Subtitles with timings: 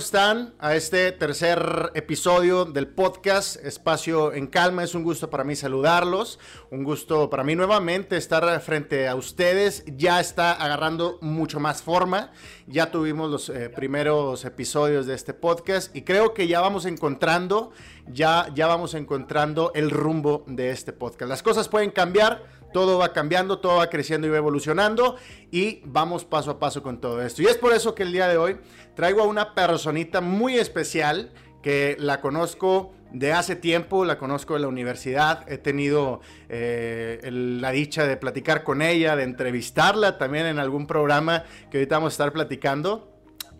[0.00, 0.54] ¿cómo están?
[0.58, 4.82] A este tercer episodio del podcast Espacio en Calma.
[4.82, 6.38] Es un gusto para mí saludarlos,
[6.70, 9.84] un gusto para mí nuevamente estar frente a ustedes.
[9.98, 12.32] Ya está agarrando mucho más forma.
[12.66, 17.72] Ya tuvimos los eh, primeros episodios de este podcast y creo que ya vamos encontrando,
[18.06, 21.28] ya, ya vamos encontrando el rumbo de este podcast.
[21.28, 25.16] Las cosas pueden cambiar todo va cambiando, todo va creciendo y va evolucionando
[25.50, 27.42] y vamos paso a paso con todo esto.
[27.42, 28.58] Y es por eso que el día de hoy
[28.94, 34.60] traigo a una personita muy especial que la conozco de hace tiempo, la conozco de
[34.60, 40.58] la universidad, he tenido eh, la dicha de platicar con ella, de entrevistarla también en
[40.58, 43.12] algún programa que ahorita vamos a estar platicando.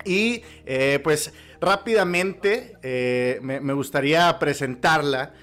[0.04, 5.34] Y eh, pues rápidamente eh, me, me, gustaría presentarla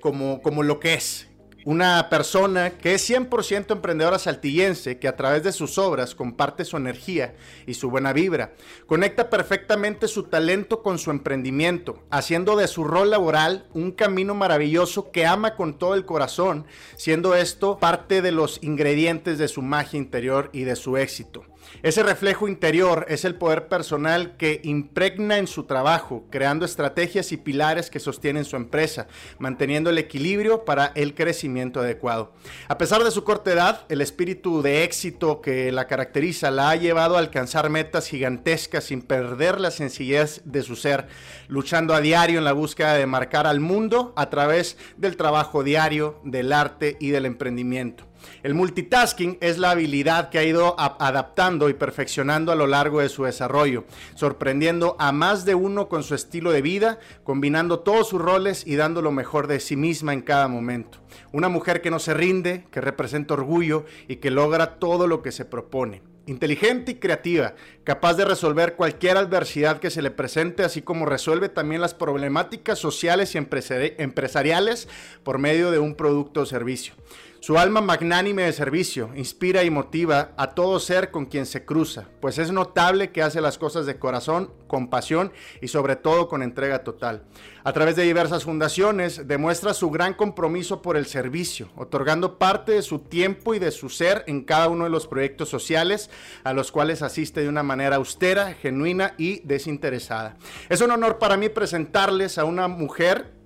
[0.00, 1.27] como, como lo que es,
[1.68, 6.78] una persona que es 100% emprendedora saltillense, que a través de sus obras comparte su
[6.78, 7.34] energía
[7.66, 8.54] y su buena vibra.
[8.86, 15.10] Conecta perfectamente su talento con su emprendimiento, haciendo de su rol laboral un camino maravilloso
[15.10, 16.64] que ama con todo el corazón,
[16.96, 21.44] siendo esto parte de los ingredientes de su magia interior y de su éxito.
[21.82, 27.36] Ese reflejo interior es el poder personal que impregna en su trabajo, creando estrategias y
[27.36, 29.06] pilares que sostienen su empresa,
[29.38, 32.32] manteniendo el equilibrio para el crecimiento adecuado.
[32.66, 36.76] A pesar de su corta edad, el espíritu de éxito que la caracteriza la ha
[36.76, 41.06] llevado a alcanzar metas gigantescas sin perder la sencillez de su ser,
[41.46, 46.20] luchando a diario en la búsqueda de marcar al mundo a través del trabajo diario,
[46.24, 48.07] del arte y del emprendimiento.
[48.42, 53.08] El multitasking es la habilidad que ha ido adaptando y perfeccionando a lo largo de
[53.08, 53.84] su desarrollo,
[54.14, 58.76] sorprendiendo a más de uno con su estilo de vida, combinando todos sus roles y
[58.76, 60.98] dando lo mejor de sí misma en cada momento.
[61.32, 65.32] Una mujer que no se rinde, que representa orgullo y que logra todo lo que
[65.32, 70.82] se propone inteligente y creativa, capaz de resolver cualquier adversidad que se le presente, así
[70.82, 74.88] como resuelve también las problemáticas sociales y empresariales
[75.22, 76.94] por medio de un producto o servicio.
[77.40, 82.08] Su alma magnánime de servicio inspira y motiva a todo ser con quien se cruza,
[82.20, 85.32] pues es notable que hace las cosas de corazón, con pasión
[85.62, 87.22] y sobre todo con entrega total.
[87.62, 92.82] A través de diversas fundaciones demuestra su gran compromiso por el servicio, otorgando parte de
[92.82, 96.10] su tiempo y de su ser en cada uno de los proyectos sociales
[96.42, 100.36] a los cuales asiste de una manera austera, genuina y desinteresada.
[100.68, 103.37] Es un honor para mí presentarles a una mujer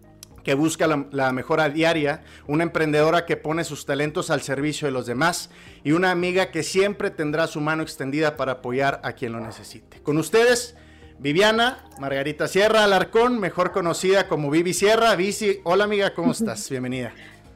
[0.45, 5.07] que busca la, mejora diaria, una emprendedora que pone sus talentos al servicio de los
[5.07, 5.51] demás
[5.85, 10.01] y una amiga que siempre tendrá su mano extendida para apoyar a quien lo necesite.
[10.03, 10.77] Con ustedes,
[11.19, 15.15] Viviana Margarita Sierra Alarcón, mejor conocida como Vivi Sierra.
[15.15, 16.69] Vici, hola amiga, ¿cómo estás?
[16.69, 17.13] Bienvenida.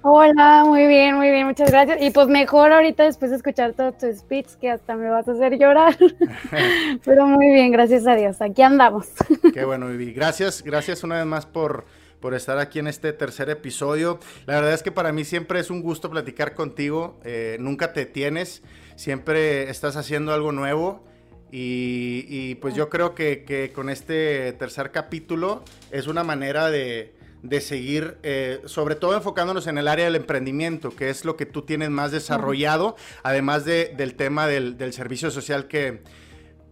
[0.08, 2.00] Hola, muy bien, muy bien, muchas gracias.
[2.00, 5.32] Y pues mejor ahorita después de escuchar todo tu speech, que hasta me vas a
[5.32, 5.96] hacer llorar.
[7.04, 9.08] Pero muy bien, gracias a Dios, aquí andamos.
[9.52, 10.12] Qué bueno, Vivi.
[10.12, 11.86] Gracias, gracias una vez más por
[12.20, 14.18] por estar aquí en este tercer episodio.
[14.46, 17.20] La verdad es que para mí siempre es un gusto platicar contigo.
[17.24, 18.62] Eh, nunca te tienes,
[18.96, 21.04] siempre estás haciendo algo nuevo.
[21.58, 27.14] Y, pues yo creo que, con este tercer capítulo es una manera de,
[27.60, 31.62] seguir, eh, sobre todo enfocándonos en el área del emprendimiento, que es lo que tú
[31.62, 36.02] tienes más desarrollado, además del tema del, servicio social que,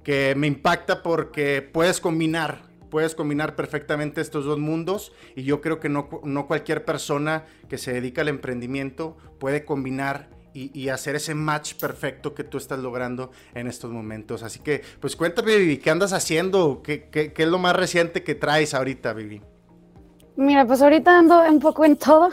[0.03, 5.81] que me impacta porque puedes combinar puedes combinar perfectamente estos dos mundos y yo creo
[5.81, 6.07] que no,
[6.47, 12.45] cualquier persona que se dedica al emprendimiento puede combinar y, hacer ese match perfecto que
[12.45, 14.45] tú estás logrando en estos momentos.
[14.45, 16.83] Así que, pues cuéntame, Vivi, ¿qué andas haciendo?
[16.85, 19.43] ¿Qué, qué, qué es lo más reciente que traes ahorita, Vivi?
[20.37, 22.29] Mira, pues ahorita ando un poco en todo,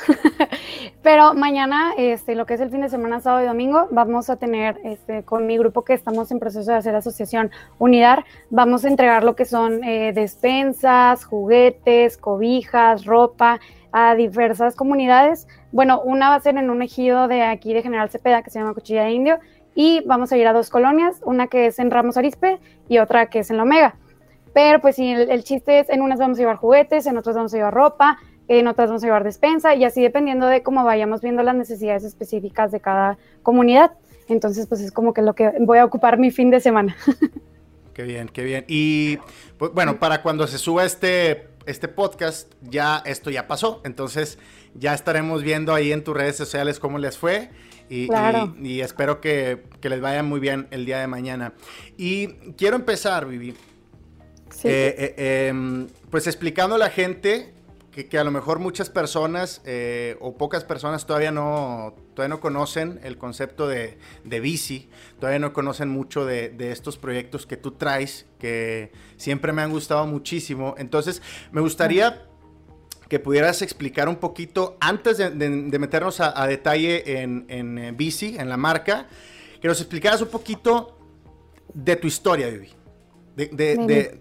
[1.03, 4.37] pero mañana, este, lo que es el fin de semana, sábado y domingo, vamos a
[4.37, 8.87] tener este, con mi grupo que estamos en proceso de hacer asociación Unidad, vamos a
[8.87, 13.59] entregar lo que son eh, despensas, juguetes, cobijas, ropa
[13.91, 15.47] a diversas comunidades.
[15.71, 18.57] Bueno, una va a ser en un ejido de aquí de General Cepeda que se
[18.57, 19.39] llama Cuchilla de Indio
[19.75, 22.59] y vamos a ir a dos colonias, una que es en Ramos Arispe
[22.89, 23.95] y otra que es en La Omega.
[24.53, 27.53] Pero pues sí, el, chiste es, en unas vamos a llevar juguetes, en otras vamos
[27.53, 28.17] a llevar ropa,
[28.47, 32.03] en otras vamos a llevar despensa y así dependiendo de cómo vayamos viendo las necesidades
[32.03, 33.91] específicas de cada comunidad.
[34.27, 36.95] Entonces, pues es como que lo que voy a ocupar mi fin de semana.
[37.93, 38.63] Qué bien, qué bien.
[38.69, 39.17] Y
[39.57, 43.81] pues, bueno, para cuando se suba este, este podcast, ya esto ya pasó.
[43.83, 44.39] Entonces,
[44.75, 47.49] ya estaremos viendo ahí en tus redes sociales cómo les fue.
[47.89, 48.07] Y,
[48.63, 51.53] y, espero que, que, les vaya muy bien el día de mañana.
[51.97, 53.53] Y quiero empezar, Vivi,
[54.63, 57.53] eh, eh, em, pues explicando a la gente
[57.91, 63.01] que, a lo mejor muchas personas eh, o pocas personas todavía no, todavía no conocen
[63.03, 67.71] el concepto de, de bici, todavía no conocen mucho de, de, estos proyectos que tú
[67.71, 70.75] traes, que siempre me han gustado muchísimo.
[70.77, 71.21] Entonces,
[71.51, 72.27] me gustaría
[73.09, 78.55] que pudieras explicar un poquito, antes de, meternos a, detalle en, en, bici, en la
[78.55, 79.09] marca,
[79.61, 80.97] que nos explicaras un poquito
[81.73, 82.69] de tu historia, Vivi.
[83.35, 84.19] De, de,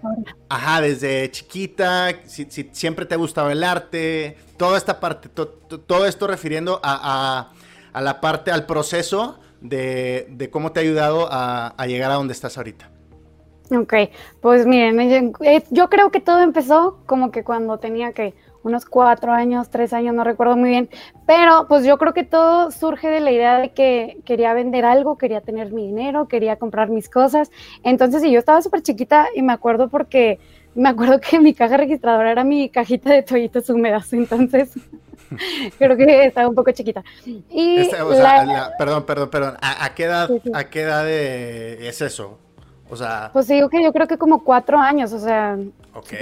[0.49, 6.27] ajá, desde chiquita, si, siempre te ha gustado el arte, toda esta parte, todo esto
[6.29, 7.51] refiriendo a,
[7.93, 12.57] a, la parte, al proceso de, cómo te ha ayudado a, llegar a donde estás
[12.57, 12.89] ahorita.
[13.73, 13.95] Ok,
[14.41, 19.33] pues miren, eh, yo creo que todo empezó como que cuando tenía que unos cuatro
[19.33, 20.91] años, tres años, no recuerdo muy bien,
[21.27, 25.17] pero pues yo creo que todo surge de la idea de que quería vender algo,
[25.19, 27.51] quería tener mi dinero, quería comprar mis cosas.
[27.83, 30.39] Entonces, yo estaba súper chiquita y me acuerdo porque
[30.75, 34.71] me acuerdo que mi caja registradora era mi cajita de toallitas húmedas, entonces
[35.79, 37.03] creo que estaba un poco chiquita.
[37.25, 37.97] Y este,
[38.79, 42.39] perdón, perdón, perdón, ¿a, qué edad, ¿a qué edad es eso?
[42.89, 43.31] O sea...
[43.33, 45.57] Pues digo que yo creo que como cuatro años, o sea,
[45.95, 46.13] ok.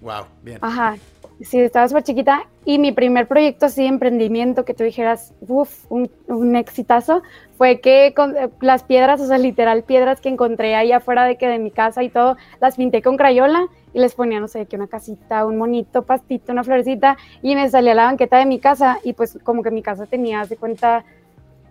[0.00, 0.58] Wow, bien.
[0.60, 0.96] Ajá.
[1.40, 5.84] Sí, estaba súper chiquita y mi primer proyecto así de emprendimiento que tú dijeras, uff,
[5.88, 7.22] un, un, exitazo,
[7.56, 11.36] fue que con eh, las piedras, o sea, literal piedras que encontré ahí afuera de
[11.36, 14.66] que de mi casa y todo, las pinté con crayola y les ponía, no sé,
[14.66, 18.58] que una casita, un monito, pastito, una florecita y me salía la banqueta de mi
[18.58, 21.04] casa y pues como que mi casa tenía, de cuenta,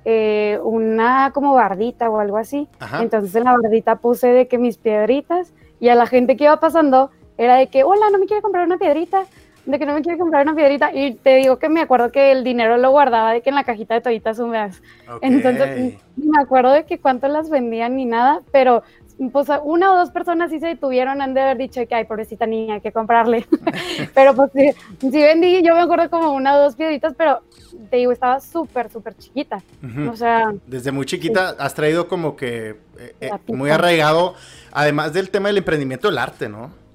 [0.05, 2.69] eh, una como bardita o algo así.
[3.01, 6.57] Entonces en la bardita puse de que mis piedritas y a la gente que iba
[6.61, 9.25] pasando era de que, hola, no me quiere comprar una piedrita
[9.67, 12.31] de que no me quiere comprar una piedrita y te digo que me acuerdo que
[12.31, 14.81] el dinero lo guardaba de que en la cajita de toallitas húmedas.
[15.21, 18.83] Entonces, me acuerdo de que cuánto las vendían ni nada, pero
[19.31, 22.45] pues una o dos personas sí se detuvieron, han de haber dicho que, ay, pobrecita
[22.45, 23.45] niña, hay que comprarle.
[24.13, 27.41] pero pues sí, sí, vendí, yo me acuerdo como una o dos piedritas, pero
[27.89, 29.61] te digo, estaba súper, súper chiquita.
[30.09, 30.53] O sea...
[30.65, 34.35] Desde muy chiquita has traído como que eh, eh, muy arraigado,
[34.71, 36.86] además del tema del emprendimiento, el arte, ¿no?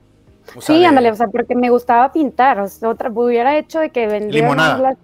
[0.60, 4.06] Sí, ándale, o sea, porque me gustaba pintar, o sea, otra, hubiera hecho de que
[4.06, 4.78] vendiera limonada.
[4.78, 4.98] Las,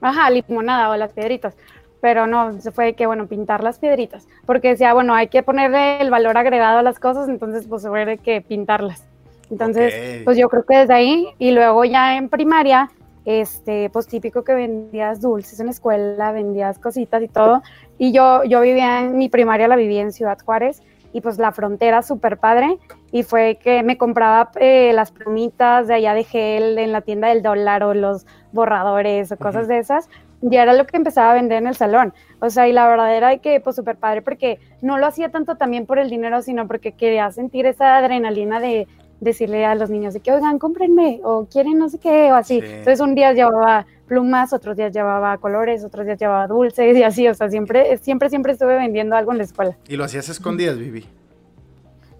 [0.00, 1.54] ajá, limonada o las piedritas,
[2.00, 5.42] pero no, se fue de que, bueno, pintar las piedritas, porque decía, bueno, hay que
[5.42, 9.06] ponerle el valor agregado a las cosas, entonces pues fue de que pintarlas.
[9.50, 12.90] Entonces, pues yo creo que desde ahí, y luego ya en primaria,
[13.24, 17.62] este, pues típico que vendías dulces en la escuela, vendías cositas y todo,
[17.98, 20.82] y yo, yo vivía en mi primaria, la vivía en Ciudad Juárez,
[21.14, 22.76] y pues la frontera súper padre
[23.12, 27.28] y fue que me compraba eh, las plumitas de allá de gel en la tienda
[27.28, 30.10] del dólar o los borradores o cosas de esas
[30.42, 32.12] y era lo que empezaba a vender en el salón.
[32.40, 35.54] O sea, y la verdad era que pues súper padre porque no lo hacía tanto
[35.54, 38.88] también por el dinero, sino porque quería sentir esa adrenalina de
[39.20, 42.58] decirle a los niños de que, oigan, cómprenme o quieren no sé qué o así.
[42.58, 47.26] Entonces un día llevaba plumas, otros días llevaba colores, otros días llevaba dulces y así,
[47.28, 49.76] o sea, siempre, siempre, siempre estuve vendiendo algo en la escuela.
[49.88, 51.04] ¿Y lo hacías escondidas, Vivi?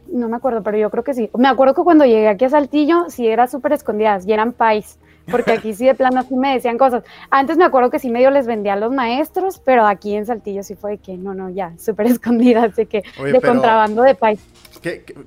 [0.08, 1.30] No me acuerdo, pero yo creo que sí.
[1.36, 4.98] Me acuerdo que cuando llegué aquí a Saltillo, sí era súper escondidas y eran pais,
[5.30, 7.04] porque aquí sí de plano así me decían cosas.
[7.30, 10.62] Antes me acuerdo que sí medio les vendía a los maestros, pero aquí en Saltillo
[10.62, 14.40] sí fue de que no, no, ya, súper escondidas, de que de contrabando de pais.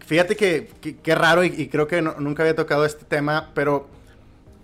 [0.05, 0.69] fíjate que,
[1.01, 3.87] qué raro y, creo que nunca había tocado este tema, pero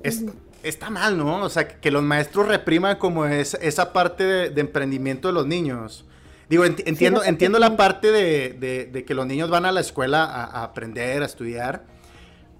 [0.03, 0.23] es,
[0.63, 1.43] está mal, ¿no?
[1.43, 6.05] O sea, que los maestros repriman como es, esa parte de, emprendimiento de los niños.
[6.49, 11.21] Digo, entiendo, entiendo la parte de, que los niños van a la escuela a, aprender,
[11.23, 11.83] a estudiar,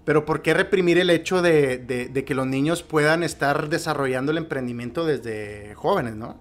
[0.05, 5.05] pero ¿por qué reprimir el hecho de, que los niños puedan estar desarrollando el emprendimiento
[5.05, 6.35] desde jóvenes, no?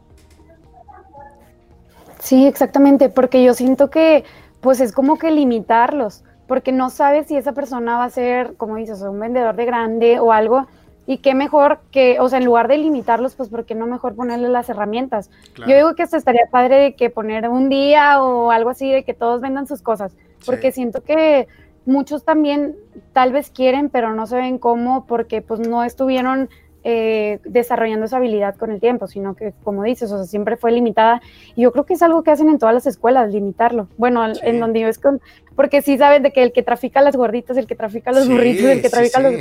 [2.19, 4.25] Sí, exactamente, porque yo siento que
[4.61, 8.77] pues es como que limitarlos, porque no sabes si esa persona va a ser, como
[8.77, 10.69] dices, un vendedor de grande o algo,
[11.07, 14.15] y qué mejor que, o sea, en lugar de limitarlos, pues, ¿por qué no mejor
[14.15, 15.31] ponerle las herramientas?
[15.67, 19.05] Yo digo que esto estaría padre de que poner un día o algo así, de
[19.05, 20.15] que todos vendan sus cosas,
[20.47, 21.49] porque siento que
[21.85, 22.77] muchos también
[23.13, 26.49] tal vez quieren, pero no saben cómo, porque pues no estuvieron
[26.85, 30.73] eh, desarrollando esa habilidad con el tiempo, sino que, como dices, o sea, siempre fue
[30.73, 31.21] limitada.
[31.55, 33.89] Y yo creo que es algo que hacen en todas las escuelas, limitarlo.
[33.97, 35.21] Bueno, en donde yo es con,
[35.55, 38.65] porque sí saben de que el que trafica las gorditas, el que trafica los burritos,
[38.65, 39.33] el que trafica los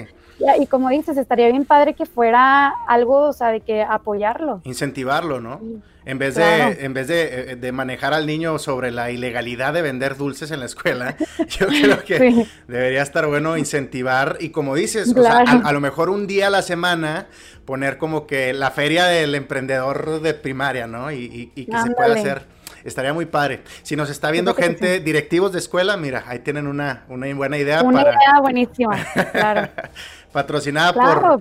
[0.60, 4.62] y como dices, estaría bien padre que fuera algo, o sea, de que apoyarlo.
[4.64, 5.60] Incentivarlo, ¿no?
[6.04, 10.18] En vez, de, en vez de, de, manejar al niño sobre la ilegalidad de vender
[10.18, 11.16] dulces en la escuela,
[11.48, 16.10] yo creo que debería estar bueno incentivar y como dices, o sea, a, lo mejor
[16.10, 17.28] un día a la semana
[17.66, 21.12] poner como que la feria del emprendedor de primaria, ¿no?
[21.12, 22.48] Y, y, que se pueda hacer.
[22.84, 23.62] Estaría muy padre.
[23.84, 27.84] Si nos está viendo gente, directivos de escuela, mira, ahí tienen una, una buena idea.
[27.84, 28.98] Una idea buenísima,
[29.32, 29.70] claro.
[30.32, 31.40] patrocinada por,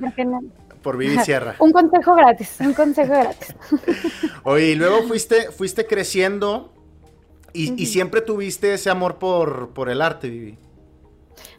[0.82, 1.56] Por Vivi Sierra.
[1.61, 3.54] un consejo gratis, un consejo gratis.
[4.44, 6.73] Oye, y luego fuiste, fuiste creciendo
[7.52, 10.59] y, siempre tuviste ese amor por, por el arte, Vivi.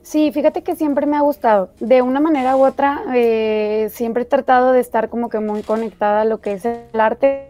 [0.01, 1.71] Sí, fíjate que siempre me ha gustado.
[1.79, 6.21] De una manera u otra, eh, siempre he tratado de estar como que muy conectada
[6.21, 7.49] a lo que es el arte.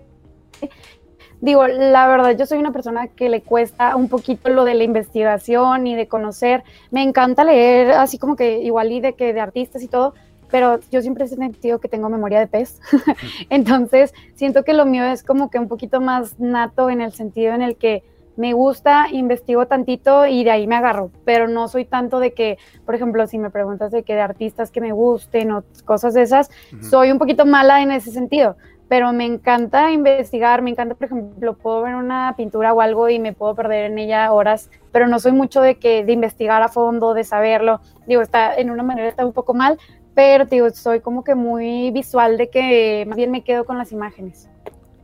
[1.41, 4.83] Digo, la verdad, yo soy una persona que le cuesta un poquito lo de la
[4.83, 6.63] investigación y de conocer.
[6.91, 10.13] Me encanta leer, así como que igual y de que de artistas y todo,
[10.51, 12.79] pero yo siempre he sentido que tengo memoria de pez.
[13.49, 17.55] Entonces, siento que lo mío es como que un poquito más nato en el sentido
[17.55, 18.03] en el que
[18.37, 22.57] me gusta, investigo tantito y de ahí me agarro, pero no soy tanto de que,
[22.85, 26.21] por ejemplo, si me preguntas de que de artistas que me gusten o cosas de
[26.21, 26.49] esas,
[26.81, 28.55] soy un poquito mala en ese sentido,
[28.91, 33.19] pero me encanta investigar, me encanta, por ejemplo, puedo ver una pintura o algo y
[33.19, 36.67] me puedo perder en ella horas, pero no soy mucho de que de investigar a
[36.67, 37.79] fondo, de saberlo.
[38.05, 39.79] Digo, está en una manera está un poco mal,
[40.13, 43.93] pero digo, soy como que muy visual de que más bien me quedo con las
[43.93, 44.49] imágenes.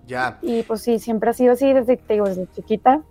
[0.05, 0.37] Ya.
[0.41, 3.03] Y pues sí, siempre ha sido así desde, digo, desde chiquita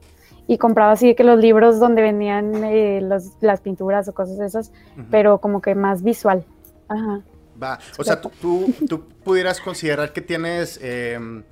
[0.46, 4.72] y compraba así que los libros donde venían eh, las pinturas o cosas esas,
[5.10, 6.44] pero como que más visual.
[6.86, 7.22] Ajá.
[7.62, 8.30] Va, o sea, tú,
[8.88, 11.42] tú, pudieras considerar que tienes em,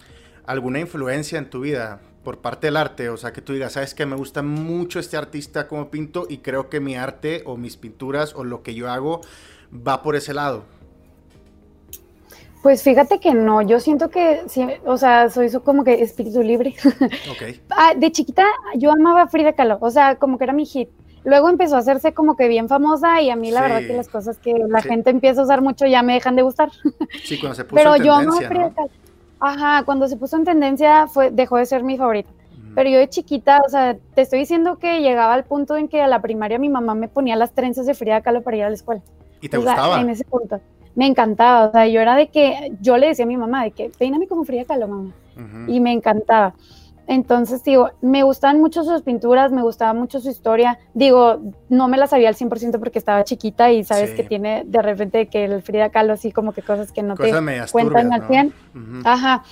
[0.46, 3.94] alguna influencia en tu vida por parte del arte, o sea, que tú digas, sabes
[3.94, 7.76] que me gusta mucho este artista como pinto y creo que mi arte o mis
[7.76, 9.20] pinturas o lo que yo hago
[9.74, 10.64] va por ese lado.
[12.62, 14.40] Pues fíjate que no, yo siento que,
[14.86, 16.74] o sea, soy como que espíritu libre.
[17.34, 17.60] Okay.
[17.70, 18.46] Ah, de chiquita
[18.76, 20.88] yo amaba Frida Kahlo, o sea, como que era mi hit.
[21.24, 24.08] Luego empezó a hacerse como que bien famosa y a mí la verdad que las
[24.08, 26.70] cosas que la gente empieza a usar mucho ya me dejan de gustar.
[27.22, 28.90] Sí, cuando se puso Pero en tendencia, yo amaba Frida Kahlo.
[29.40, 32.30] Ajá, cuando se puso en tendencia fue, dejó de ser mi favorita.
[32.74, 36.02] Pero yo de chiquita, o sea, te estoy diciendo que llegaba al punto en que
[36.02, 38.68] a la primaria mi mamá me ponía las trenzas de Frida Kahlo para ir a
[38.68, 39.00] la escuela.
[39.40, 40.00] ¿Y te gustaba?
[40.00, 40.60] en ese punto
[40.94, 43.72] me encantaba, o sea, yo era de que, yo le decía a mi mamá de
[43.72, 45.12] que peíname como Frida Kahlo, mamá,
[45.66, 46.54] y me encantaba.
[47.06, 50.78] Entonces, digo, me gustaban mucho sus pinturas, me gustaba mucho su historia.
[50.94, 54.82] Digo, no me la sabía al 100% porque estaba chiquita y sabes que tiene de
[54.82, 57.30] repente que el Frida Kahlo así como que cosas que no te
[57.72, 58.54] cuentan al 100.
[59.04, 59.44] Ajá.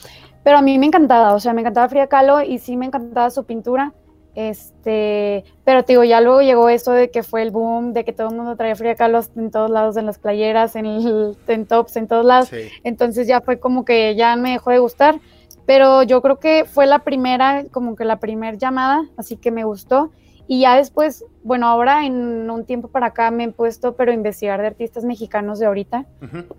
[0.42, 3.30] Pero a mí me encantaba, o sea, me encantaba Frida Kahlo y sí me encantaba
[3.30, 3.92] su pintura.
[4.34, 8.14] Este, pero te digo, ya luego llegó eso de que fue el boom, de que
[8.14, 11.66] todo el mundo traía Frida Kahlo en todos lados, en las playeras, en, el, en
[11.66, 12.50] tops, en todos lados.
[12.82, 15.20] Entonces ya fue como que ya me dejó de gustar.
[15.66, 19.64] Pero yo creo que fue la primera, como que la primera llamada, así que me
[19.64, 20.10] gustó.
[20.48, 24.14] Y ya después, bueno, ahora en un tiempo para acá me he puesto, pero a
[24.14, 26.04] investigar de artistas mexicanos de ahorita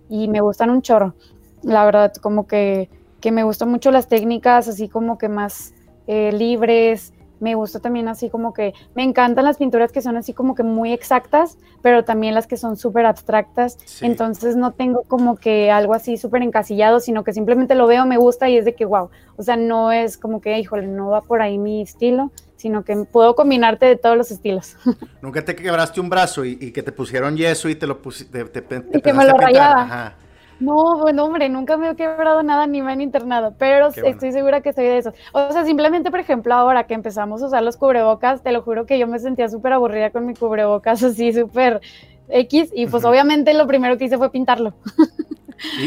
[0.10, 1.16] y me gustan un chorro.
[1.64, 5.74] La verdad, como que, que me gustan mucho las técnicas, así como que más
[6.08, 10.34] eh, libres, me gusta también así como que, me encantan las pinturas que son así
[10.34, 13.78] como que muy exactas, pero también las que son súper abstractas.
[14.02, 18.18] Entonces no tengo como que algo así súper encasillado, sino que simplemente lo veo, me
[18.18, 19.10] gusta y es de que, wow.
[19.36, 22.96] O sea, no es como que, híjole, no va por ahí mi estilo, sino que
[22.96, 24.78] puedo combinarte de todos los estilos.
[25.22, 28.46] Nunca te quebraste un brazo y, que te pusieron yeso y te lo pusiste.
[28.94, 30.16] y que me lo rayaba.
[30.64, 34.62] No, bueno, hombre, nunca me he quebrado nada ni me han internado, pero estoy segura
[34.62, 35.14] que soy de eso.
[35.34, 38.86] O sea, simplemente, por ejemplo, ahora que empezamos a usar los cubrebocas, te lo juro
[38.86, 41.82] que yo me sentía súper aburrida con mi cubrebocas así, súper
[42.30, 44.74] X, y pues obviamente lo primero que hice fue pintarlo.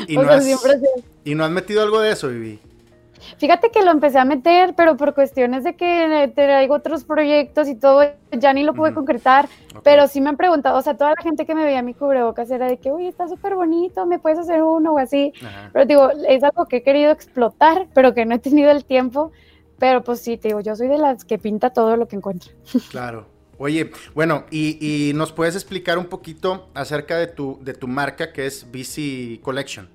[0.06, 0.46] ¿Y, no, has,
[1.24, 2.60] ¿Y no has metido algo de eso, Vivi?
[3.38, 7.74] Fíjate que lo empecé a meter, pero por cuestiones de que traigo otros proyectos y
[7.74, 8.02] todo,
[8.32, 9.48] ya ni lo pude concretar.
[9.82, 12.50] Pero sí me han preguntado, o sea, toda la gente que me veía mi cubrebocas
[12.50, 15.32] era de que, uy, está súper bonito, me puedes hacer uno o así.
[15.72, 19.32] Pero digo, es algo que he querido explotar, pero que no he tenido el tiempo.
[19.78, 22.50] Pero pues sí, te digo, yo soy de las que pinta todo lo que encuentra.
[22.90, 23.26] Claro.
[23.58, 28.46] Oye, bueno, y, nos puedes explicar un poquito acerca de tu, de tu marca que
[28.46, 29.88] es BC Collection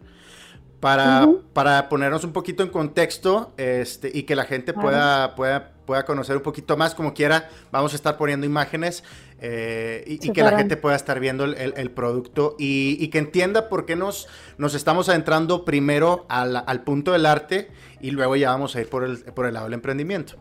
[0.82, 6.04] para, para ponernos un poquito en contexto este, y que la gente pueda, pueda, pueda
[6.06, 9.04] conocer un poquito más, como quiera, vamos a estar poniendo imágenes
[9.40, 13.96] eh, y, que la gente pueda estar viendo el, producto y, que entienda por qué
[13.96, 17.70] nos, nos estamos adentrando primero al, al, punto del arte
[18.02, 20.36] y luego ya vamos a ir por el, por el lado del emprendimiento.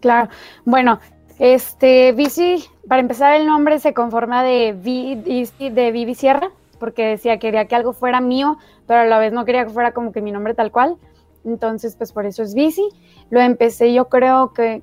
[0.00, 0.30] Claro,
[0.64, 0.98] bueno,
[1.38, 7.66] este, Bici, para empezar el nombre se conforma de, de Vivi Sierra, porque decía, quería
[7.66, 8.56] que algo fuera mío,
[8.86, 10.96] pero a la vez no quería que fuera como que mi nombre tal cual.
[11.44, 12.86] Entonces, pues por eso es bici.
[13.30, 14.82] Lo empecé yo creo que,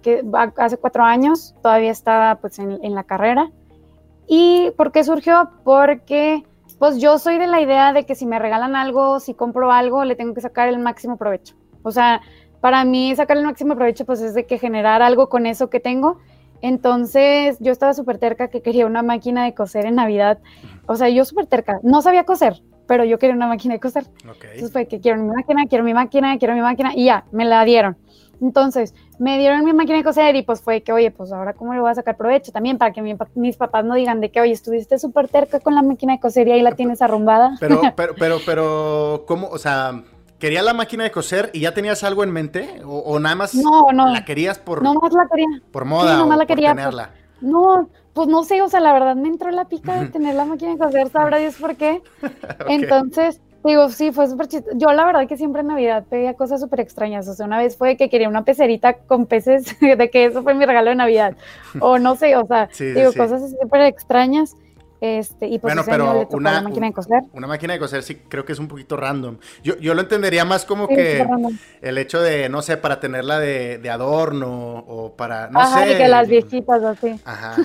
[0.58, 3.52] hace cuatro años, todavía estaba pues en, la carrera.
[4.28, 5.50] ¿Y por qué surgió?
[5.64, 6.44] Porque
[6.80, 10.04] pues yo soy de la idea de que si me regalan algo, si compro algo,
[10.04, 11.56] le tengo que sacar el máximo provecho.
[11.84, 12.22] O sea,
[12.60, 15.80] para mí sacar el máximo provecho pues es de que generar algo con eso que
[15.80, 16.18] tengo
[16.62, 20.40] entonces yo estaba súper terca que quería una máquina de coser en Navidad.
[20.88, 21.80] O sea, yo súper terca.
[21.84, 24.06] No sabía coser, pero yo quería una máquina de coser.
[24.24, 27.46] Entonces fue que quiero mi máquina, quiero mi máquina, quiero mi máquina, y ya, me
[27.46, 27.98] la dieron.
[28.42, 31.74] Entonces, me dieron mi máquina de coser y pues fue que, oye, pues ahora cómo
[31.74, 33.02] le voy a sacar provecho también para que
[33.36, 36.48] mis papás no digan de que, oye, estuviste súper terca con la máquina de coser
[36.48, 37.56] y ahí la tienes arrumbada.
[37.60, 39.48] Pero, pero, pero, pero, ¿cómo?
[39.48, 40.04] O sea,
[40.46, 42.84] ¿quería la máquina de coser y ya tenías algo en mente?
[42.86, 45.48] ¿O, nada más no, no, la querías por, no más la quería.
[45.72, 47.10] por moda o la quería por tenerla?
[47.42, 50.46] no, pues no sé, o sea, la verdad me entró la pica de tener la
[50.46, 52.04] máquina de coser, sabrá Dios por qué.
[52.70, 54.78] Entonces, digo, sí, fue súper chistoso.
[54.78, 57.28] Yo la verdad que siempre en Navidad pedía cosas súper extrañas.
[57.28, 60.54] O sea, una vez fue que quería una pecerita con peces, de que eso fue
[60.54, 61.36] mi regalo de Navidad.
[61.82, 64.56] O no sé, o sea, digo, cosas súper extrañas.
[65.02, 67.24] Este, y pues bueno, pero una, máquina de coser.
[67.34, 69.38] Una máquina de coser sí creo que es un poquito random.
[69.64, 71.25] Yo, yo lo entendería más como que
[71.82, 75.94] el hecho de, no sé, para tenerla de, de adorno o para, no Ajá, sé.
[75.94, 77.20] Y que las viejitas así.
[77.25, 77.56] Ajá.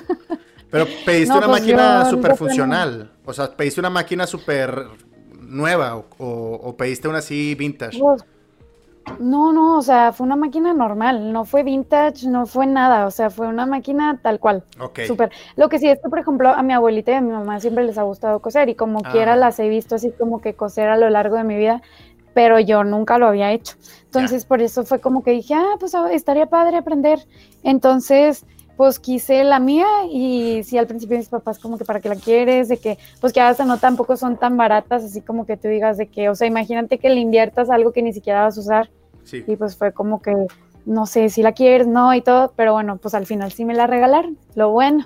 [0.71, 3.13] Pero pediste una pues máquina súper funcional.
[3.25, 4.87] O sea, pediste una máquina súper
[5.41, 7.99] nueva o, o, pediste una así vintage.
[7.99, 8.25] Pues,
[9.19, 13.11] no, no, o sea, fue una máquina normal, no fue vintage, no fue nada, o
[13.11, 14.65] sea, fue una máquina tal cual.
[14.79, 15.01] Ok.
[15.07, 15.31] Súper.
[15.57, 17.85] Lo que sí es que, por ejemplo, a mi abuelita y a mi mamá siempre
[17.85, 19.37] les ha gustado coser y como quiera ah.
[19.37, 21.83] las he visto así como que coser a lo largo de mi vida,
[22.35, 23.77] pero yo nunca lo había hecho.
[24.05, 27.21] Entonces, por eso fue como que dije, ah, pues estaría padre aprender.
[27.63, 28.45] Entonces,
[28.81, 32.17] pues quise la mía y sí al principio mis papás como que para qué la
[32.17, 35.69] quieres, de que pues que hasta no tampoco son tan baratas, así como que tú
[35.69, 38.61] digas de que, o sea, imagínate que le inviertas algo que ni siquiera vas a
[38.63, 38.91] usar.
[39.47, 40.35] Y pues fue como que,
[40.87, 43.75] no sé si la quieres, no, y todo, pero bueno, pues al final sí me
[43.75, 45.05] la regalaron, lo bueno.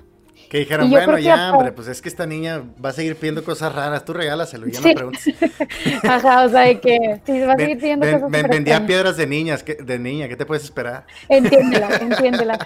[0.49, 3.73] Que dijeron, bueno, ya, hombre, pues es que esta niña va a seguir pidiendo cosas
[3.73, 5.35] raras, tú regálaselo, ya no preguntes.
[6.03, 8.49] Ajá, o sea, de que sí, va a seguir pidiendo cosas raras.
[8.49, 11.05] vendía piedras de niñas, de niña, ¿qué te puedes esperar?
[11.29, 12.59] Entiéndela, entiéndela.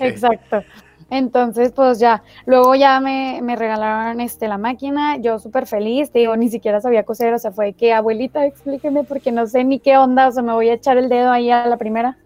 [0.00, 0.62] Exacto.
[1.08, 6.18] Entonces, pues ya, luego ya me, me regalaron este, la máquina, yo súper feliz, te
[6.18, 9.78] digo, ni siquiera sabía coser, o sea, fue que abuelita, explíqueme porque no sé ni
[9.78, 12.18] qué onda, o sea, me voy a echar el dedo ahí a la primera.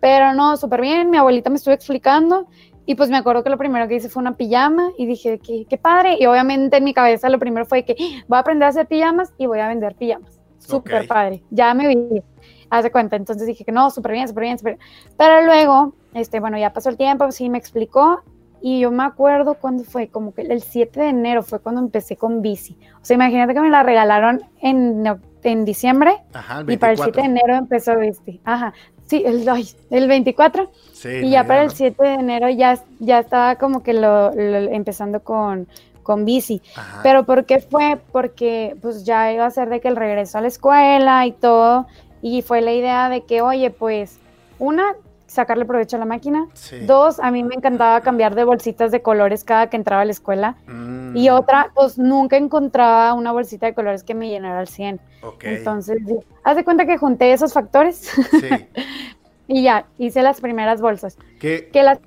[0.00, 2.48] Pero no, súper bien, mi abuelita me estuvo explicando
[2.86, 5.66] y pues me acuerdo que lo primero que hice fue una pijama y dije, qué,
[5.68, 6.16] qué padre.
[6.18, 7.94] Y obviamente en mi cabeza lo primero fue que
[8.26, 10.40] voy a aprender a hacer pijamas y voy a vender pijamas.
[10.58, 11.42] Súper padre.
[11.50, 12.22] Ya me vi.
[12.68, 13.16] Hace cuenta.
[13.16, 14.88] Entonces dije que no, súper bien, súper bien, súper bien.
[15.16, 18.22] Pero luego, este, bueno, ya pasó el tiempo, sí me explicó.
[18.62, 22.16] Y yo me acuerdo cuando fue, como que el 7 de enero fue cuando empecé
[22.16, 22.76] con bici.
[23.00, 25.02] O sea, imagínate que me la regalaron en,
[25.42, 26.18] en diciembre.
[26.34, 28.40] Ajá, y para el 7 de enero empezó bici.
[28.44, 28.74] Ajá.
[29.10, 29.44] Sí, el,
[29.90, 30.70] el 24.
[30.92, 35.18] Sí, y ya para el 7 de enero ya, ya estaba como que lo, empezando
[35.18, 35.66] con,
[36.04, 36.62] con bici.
[37.02, 37.98] Pero ¿por qué fue?
[38.12, 41.88] Porque pues ya iba a ser de que el regreso a la escuela y todo.
[42.22, 44.20] Y fue la idea de que, oye, pues,
[44.60, 44.94] una,
[45.30, 46.48] sacarle provecho a la máquina.
[46.82, 50.10] Dos, a mí me encantaba cambiar de bolsitas de colores cada que entraba a la
[50.10, 50.56] escuela.
[50.66, 51.16] Mm.
[51.16, 55.00] Y otra, pues nunca encontraba una bolsita de colores que me llenara al 100.
[55.42, 55.98] Entonces,
[56.42, 58.10] haz de cuenta que junté esos factores.
[58.30, 58.48] Sí.
[59.48, 61.16] y ya, hice las primeras bolsas.
[61.38, 61.98] Que, que, las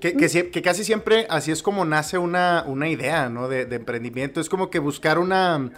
[0.00, 3.48] que, que, casi siempre así es como nace una, una idea, ¿no?
[3.48, 4.40] De, de emprendimiento.
[4.40, 5.70] Es como que buscar una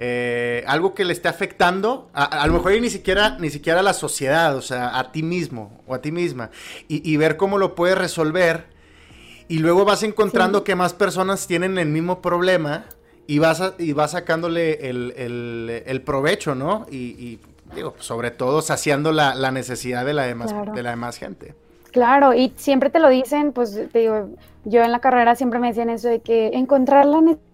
[0.00, 3.92] eh, algo que le esté afectando, a, lo mejor ni siquiera, ni siquiera a la
[3.92, 6.50] sociedad, o sea, a ti mismo o a ti misma,
[6.86, 8.66] y, ver cómo lo puedes resolver,
[9.48, 12.84] y luego vas encontrando que más personas tienen el mismo problema,
[13.26, 16.86] y vas, y vas sacándole el, provecho, ¿no?
[16.92, 17.40] Y,
[17.74, 21.56] digo, sobre todo saciando la, necesidad de la, demás, de la demás gente.
[21.90, 24.28] Claro, y siempre te lo dicen, pues te digo,
[24.64, 27.47] yo en la carrera siempre me decían eso de que encontrar la necesidad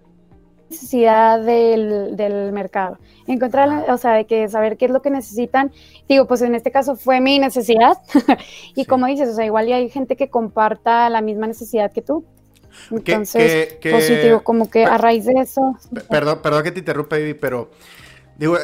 [0.70, 2.98] necesidad del, del, mercado.
[3.26, 5.72] Encontrar, o sea, de que saber qué es lo que necesitan.
[6.08, 7.98] Digo, pues en este caso fue mi necesidad.
[8.74, 12.24] y como dices, o sea, igual hay gente que comparta la misma necesidad que tú.
[12.90, 15.76] Entonces, positivo, pues como que a raíz de eso.
[16.08, 17.70] Perdón, perdón que te interrumpa, pero
[18.36, 18.58] digo,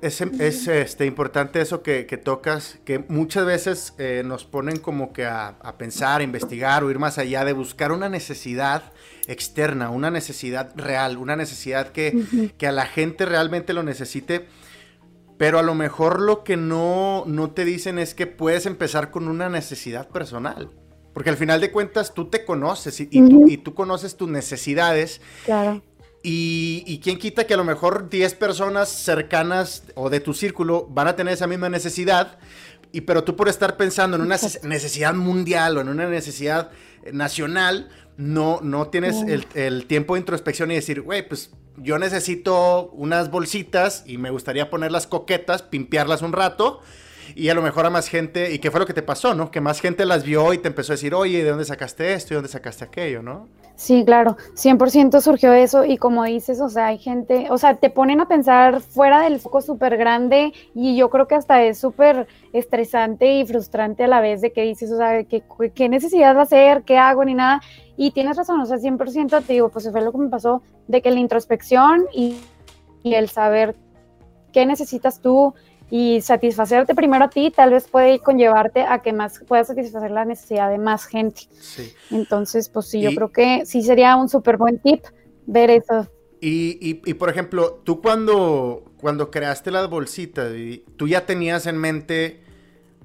[0.00, 5.12] es, es este, importante eso que, que, tocas, que muchas veces eh, nos ponen como
[5.12, 8.92] que a, a, pensar, a investigar o ir más allá de buscar una necesidad
[9.26, 14.46] externa, una necesidad real, una necesidad que, que a la gente realmente lo necesite.
[15.38, 19.26] Pero a lo mejor lo que no, no te dicen es que puedes empezar con
[19.26, 20.70] una necesidad personal.
[21.12, 25.20] Porque al final de cuentas tú te conoces y, tú, y tú, conoces tus necesidades.
[25.44, 25.82] Claro.
[26.24, 30.86] Y, y, quién quita que a lo mejor 10 personas cercanas o de tu círculo
[30.88, 32.38] van a tener esa misma necesidad.
[32.92, 36.70] Y pero tú por estar pensando en una necesidad mundial o en una necesidad
[37.10, 39.16] nacional, no, no tienes
[39.54, 44.70] el, tiempo de introspección y decir, güey, pues yo necesito unas bolsitas y me gustaría
[44.70, 46.80] ponerlas coquetas, pimpearlas un rato.
[47.34, 49.50] Y a lo mejor a más gente, ¿y qué fue lo que te pasó, no?
[49.50, 52.34] Que más gente las vio y te empezó a decir, oye, ¿de dónde sacaste esto
[52.34, 53.48] y dónde sacaste aquello, no?
[53.82, 57.90] Sí, claro, 100% surgió eso y como dices, o sea, hay gente, o sea, te
[57.90, 62.28] ponen a pensar fuera del foco súper grande y yo creo que hasta es súper
[62.52, 65.42] estresante y frustrante a la vez de que dices, o sea, ¿qué,
[65.74, 66.84] qué necesidad de hacer?
[66.84, 67.24] ¿Qué hago?
[67.24, 67.60] Ni nada.
[67.96, 71.02] Y tienes razón, o sea, 100% te digo, pues fue lo que me pasó, de
[71.02, 72.38] que la introspección y,
[73.02, 73.74] y el saber
[74.52, 75.54] qué necesitas tú,
[75.94, 80.24] y satisfacerte primero a ti tal vez puede conllevarte a que más puedas satisfacer la
[80.24, 81.42] necesidad de más gente.
[81.60, 81.92] Sí.
[82.10, 85.04] Entonces, pues sí, yo creo que sí sería un súper buen tip
[85.44, 86.08] ver eso.
[86.40, 90.50] Y, y, por ejemplo, tú cuando, cuando creaste las bolsitas,
[90.96, 92.42] tú ya tenías en mente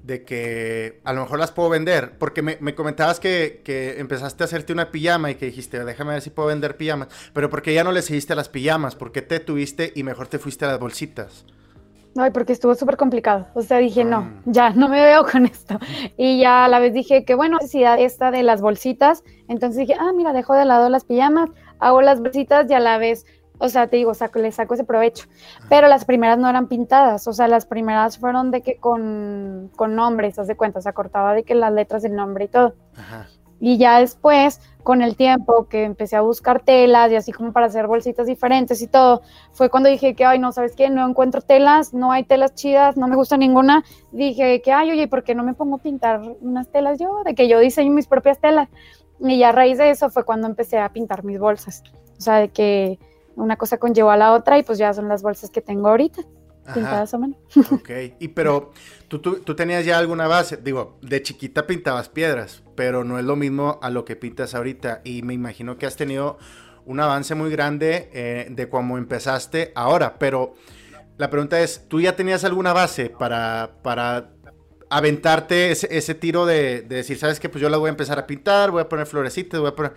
[0.02, 4.44] de que a lo mejor las puedo vender, porque me, me comentabas que, que, empezaste
[4.44, 7.74] a hacerte una pijama y que dijiste, déjame ver si puedo vender pijamas, pero porque
[7.74, 10.68] ya no le seguiste a las pijamas, porque te tuviste y mejor te fuiste a
[10.68, 11.44] las bolsitas.
[12.16, 13.46] Ay, porque estuvo súper complicado.
[13.54, 14.42] O sea, dije, no, ah.
[14.44, 15.78] ya no me veo con esto.
[16.16, 19.22] Y ya a la vez dije que, bueno, necesidad esta de las bolsitas.
[19.48, 22.98] Entonces dije, ah, mira, dejo de lado las pijamas, hago las bolsitas y a la
[22.98, 23.24] vez,
[23.58, 25.26] o sea, te digo, saco, le saco ese provecho.
[25.68, 27.26] Pero las primeras no eran pintadas.
[27.28, 30.78] O sea, las primeras fueron de que con, con nombres, haz de cuenta.
[30.78, 32.74] O sea, cortaba de que las letras del nombre y todo.
[32.96, 33.28] Ajá.
[33.60, 37.66] Y ya después, con el tiempo que empecé a buscar telas y así como para
[37.66, 40.90] hacer bolsitas diferentes y todo, fue cuando dije que, ay, no, ¿sabes qué?
[40.90, 43.84] No encuentro telas, no hay telas chidas, no me gusta ninguna.
[44.12, 47.22] Dije que, ay, oye, ¿por qué no me pongo a pintar unas telas yo?
[47.24, 48.68] De que yo diseño mis propias telas.
[49.20, 51.82] Y ya a raíz de eso fue cuando empecé a pintar mis bolsas.
[52.16, 52.98] O sea, de que
[53.36, 56.22] una cosa conllevó a la otra y pues ya son las bolsas que tengo ahorita
[56.74, 57.36] pintadas a mano.
[57.70, 58.72] Ok, y pero
[59.08, 63.36] ¿tú, tú, tenías ya alguna base, digo, de chiquita pintabas piedras, pero no es lo
[63.36, 65.00] mismo a lo que pintas ahorita.
[65.04, 66.38] Y me imagino que has tenido
[66.86, 70.54] un avance muy grande eh, de cómo empezaste ahora, pero
[71.18, 74.30] la pregunta es, ¿tú ya tenías alguna base para, para
[74.88, 78.70] aventarte ese, tiro de, decir, sabes que pues yo la voy a empezar a pintar,
[78.70, 79.92] voy a poner florecitas, voy a poner...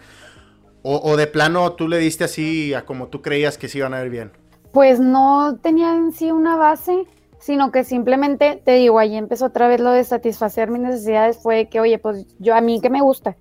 [0.83, 3.93] O, o de plano tú le diste así a como tú creías que se iban
[3.93, 4.40] a ver bien
[4.71, 7.05] pues no tenía en sí una base,
[7.39, 11.67] sino que simplemente, te digo, ahí empezó otra vez lo de satisfacer mis necesidades, fue
[11.67, 13.35] que, oye, pues yo a mí que me gusta,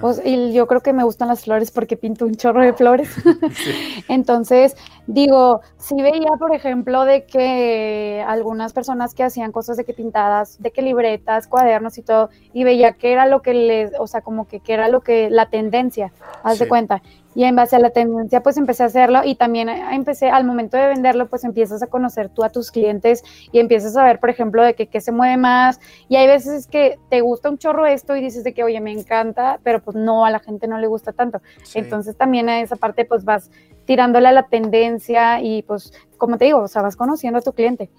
[0.00, 3.08] pues, y yo creo que me gustan las flores porque pinto un chorro de flores.
[4.08, 9.94] Entonces, digo, si veía, por ejemplo, de que algunas personas que hacían cosas de que
[9.94, 14.06] pintadas, de que libretas, cuadernos y todo, y veía que era lo que les, o
[14.06, 17.02] sea, como que, que era lo que, la tendencia, haz de cuenta
[17.36, 20.78] y en base a la tendencia pues empecé a hacerlo y también empecé al momento
[20.78, 23.22] de venderlo pues empiezas a conocer tú a tus clientes
[23.52, 25.78] y empiezas a ver por ejemplo de que qué se mueve más.
[26.08, 28.90] Y hay veces que te gusta un chorro esto y dices de que oye me
[28.90, 31.42] encanta pero pues no a la gente no le gusta tanto.
[31.74, 33.50] Entonces también a esa parte pues vas
[33.84, 37.52] tirándole a la tendencia y pues como te digo o sea vas conociendo a tu
[37.52, 37.90] cliente.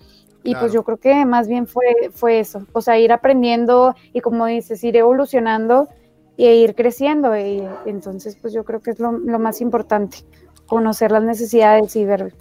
[0.43, 4.21] Y pues yo creo que más bien fue, fue eso, o sea, ir aprendiendo y
[4.21, 5.89] como dices, ir evolucionando
[6.37, 7.35] y ir creciendo.
[7.35, 10.19] Y entonces, pues yo creo que es lo, más importante,
[10.67, 12.33] conocer las necesidades y ver.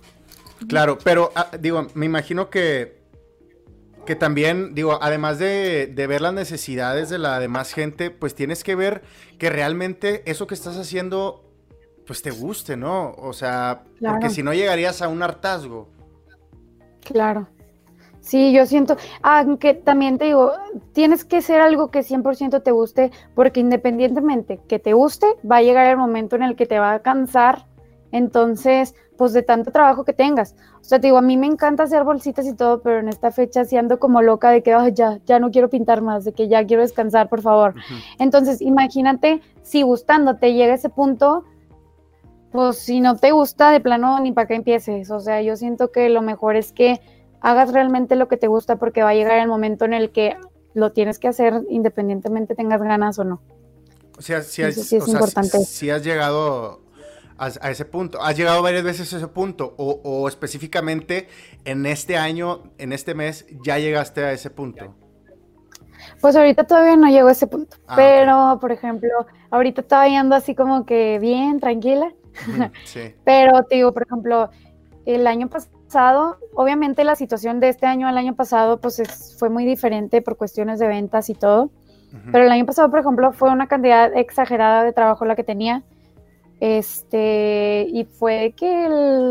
[0.69, 2.99] Claro, pero ah, digo, me imagino que,
[4.05, 8.75] que también, digo, además de, ver las necesidades de la demás gente, pues tienes que
[8.75, 9.03] ver
[9.39, 11.43] que realmente eso que estás haciendo,
[12.07, 13.15] pues te guste, ¿no?
[13.17, 15.89] O sea, porque si no llegarías a un hartazgo.
[17.03, 17.49] Claro.
[18.27, 20.51] Sí, yo siento, aunque también te digo,
[20.93, 25.63] tienes que ser algo que 100% te guste, porque independientemente que te guste, va a
[25.63, 27.67] llegar el momento en el que te va a cansar,
[28.11, 30.57] entonces, pues de tanto trabajo que tengas.
[30.81, 33.31] O sea, te digo, a mí me encanta hacer bolsitas y todo, pero en esta
[33.31, 36.49] fecha sí ando como loca de que ya, ya no quiero pintar más, de que
[36.49, 37.77] ya quiero descansar, por favor.
[38.19, 41.45] Entonces, imagínate si gustándote llega ese punto,
[42.51, 45.13] pues si no te gusta, de plano ni para qué empieces.
[45.13, 47.01] O sea, yo siento que lo mejor es que
[47.47, 50.37] hagas realmente lo que te gusta porque va a llegar el momento en el que
[50.75, 53.41] lo tienes que hacer independientemente tengas ganas o no.
[54.19, 56.81] O sea, si has, Si, has llegado
[57.39, 61.29] a, ese punto, has llegado varias veces a ese punto o, específicamente
[61.65, 64.97] en este año, en este mes, ya llegaste a ese punto.
[66.21, 69.09] Pues ahorita todavía no llego a ese punto, ah, pero por ejemplo,
[69.51, 72.13] ahorita estaba yendo así como que bien, tranquila.
[72.85, 73.15] sí.
[73.25, 74.51] pero te digo, por ejemplo,
[75.05, 75.76] el año pasado
[76.55, 80.79] obviamente la situación de este año al año pasado pues fue muy diferente por cuestiones
[80.79, 81.71] de ventas y todo,
[82.33, 85.83] pero el año pasado, por ejemplo, fue una cantidad exagerada de trabajo la que tenía.
[86.59, 88.89] Este, y fue que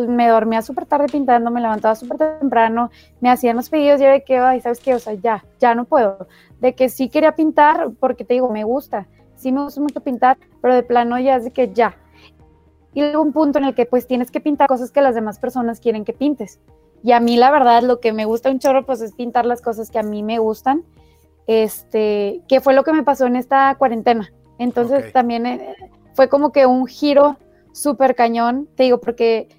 [0.07, 4.23] me dormía súper tarde pintando, me levantaba súper temprano, me hacían los pedidos y de
[4.23, 4.93] que, ay, ¿sabes qué?
[4.93, 6.27] O sea, ya, ya no puedo.
[6.59, 10.37] De que sí quería pintar, porque te digo, me gusta, sí me gusta mucho pintar,
[10.61, 11.97] pero de plano ya es de que ya,
[12.95, 15.38] y luego un punto en el que pues tienes que pintar cosas que las demás
[15.38, 16.60] personas quieren que pintes.
[17.03, 19.62] Y a mí la verdad lo que me gusta un chorro pues es pintar las
[19.62, 20.84] cosas que a mí me gustan.
[21.45, 24.31] Este, que fue lo que me pasó en esta cuarentena.
[24.58, 25.75] Entonces también eh,
[26.13, 27.38] fue como que un giro
[27.73, 29.49] súper cañón, te digo, porque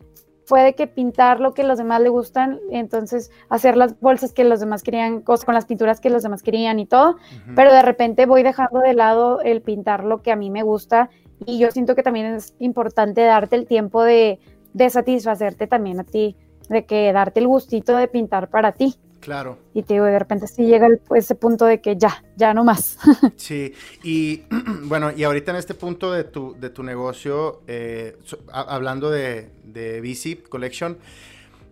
[0.47, 4.45] fue de que pintar lo que los demás le gustan, entonces hacer las bolsas que
[4.45, 7.17] los demás querían, con las pinturas que los demás querían y todo,
[7.57, 11.11] pero de repente voy dejando de lado el pintar lo que a mí me gusta
[11.45, 14.39] y yo siento que también es importante darte el tiempo de,
[14.73, 16.37] de satisfacerte también a ti,
[16.69, 18.97] de que darte el gustito de pintar para ti.
[19.21, 19.59] Claro.
[19.75, 22.99] Y te digo, de repente sí llega ese punto de que ya, ya no más.
[23.37, 23.73] sí,
[24.03, 24.43] y
[24.85, 28.17] bueno, y ahorita en este punto de tu, de tu negocio, eh,
[28.53, 30.99] hablando de, de BC Collection,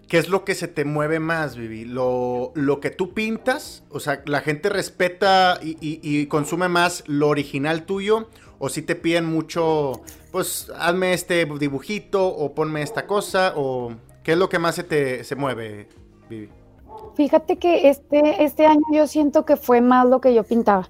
[0.08, 1.84] ¿qué es lo que se te mueve más, Vivi?
[1.84, 3.84] ¿Lo, lo que tú pintas?
[3.90, 8.28] O sea, ¿la gente respeta y, y, consume más lo original tuyo?
[8.58, 13.52] ¿O si te piden mucho, pues hazme este dibujito o ponme esta cosa?
[13.56, 15.88] ¿O qué es lo que más se te se mueve,
[16.28, 16.48] Vivi?
[17.14, 20.88] Fíjate que este, este año yo siento que fue más lo que yo pintaba.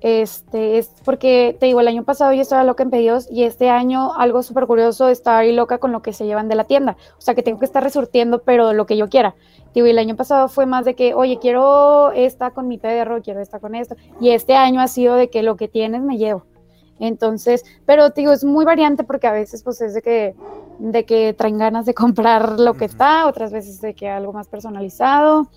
[0.00, 3.70] Este, es porque te digo, el año pasado yo estaba loca en pedidos y este
[3.70, 6.96] año algo súper curioso, estaba ahí loca con lo que se llevan de la tienda.
[7.18, 9.34] O sea, que tengo que estar resurtiendo, pero lo que yo quiera.
[9.74, 13.40] Digo, el año pasado fue más de que, oye, quiero esta con mi perro, quiero
[13.40, 13.96] esta con esto.
[14.20, 16.44] Y este año ha sido de que lo que tienes me llevo.
[16.98, 20.34] Entonces, pero digo, es muy variante porque a veces pues es de que,
[20.78, 24.48] de que traen ganas de comprar lo que está, otras veces de que algo más
[24.48, 25.48] personalizado,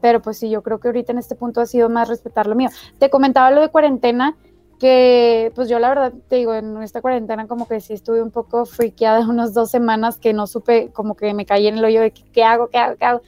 [0.00, 2.54] pero pues sí, yo creo que ahorita en este punto ha sido más respetar lo
[2.54, 2.70] mío.
[2.98, 4.36] Te comentaba lo de cuarentena,
[4.78, 8.32] que pues yo la verdad te digo, en esta cuarentena como que sí estuve un
[8.32, 12.00] poco friqueada unas dos semanas que no supe, como que me caí en el hoyo
[12.00, 13.22] de qué hago, qué hago, qué hago.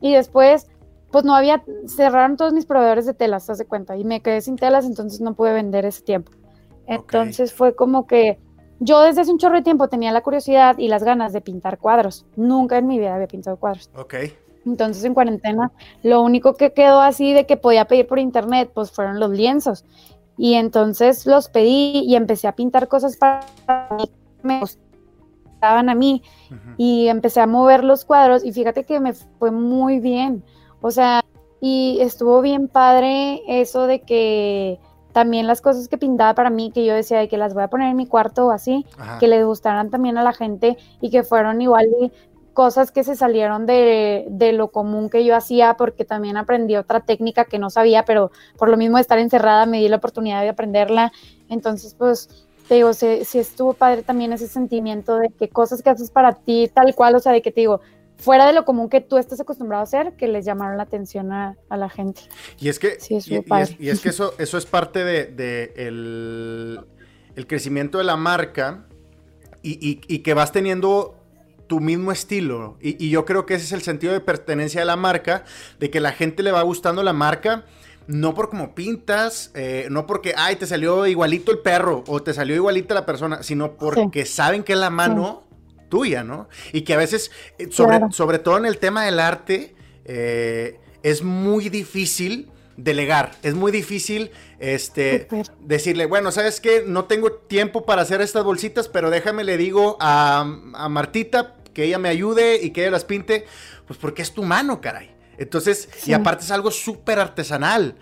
[0.00, 0.68] Y después
[1.10, 4.40] pues no había, cerraron todos mis proveedores de telas, haz de cuenta, y me quedé
[4.40, 6.32] sin telas, entonces no pude vender ese tiempo.
[6.86, 8.38] Entonces fue como que
[8.80, 11.78] yo desde hace un chorro de tiempo tenía la curiosidad y las ganas de pintar
[11.78, 12.26] cuadros.
[12.36, 13.90] Nunca en mi vida había pintado cuadros.
[13.96, 14.14] Ok.
[14.66, 18.90] Entonces en cuarentena lo único que quedó así de que podía pedir por internet pues
[18.90, 19.84] fueron los lienzos.
[20.36, 23.46] Y entonces los pedí y empecé a pintar cosas para
[23.96, 24.10] mí
[24.42, 26.22] me gustaban a mí
[26.76, 30.42] y empecé a mover los cuadros y fíjate que me fue muy bien.
[30.80, 31.22] O sea,
[31.60, 34.80] y estuvo bien padre eso de que
[35.12, 37.68] también las cosas que pintaba para mí, que yo decía de que las voy a
[37.68, 38.86] poner en mi cuarto o así,
[39.20, 41.88] que les gustaran también a la gente y que fueron igual
[42.52, 47.00] cosas que se salieron de, de, lo común que yo hacía, porque también aprendí otra
[47.00, 50.42] técnica que no sabía, pero por lo mismo de estar encerrada me di la oportunidad
[50.42, 51.12] de aprenderla.
[51.48, 52.28] Entonces, pues,
[52.68, 56.32] te digo, sí, sí estuvo padre también ese sentimiento de que cosas que haces para
[56.32, 57.80] ti, tal cual, o sea, de que te digo,
[58.22, 61.32] fuera de lo común que tú estás acostumbrado a hacer, que les llamaron la atención
[61.32, 62.22] a, la gente.
[62.60, 63.16] Y es que, y,
[63.88, 66.86] es, que eso, eso es parte de, el,
[67.46, 68.86] crecimiento de la marca
[69.62, 71.16] y, que vas teniendo
[71.66, 72.76] tu mismo estilo.
[72.80, 75.44] Y, yo creo que ese es el sentido de pertenencia de la marca,
[75.80, 77.64] de que la gente le va gustando la marca.
[78.08, 82.34] No por cómo pintas, eh, no porque, ay, te salió igualito el perro o te
[82.34, 85.44] salió igualita la persona, sino porque saben que la mano
[85.92, 86.48] tuya, ¿no?
[86.72, 89.74] Y que a veces, eh, sobre, sobre todo en el tema del arte,
[90.06, 95.28] eh, es muy difícil delegar, es muy difícil este,
[95.60, 96.82] decirle, bueno, ¿sabes qué?
[96.86, 101.84] No tengo tiempo para hacer estas bolsitas, pero déjame, le digo a, a Martita que
[101.84, 103.44] ella me ayude y que ella las pinte,
[103.86, 105.14] pues porque es tu mano, caray.
[105.36, 107.96] Entonces, y aparte es algo súper artesanal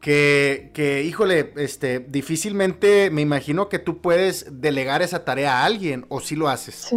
[0.00, 6.06] que, que, híjole, este, difícilmente me imagino que tú puedes delegar esa tarea a alguien,
[6.08, 6.74] o si lo haces.
[6.74, 6.96] Sí,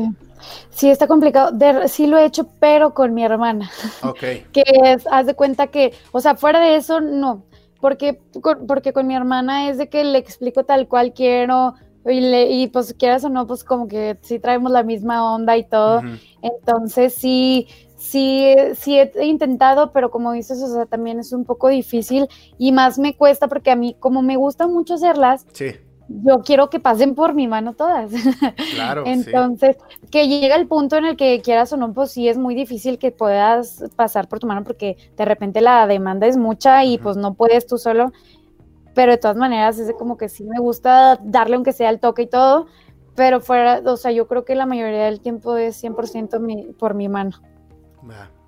[0.70, 1.52] sí está complicado.
[1.88, 3.70] sí lo he hecho, pero con mi hermana.
[4.04, 4.20] Ok.
[4.54, 7.44] que es, haz de cuenta que, o sea, fuera de eso, no.
[7.82, 8.22] Porque,
[8.66, 12.68] porque con mi hermana es de que le explico tal cual quiero, y, le, y
[12.68, 16.02] pues quieras o no, pues como que sí traemos la misma onda y todo.
[16.42, 17.68] Entonces sí,
[18.04, 22.72] sí, sí he intentado, pero como dices, o sea, también es un poco difícil y
[22.74, 25.48] más me cuesta porque a mí, como me gusta mucho hacerlas,
[26.10, 28.12] yo quiero que pasen por mi mano todas.
[28.76, 29.04] Claro.
[29.06, 29.78] Entonces,
[30.12, 33.00] que llega el punto en el que quieras o no, pues sí es muy difícil
[33.00, 37.16] que puedas pasar por tu mano porque de repente la demanda es mucha y pues
[37.16, 38.12] no puedes tú solo.
[38.94, 42.24] Pero de todas maneras, es como que sí me gusta darle aunque sea el toque
[42.24, 42.68] y todo,
[43.16, 47.08] pero fuera, o sea, yo creo que la mayoría del tiempo es 100% por mi
[47.08, 47.40] mano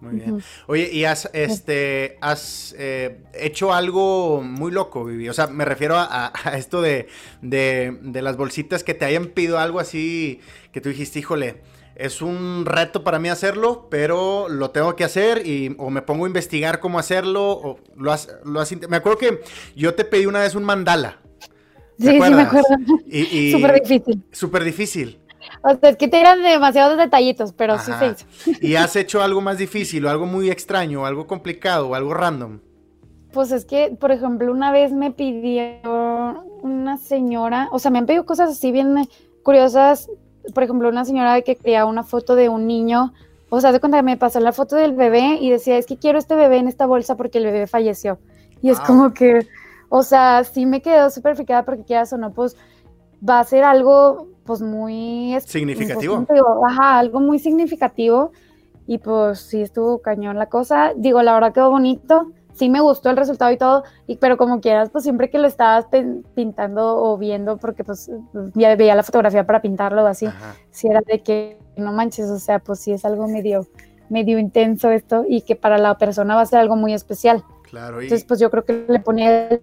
[0.02, 0.44] muy bien.
[0.68, 5.30] Oye, ¿y has, este, has eh, hecho algo muy loco, Vivi?
[5.30, 7.08] O sea, me refiero a, esto de,
[7.42, 10.42] las bolsitas que te hayan pedido algo así
[10.72, 11.62] que tú dijiste, híjole,
[11.96, 16.26] es un reto para mí hacerlo, pero lo tengo que hacer y o me pongo
[16.26, 19.42] a investigar cómo hacerlo o lo has, lo has me acuerdo que
[19.76, 21.22] yo te pedí una vez un mandala.
[21.98, 22.68] Sí, sí me acuerdo.
[23.52, 24.24] Súper difícil.
[24.32, 25.20] Súper difícil.
[25.68, 28.60] O sea, es que te eran demasiados detallitos, pero sí se hizo.
[28.62, 32.14] ¿Y has hecho algo más difícil o algo muy extraño, o algo complicado o algo
[32.14, 32.60] random?
[33.34, 38.06] Pues es que, por ejemplo, una vez me pidió una señora, o sea, me han
[38.06, 39.10] pedido cosas así bien,
[39.42, 40.08] curiosas,
[40.54, 43.14] por ejemplo, una señora que quería una foto de un niño,
[43.50, 45.98] o sea, de cuenta que me pasó la foto del bebé y decía, es que
[45.98, 48.20] quiero este bebé en esta bolsa porque el bebé falleció.
[48.62, 49.48] Y es como que,
[49.90, 52.56] o sea, sí me quedó súper fijada porque quieras o no, pues
[53.28, 56.26] va a ser algo pues muy significativo.
[56.26, 58.32] Pues, ajá, algo muy significativo
[58.88, 60.94] y pues sí estuvo cañón la cosa.
[60.96, 62.32] Digo, la verdad quedó bonito.
[62.54, 65.46] Sí me gustó el resultado y todo, y, pero como quieras, pues siempre que lo
[65.46, 65.88] estabas
[66.36, 68.10] pintando o viendo, porque pues
[68.54, 70.30] ya veía la fotografía para pintarlo o así,
[70.72, 73.68] si era de que no manches, o sea, pues sí es algo medio,
[74.08, 77.44] medio intenso esto y que para la persona va a ser algo muy especial.
[77.64, 78.00] Claro.
[78.00, 79.60] Entonces, pues yo creo que le ponía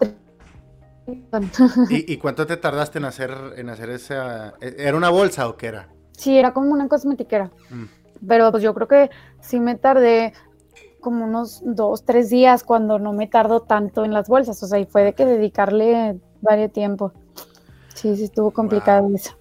[1.90, 4.54] ¿Y, cuánto te tardaste en hacer, en hacer esa...
[4.60, 5.88] ¿Era una bolsa o qué era?
[6.12, 7.50] Sí, era como una cosmetiquera.
[7.70, 7.84] Mm.
[8.26, 10.32] Pero pues yo creo que sí me tardé
[11.00, 14.62] como unos dos, tres días cuando no me tardo tanto en las bolsas.
[14.62, 17.12] O sea, y fue de que dedicarle varios tiempo.
[17.94, 19.36] Sí, sí, estuvo complicado eso.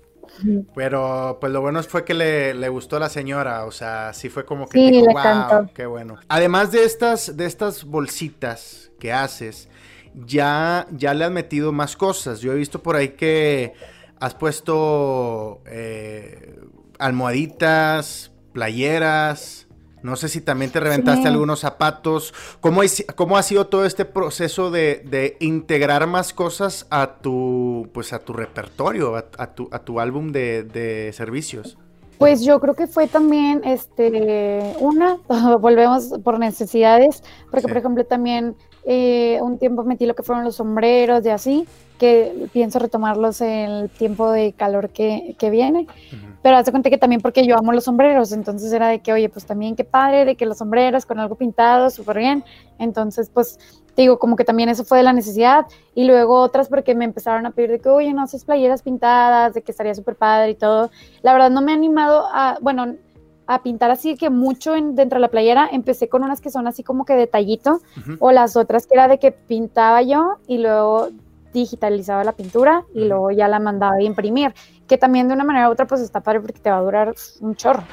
[0.76, 4.46] Pero pues lo bueno fue que le, gustó a la señora, o sea, sí fue
[4.46, 6.16] como que sí, le wow, qué bueno.
[6.30, 9.70] Además de estas, de estas bolsitas que haces,
[10.14, 12.42] ya, ya le has metido más cosas.
[12.42, 13.74] Yo he visto por ahí que
[14.20, 16.60] has puesto eh,
[17.00, 19.68] almohaditas, playeras.
[20.04, 22.34] No sé si también te reventaste algunos zapatos.
[22.60, 22.82] ¿Cómo,
[23.16, 28.34] ¿Cómo, ha sido todo este proceso de, integrar más cosas a tu, pues a tu
[28.34, 31.78] repertorio, a, tu, a tu, álbum de, servicios?
[32.18, 35.18] Pues yo creo que fue también, este, una,
[35.60, 40.56] volvemos por necesidades, porque por ejemplo también eh, un tiempo metí lo que fueron los
[40.56, 41.68] sombreros y así,
[42.00, 45.88] que pienso retomarlos en el tiempo de calor que, que viene.
[46.42, 49.30] Pero hace cuenta que también porque yo amo los sombreros, entonces era de que, oye,
[49.30, 52.44] pues también qué padre, de que los sombreros con algo pintado, súper bien.
[52.80, 53.60] Entonces, pues
[53.96, 55.68] digo, como que también eso fue de la necesidad.
[55.94, 59.54] Y luego otras porque me empezaron a pedir de que, oye, no haces playeras pintadas,
[59.54, 60.90] de que estaría súper padre y todo.
[61.22, 62.96] La verdad no me he animado a, bueno,
[63.48, 65.70] a pintar así que mucho en, dentro de la playera.
[65.72, 67.82] Empecé con unas que son así como que detallito,
[68.20, 71.10] o las otras que era de que pintaba yo y luego
[71.54, 74.54] digitalizaba la pintura y luego ya la mandaba a imprimir,
[74.88, 77.14] que también de una manera u otra pues está padre porque te va a durar
[77.42, 77.84] un chorro.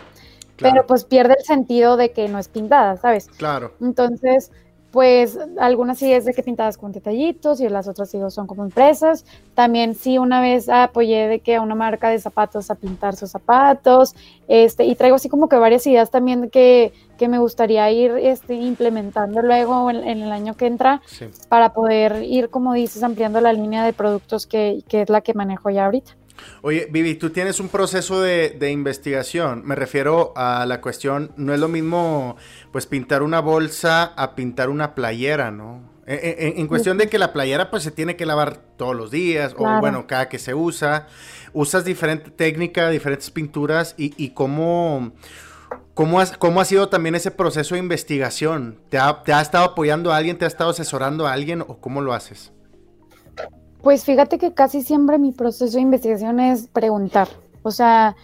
[0.57, 3.29] Pero pues pierde el sentido de que no es pintada, ¿sabes?
[3.37, 3.75] Claro.
[3.81, 4.51] Entonces,
[4.91, 8.65] pues algunas sí es de que pintadas con detallitos y las otras sí son como
[8.65, 9.25] impresas.
[9.55, 13.31] También sí una vez apoyé de que a una marca de zapatos a pintar sus
[13.31, 14.15] zapatos,
[14.49, 18.55] este, y traigo así como que varias ideas también que, que me gustaría ir este,
[18.55, 21.03] implementando luego en, el año que entra
[21.49, 25.35] para poder ir, como dices, ampliando la línea de productos que, que es la que
[25.35, 26.18] manejo ya ahorita.
[26.63, 29.63] Oye, Vivi, tú tienes un proceso de, investigación.
[29.65, 32.37] Me refiero a la cuestión, no es lo mismo
[32.73, 35.97] pues pintar una bolsa a pintar una playera, ¿no?
[36.07, 39.11] E, e, en, cuestión de que la playera pues se tiene que lavar todos los
[39.11, 41.07] días o bueno, cada que se usa.
[41.53, 45.13] Usas diferente técnica, diferentes pinturas y, cómo...
[45.93, 48.79] ¿Cómo, ¿Cómo ha sido también ese proceso de investigación?
[48.89, 50.39] ¿Te ha, ¿Te ha estado apoyando a alguien?
[50.39, 51.61] ¿Te ha estado asesorando a alguien?
[51.63, 52.53] ¿O cómo lo haces?
[53.83, 57.29] Pues fíjate que casi siempre mi proceso de investigación es preguntar.
[57.63, 58.17] O sea,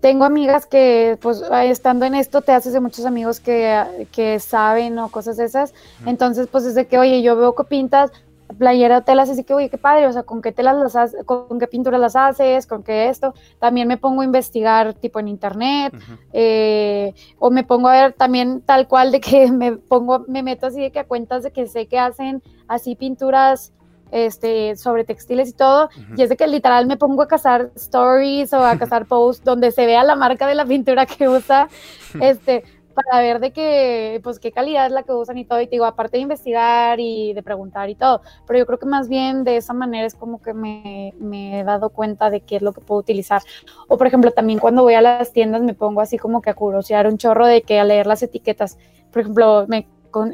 [0.00, 4.98] tengo amigas que, pues, estando en esto, te haces de muchos amigos que, que saben
[4.98, 5.74] o cosas esas.
[6.06, 8.10] Entonces, pues, es de que, oye, yo veo que pintas
[8.58, 11.24] playera o telas, así que, oye, qué padre, o sea, ¿con qué telas las haces,
[11.24, 13.34] con qué pinturas las haces, con qué esto?
[13.58, 15.94] También me pongo a investigar, tipo, en internet,
[16.32, 20.66] eh, o me pongo a ver también tal cual de que me pongo, me meto
[20.66, 23.72] así de que a cuentas de que sé que hacen así pinturas
[24.12, 28.52] este, sobre textiles y todo, y es de que literal me pongo a cazar stories
[28.52, 31.68] o a cazar posts donde se vea la marca de la pintura que usa,
[32.20, 35.66] este, para ver de qué, pues qué calidad es la que usan y todo, y
[35.66, 39.08] te digo, aparte de investigar y de preguntar y todo, pero yo creo que más
[39.08, 42.62] bien de esa manera es como que me, me he dado cuenta de qué es
[42.62, 43.40] lo que puedo utilizar.
[43.88, 46.54] O por ejemplo, también cuando voy a las tiendas me pongo así como que a
[46.54, 48.76] curosear un chorro de que a leer las etiquetas.
[49.10, 49.86] Por ejemplo, me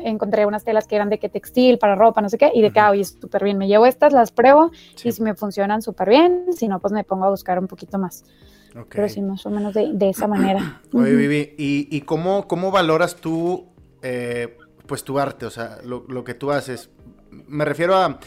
[0.03, 2.71] encontré unas telas que eran de que textil, para ropa, no sé qué, y de
[2.71, 4.71] que, ah, oye, súper bien, me llevo estas, las pruebo,
[5.03, 7.99] y si me funcionan súper bien, si no, pues me pongo a buscar un poquito
[7.99, 8.25] más.
[8.91, 10.81] Pero sí, más o menos de, esa manera.
[10.93, 13.67] Oye, Vivi, ¿y, cómo, cómo valoras tú,
[14.03, 14.57] eh,
[14.87, 16.91] pues, tu arte, o sea, lo, lo que tú haces?
[17.31, 18.21] Me refiero a,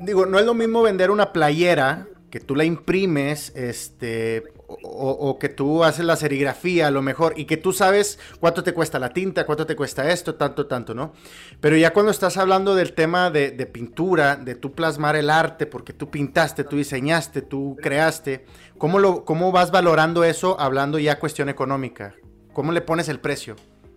[0.00, 5.48] digo, no es lo mismo vender una playera que tú la imprimes, este, o, que
[5.48, 9.46] tú haces la serigrafía lo mejor y que tú sabes cuánto te cuesta la tinta,
[9.46, 11.12] cuánto te cuesta esto, tanto, tanto, ¿no?
[11.60, 15.94] Pero ya cuando estás hablando del tema de, pintura, de tú plasmar el arte, porque
[15.94, 18.44] tú pintaste, tú diseñaste, tú creaste,
[18.76, 22.14] ¿cómo, lo, ¿cómo vas valorando eso hablando ya cuestión económica?
[22.52, 23.56] ¿Cómo le pones el precio?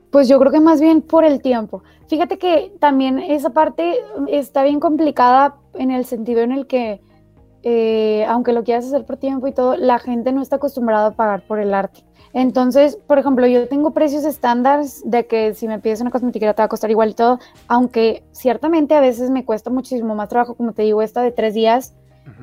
[0.10, 1.84] Pues yo creo que más bien por el tiempo.
[2.08, 7.02] Fíjate que también esa parte está bien complicada en el sentido en el que
[7.64, 11.12] eh, aunque lo quieras hacer por tiempo y todo, la gente no está acostumbrada a
[11.12, 12.04] pagar por el arte.
[12.34, 16.62] Entonces, por ejemplo, yo tengo precios estándares de que si me pides una cosmetiquera te
[16.62, 20.56] va a costar igual y todo, aunque ciertamente a veces me cuesta muchísimo más trabajo,
[20.56, 21.94] como te digo, esta de tres días.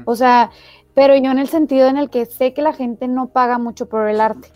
[0.05, 0.51] O sea,
[0.95, 3.89] pero yo en el sentido en el que sé que la gente no paga mucho
[3.89, 4.49] por el arte.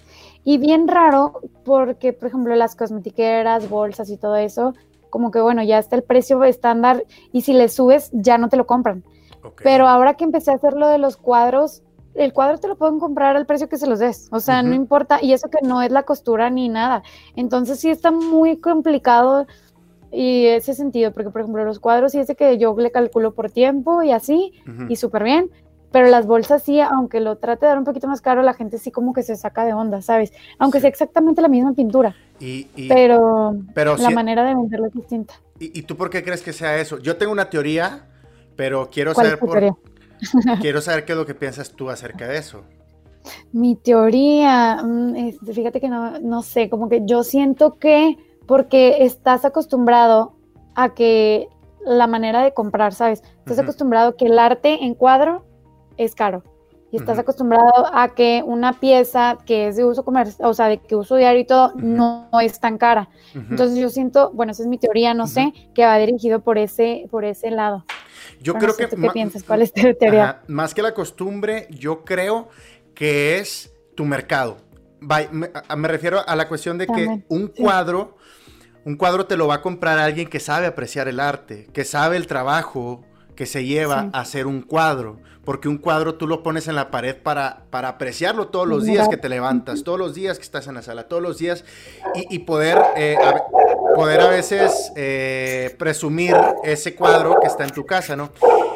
[0.44, 4.74] Y bien raro, porque, por ejemplo, las cosmetiqueras, bolsas y todo eso,
[5.08, 8.56] como que bueno, ya está el precio estándar y si le subes ya no te
[8.56, 9.04] lo compran.
[9.62, 11.82] Pero ahora que empecé a hacer lo de los cuadros,
[12.14, 14.74] el cuadro te lo pueden comprar al precio que se los des, o sea, no
[14.74, 17.02] importa, y eso que no es la costura ni nada.
[17.36, 19.46] Entonces sí está muy complicado
[20.10, 23.50] y ese sentido, porque por ejemplo los cuadros sí es que yo le calculo por
[23.50, 24.52] tiempo y así,
[24.88, 25.50] y súper bien,
[25.92, 28.78] pero las bolsas sí, aunque lo trate de dar un poquito más caro, la gente
[28.78, 30.32] sí como que se saca de onda, ¿sabes?
[30.58, 32.16] Aunque sea exactamente la misma pintura.
[32.40, 35.34] Y, pero, la manera de venderlo es distinta.
[35.58, 36.98] ¿Y, tú por qué crees que sea eso?
[36.98, 38.06] Yo tengo una teoría,
[38.56, 39.60] pero quiero saber por,
[40.60, 42.64] quiero saber qué es lo que piensas tú acerca de eso.
[43.52, 49.04] Mi teoría, mm, este, fíjate que no, no sé, como que yo siento que porque
[49.04, 50.34] estás acostumbrado
[50.74, 51.48] a que
[51.84, 53.22] la manera de comprar, ¿sabes?
[53.38, 55.44] Estás acostumbrado a que el arte en cuadro
[55.96, 56.42] es caro.
[56.90, 60.76] Y estás acostumbrado a que una pieza que es de uso comercial, o sea, de
[60.76, 63.08] que uso diario y todo, no, es tan cara.
[63.34, 67.08] Entonces yo siento, bueno, esa es mi teoría, no sé, que va dirigido por ese,
[67.10, 67.86] por ese lado.
[68.40, 68.88] Yo creo que...
[68.88, 69.42] qué piensas?
[69.42, 70.42] ¿Cuál es tu teoría?
[70.48, 72.48] más que la costumbre, yo creo
[72.94, 74.58] que es tu mercado.
[75.00, 78.16] Me, refiero a la cuestión de que un cuadro,
[78.84, 82.16] un cuadro te lo va a comprar alguien que sabe apreciar el arte, que sabe
[82.16, 83.04] el trabajo
[83.34, 86.90] que se lleva a hacer un cuadro porque un cuadro tú lo pones en la
[86.90, 90.66] pared para, para apreciarlo todos los días que te levantas, todos los días que estás
[90.68, 91.64] en la sala, todos los días
[92.30, 93.42] y, poder, eh, a,
[93.94, 98.32] poder a veces eh, presumir ese cuadro que está en tu casa, ¿no?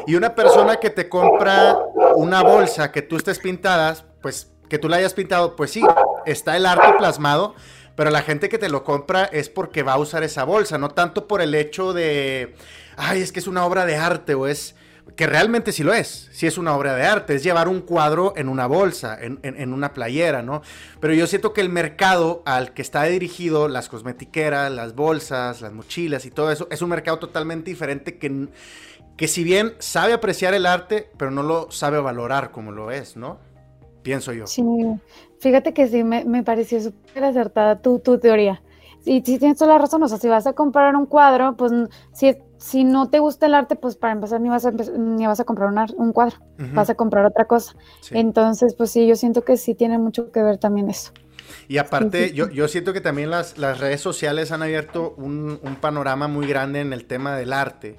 [0.06, 1.76] Y una persona que te compra
[2.14, 5.82] una bolsa que tú estés pintada, pues que tú la hayas pintado, pues sí,
[6.24, 7.54] está el arte plasmado,
[7.94, 10.90] pero la gente que te lo compra es porque va a usar esa bolsa, no
[10.90, 12.54] tanto por el hecho de,
[12.96, 14.74] ay, es que es una obra de arte o es
[15.14, 18.34] que realmente sí lo es, sí es una obra de arte, es llevar un cuadro
[18.36, 20.62] en una bolsa, en, una playera, ¿no?
[21.00, 25.72] Pero yo siento que el mercado al que está dirigido las cosmetiqueras, las bolsas, las
[25.72, 28.48] mochilas y todo eso, es un mercado totalmente diferente que,
[29.16, 33.16] que si bien sabe apreciar el arte, pero no lo sabe valorar como lo es,
[33.16, 33.38] ¿no?
[34.02, 34.46] Pienso yo.
[34.46, 34.64] Sí,
[35.38, 38.60] fíjate que sí, me, me pareció súper acertada tu, tu teoría.
[39.06, 41.72] Y sí tienes toda la razón, o sea, si vas a comprar un cuadro, pues
[42.12, 45.40] si si no te gusta el arte, pues para empezar ni vas a, ni vas
[45.40, 46.36] a comprar un cuadro,
[46.74, 47.74] vas a comprar otra cosa.
[48.10, 51.12] Entonces, pues sí, yo siento que sí tiene mucho que ver también eso.
[51.68, 55.76] Y aparte, Yo, yo, siento que también las, las redes sociales han abierto un, un,
[55.76, 57.96] panorama muy grande en el tema del arte.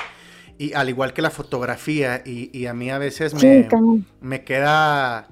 [0.57, 3.67] Y al igual que la fotografía, y, y a mí a veces me,
[4.21, 5.27] me queda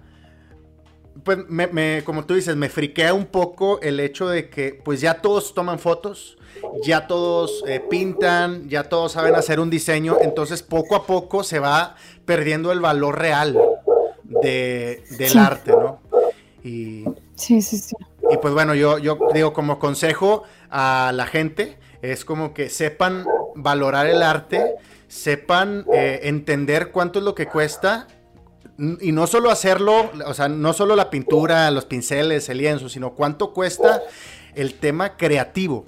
[1.23, 5.21] pues me, como tú dices, me friquea un poco el hecho de que pues ya
[5.21, 6.37] todos toman fotos,
[6.83, 11.59] ya todos eh, pintan, ya todos saben hacer un diseño, entonces poco a poco se
[11.59, 11.95] va
[12.25, 13.57] perdiendo el valor real
[14.23, 15.99] de, del arte, ¿no?
[16.63, 17.05] Y,
[17.35, 17.95] sí, sí, sí.
[18.29, 23.25] Y pues bueno, yo, yo digo como consejo a la gente, es como que sepan
[23.55, 24.75] valorar el arte,
[25.07, 28.07] sepan eh, entender cuánto es lo que cuesta
[28.77, 33.13] y no solo hacerlo, o sea, no solo la pintura, los pinceles, el lienzo, sino
[33.13, 34.01] cuánto cuesta
[34.53, 35.85] el tema creativo.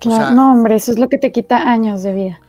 [0.00, 2.40] Claro, no, hombre, eso es lo que te quita años de vida.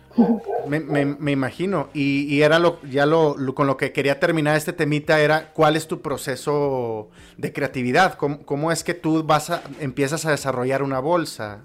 [0.67, 1.89] Me, imagino.
[1.93, 5.87] Y, era lo, ya lo, con lo que quería terminar este temita era cuál es
[5.87, 10.99] tu proceso de creatividad, cómo, cómo es que tú vas a, empiezas a desarrollar una
[10.99, 11.61] bolsa.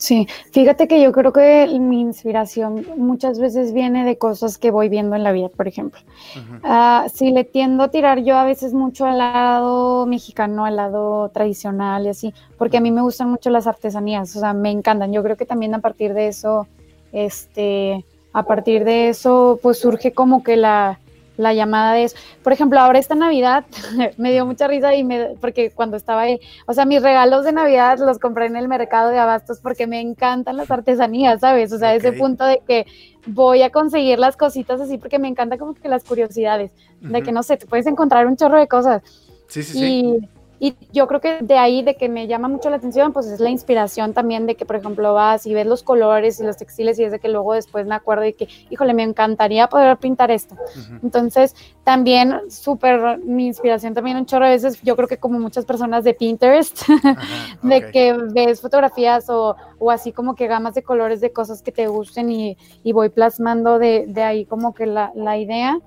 [0.00, 4.88] Sí, fíjate que yo creo que mi inspiración muchas veces viene de cosas que voy
[4.88, 6.00] viendo en la vida, por ejemplo.
[6.64, 11.28] Ah, si le tiendo a tirar yo a veces mucho al lado mexicano, al lado
[11.28, 15.12] tradicional y así, porque a mí me gustan mucho las artesanías, o sea, me encantan.
[15.12, 16.66] Yo creo que también a partir de eso,
[17.12, 20.98] este, a partir de eso, pues surge como que la,
[21.40, 22.16] la llamada de eso.
[22.42, 23.64] Por ejemplo, ahora esta Navidad
[24.16, 27.52] me dio mucha risa y me, porque cuando estaba ahí, o sea, mis regalos de
[27.52, 31.72] Navidad los compré en el mercado de abastos porque me encantan las artesanías, ¿sabes?
[31.72, 32.86] O sea, ese punto de que
[33.26, 37.32] voy a conseguir las cositas así porque me encanta como que las curiosidades, de que
[37.32, 39.02] no sé, te puedes encontrar un chorro de cosas.
[39.48, 40.28] Sí, sí, sí.
[40.62, 43.40] Y yo creo que de ahí, de que me llama mucho la atención, pues es
[43.40, 46.98] la inspiración también de que, por ejemplo, vas y ves los colores y los textiles
[46.98, 50.30] y es de que luego después me acuerdo y que, híjole, me encantaría poder pintar
[50.30, 50.56] esto.
[51.02, 55.64] Entonces, también súper, mi inspiración también un chorro a veces, yo creo que como muchas
[55.64, 56.82] personas de Pinterest,
[57.62, 61.72] de que ves fotografías o, o, así como que gamas de colores de cosas que
[61.72, 65.80] te gusten y, y voy plasmando de, de ahí como que la, la idea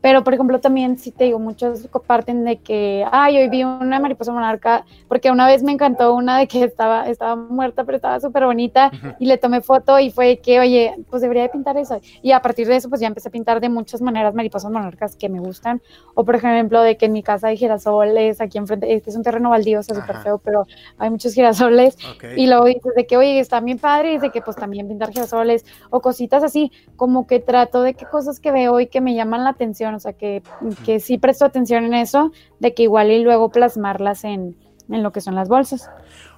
[0.00, 3.98] Pero, por ejemplo, también sí te digo, muchos comparten de que, ay, hoy vi una
[3.98, 8.20] mariposa monarca, porque una vez me encantó una de que estaba, estaba muerta, pero estaba
[8.20, 12.00] súper bonita, y le tomé foto y fue que, oye, pues debería de pintar eso.
[12.22, 15.16] Y a partir de eso, pues ya empecé a pintar de muchas maneras mariposas monarcas
[15.16, 15.82] que me gustan.
[16.14, 19.16] O, por ejemplo, de que en mi casa hay girasoles, aquí enfrente, es que es
[19.16, 20.66] un terreno baldío, o sea, súper feo, pero
[20.98, 21.96] hay muchos girasoles.
[22.36, 25.10] Y luego dices de que, oye, está bien padre, y de que pues también pintar
[25.10, 29.14] girasoles, o cositas así, como que trato de que cosas que veo y que me
[29.14, 30.42] llaman la atención o sea, que,
[30.84, 34.56] que sí presto atención en eso, de que igual y luego plasmarlas en,
[34.90, 35.90] en lo que son las bolsas.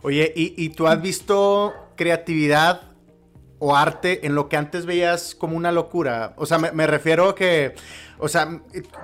[0.02, 2.82] Oye, ¿y, ¿y, tú has visto creatividad
[3.58, 6.34] o arte en lo que antes veías como una locura?
[6.36, 7.74] O sea, me, me refiero a que,
[8.18, 8.60] o sea,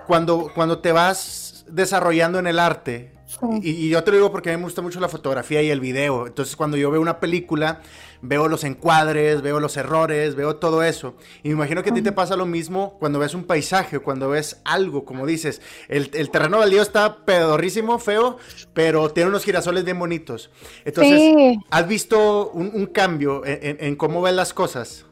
[0.06, 3.15] cuando, cuando te vas desarrollando en el arte,
[3.62, 5.80] y, yo te lo digo porque a mí me gusta mucho la fotografía y el
[5.80, 6.26] video.
[6.26, 7.80] Entonces, cuando yo veo una película,
[8.22, 11.14] veo los encuadres, veo los errores, veo todo eso.
[11.42, 14.28] Y me imagino que a ti te pasa lo mismo cuando ves un paisaje, cuando
[14.30, 15.60] ves algo, como dices.
[15.88, 18.38] El, el terreno baldío está pedorrísimo, feo,
[18.72, 20.50] pero tiene unos girasoles bien bonitos.
[20.84, 25.04] Entonces, ¿has visto un, cambio en, cómo ves las cosas?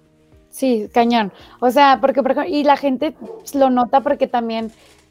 [0.51, 1.33] Sí, cañón.
[1.61, 3.15] O sea, porque, por y la gente
[3.55, 4.71] lo nota porque también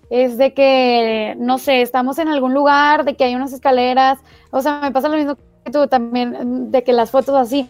[0.10, 4.20] es de que, no sé, estamos en algún lugar, de que hay unas escaleras,
[4.52, 7.68] o sea, me pasa lo mismo que tú también, de que las fotos así,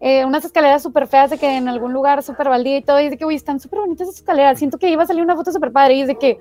[0.00, 3.08] eh, unas escaleras súper feas, de que en algún lugar súper baldío y todo, y
[3.08, 5.52] de que, uy, están súper bonitas esas escaleras, siento que iba a salir una foto
[5.52, 6.40] súper padre, y es de que,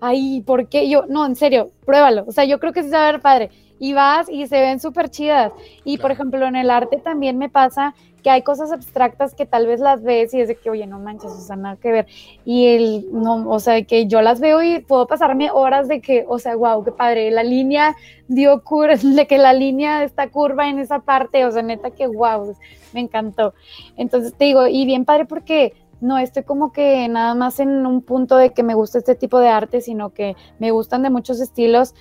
[0.00, 0.88] ay, ¿por qué?
[0.88, 3.20] Yo, no, en serio, pruébalo, o sea, yo creo que sí se va a ver
[3.20, 5.52] padre, y vas y se ven súper chidas,
[5.84, 9.66] y por ejemplo, en el arte también me pasa que hay cosas abstractas que tal
[9.66, 12.06] vez las ves y es de que, oye, no manches, o sea, nada que ver.
[12.44, 16.24] Y el, no, o sea, que yo las veo y puedo pasarme horas de que,
[16.28, 17.96] o sea, wow, qué padre, la línea
[18.26, 22.06] dio curva, de que la línea está curva en esa parte, o sea, neta que
[22.06, 22.56] wow,
[22.92, 23.54] me encantó.
[23.96, 28.02] Entonces te digo, y bien padre porque no estoy como que nada más en un
[28.02, 31.40] punto de que me gusta este tipo de arte, sino que me gustan de muchos
[31.40, 31.94] estilos.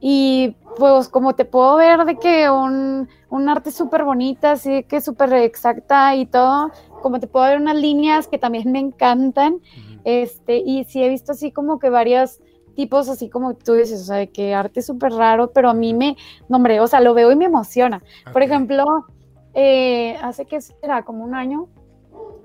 [0.00, 3.08] Y pues como te puedo ver de que un,
[3.48, 6.72] arte súper bonita, así que súper exacta y todo,
[7.02, 9.60] como te puedo ver unas líneas que también me encantan,
[10.04, 12.40] este, y sí he visto así como que varios
[12.74, 15.94] tipos, así como tú dices, o sea, de que arte súper raro, pero a mí
[15.94, 16.16] me,
[16.48, 18.02] no hombre, o sea, lo veo y me emociona.
[18.32, 18.84] Por ejemplo,
[19.54, 21.68] eh, hace que será como un año,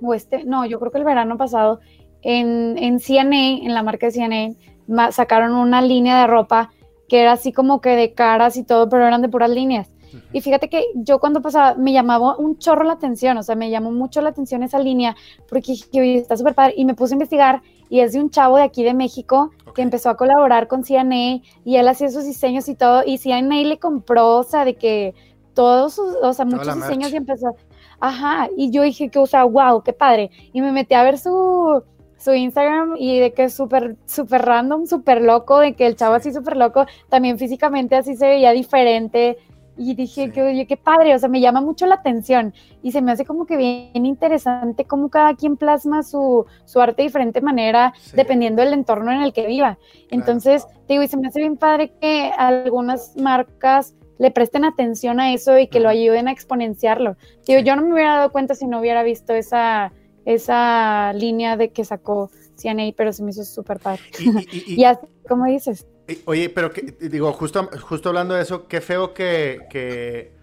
[0.01, 1.79] o este, no, yo creo que el verano pasado,
[2.21, 6.71] en, en CNA, en la marca de CNA, sacaron una línea de ropa
[7.07, 9.89] que era así como que de caras y todo, pero eran de puras líneas.
[10.31, 13.69] Y fíjate que yo cuando pasaba me llamaba un chorro la atención, o sea, me
[13.69, 15.15] llamó mucho la atención esa línea,
[15.49, 18.57] porque dije, está súper padre, y me puse a investigar, y es de un chavo
[18.57, 22.67] de aquí de México que empezó a colaborar con CNA, y él hacía sus diseños
[22.67, 25.13] y todo, y CNA le compró, o sea, de que
[25.53, 27.55] todos sus, o sea, muchos diseños y empezó,
[27.99, 31.17] ajá, y yo dije que, o sea, wow, qué padre, y me metí a ver
[31.17, 31.83] su,
[32.17, 36.15] su Instagram y de que es súper, súper random, súper loco, de que el chavo
[36.15, 39.37] así súper loco, también físicamente así se veía diferente.
[39.79, 42.51] Y dije que, oye, qué padre, o sea, me llama mucho la atención.
[42.81, 47.03] Y se me hace como que bien interesante cómo cada quien plasma su, su arte
[47.03, 49.77] de diferente manera, dependiendo del entorno en el que viva.
[50.09, 55.33] Entonces, digo, y se me hace bien padre que algunas marcas le presten atención a
[55.33, 57.17] eso y que lo ayuden a exponenciarlo.
[57.45, 59.91] Digo, yo no me hubiera dado cuenta si no hubiera visto esa,
[60.25, 64.01] esa línea de que sacó CNA, pero se me hizo súper padre.
[64.67, 65.85] Y, así, como dices.
[66.25, 70.33] Oye, pero que, digo, justo, justo hablando de eso, qué feo que, que,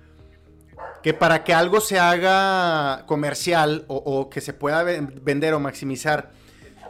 [1.02, 6.30] que para que algo se haga comercial o, que se pueda vender o maximizar,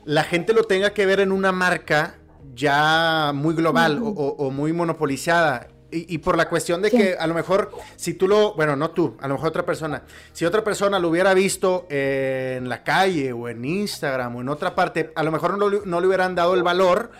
[0.04, 2.18] la gente lo tenga que ver en una marca
[2.54, 5.68] ya muy global o, o, muy monopolizada.
[5.96, 9.16] Y, por la cuestión de que a lo mejor, si tú lo, bueno, no tú,
[9.20, 13.48] a lo mejor otra persona, si otra persona lo hubiera visto en la calle o
[13.48, 16.62] en Instagram o en otra parte, a lo mejor no, no le hubieran dado el
[16.62, 17.10] valor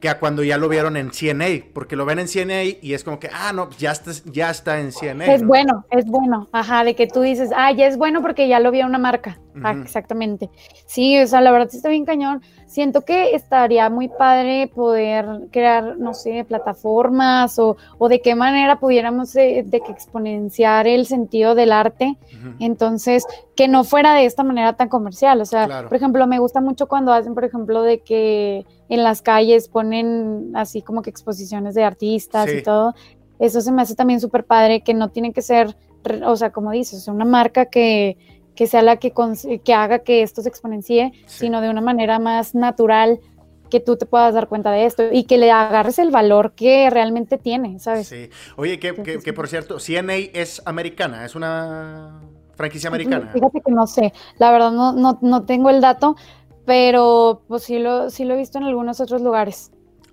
[0.00, 3.02] que a cuando ya lo vieron en CNA, porque lo ven en CNA y es
[3.02, 5.26] como que, ah, no, ya está, ya está en CNA.
[5.26, 8.60] Es bueno, es bueno, ajá, de que tú dices, ah, ya es bueno porque ya
[8.60, 10.50] lo vio una marca, ah, exactamente.
[10.86, 12.42] Sí, o sea, la verdad está bien cañón.
[12.76, 18.78] Siento que estaría muy padre poder crear, no sé, plataformas o, o de qué manera
[18.78, 22.18] pudiéramos eh, de, que exponenciar el sentido del arte.
[22.60, 23.24] Entonces,
[23.54, 25.40] que no fuera de esta manera tan comercial.
[25.40, 29.22] O sea, por ejemplo, me gusta mucho cuando hacen, por ejemplo, de que en las
[29.22, 32.94] calles ponen así como que exposiciones de artistas y todo.
[33.38, 35.74] Eso se me hace también súper padre, que no tiene que ser,
[36.26, 38.18] o sea, como dices, una marca que,
[38.56, 39.12] que sea la que,
[39.62, 43.20] que haga que esto se exponencie, sino de una manera más natural,
[43.70, 46.88] que tú te puedas dar cuenta de esto y que le agarres el valor que
[46.90, 48.08] realmente tiene, ¿sabes?
[48.08, 48.30] Sí.
[48.56, 52.20] Oye, que, que, por cierto, CNA es americana, es una
[52.54, 53.30] franquicia americana.
[53.32, 56.16] Fíjate que no sé, la verdad no, no, no tengo el dato,
[56.64, 59.70] pero pues sí lo, sí lo he visto en algunos otros lugares.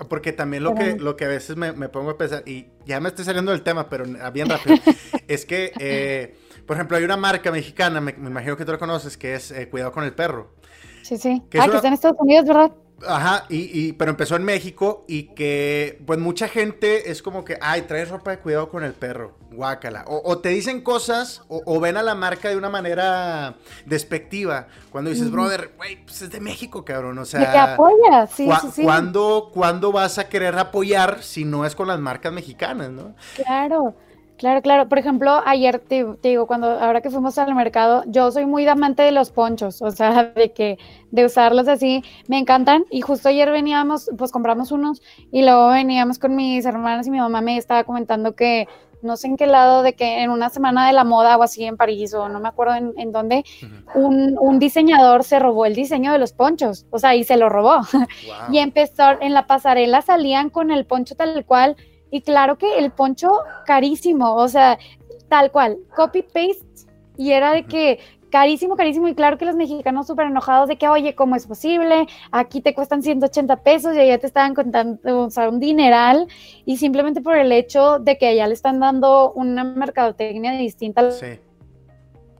[0.10, 3.10] Porque también lo que, lo que a veces me, pongo a pensar, y ya me
[3.10, 4.76] estoy saliendo del tema, pero bien rápido,
[5.28, 6.36] es que, eh,
[6.66, 9.70] por ejemplo, hay una marca mexicana, me, imagino que tú la conoces, que es eh,
[9.70, 10.52] Cuidado con el Perro.
[11.02, 11.42] Sí, sí.
[11.44, 12.72] ah, que está en Estados Unidos, ¿verdad?
[13.06, 17.82] Ajá, y, pero empezó en México y que, pues mucha gente es como que, ay,
[17.82, 20.06] traes ropa de cuidado con el perro, guácala.
[20.08, 23.56] O, te dicen cosas o, ven a la marca de una manera
[23.86, 24.68] despectiva.
[24.90, 27.18] Cuando dices, brother, güey, pues es de México, cabrón.
[27.18, 28.84] O sea, de que apoya, sí, sí, sí.
[28.84, 33.16] ¿cuándo, ¿Cuándo vas a querer apoyar si no es con las marcas mexicanas, no?
[33.36, 33.96] Claro.
[34.38, 34.90] Claro, claro.
[34.90, 39.04] Por ejemplo, ayer te, digo, cuando ahora que fuimos al mercado, yo soy muy amante
[39.04, 40.78] de los ponchos, o sea, de que
[41.12, 42.86] de usarlos así, me encantan.
[42.90, 47.20] Y justo ayer veníamos, pues compramos unos y luego veníamos con mis hermanas y mi
[47.20, 48.68] mamá me estaba comentando que
[49.04, 51.66] no sé en qué lado, de que en una semana de la moda o así
[51.66, 53.44] en París o no me acuerdo en, dónde,
[53.94, 57.50] un, un, diseñador se robó el diseño de los ponchos, o sea, y se lo
[57.50, 57.82] robó.
[58.50, 61.76] y empezó, en la pasarela salían con el poncho tal cual
[62.14, 63.32] y claro que el poncho
[63.66, 64.78] carísimo, o sea,
[65.30, 66.86] tal cual, copy-paste,
[67.18, 67.98] y era de que
[68.30, 72.06] carísimo, carísimo, y claro que los mexicanos súper enojados de que, oye, ¿cómo es posible?
[72.32, 76.28] Aquí te cuestan 180 pesos y allá te estaban contando, o sea, un dineral,
[76.66, 81.10] y simplemente por el hecho de que allá le están dando una mercadotecnia distinta a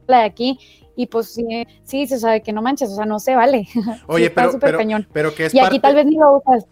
[0.06, 0.60] la de aquí,
[0.96, 3.68] y pues sí, sí, se sabe que no manches, o sea, no se vale.
[4.06, 4.78] Oye, pero, pero,
[5.12, 6.68] pero que es Y aquí tal vez ni lo usas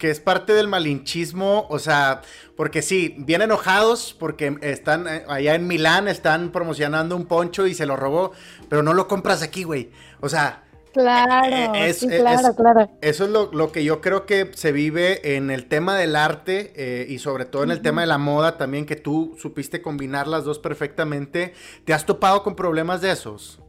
[0.00, 2.22] que es parte del malinchismo, o sea,
[2.56, 7.74] porque sí, bien enojados porque están eh, allá en Milán, están promocionando un poncho y
[7.74, 8.32] se lo robó,
[8.68, 9.90] pero no lo compras aquí, güey.
[10.20, 12.90] O sea, Claro, eh, eh, es, claro, claro.
[13.00, 17.20] Eso es lo, que yo creo que se vive en el tema del arte y
[17.20, 20.58] sobre todo en el tema de la moda también, que tú supiste combinar las dos
[20.58, 21.54] perfectamente.
[21.84, 23.60] ¿Te has topado con problemas de esos?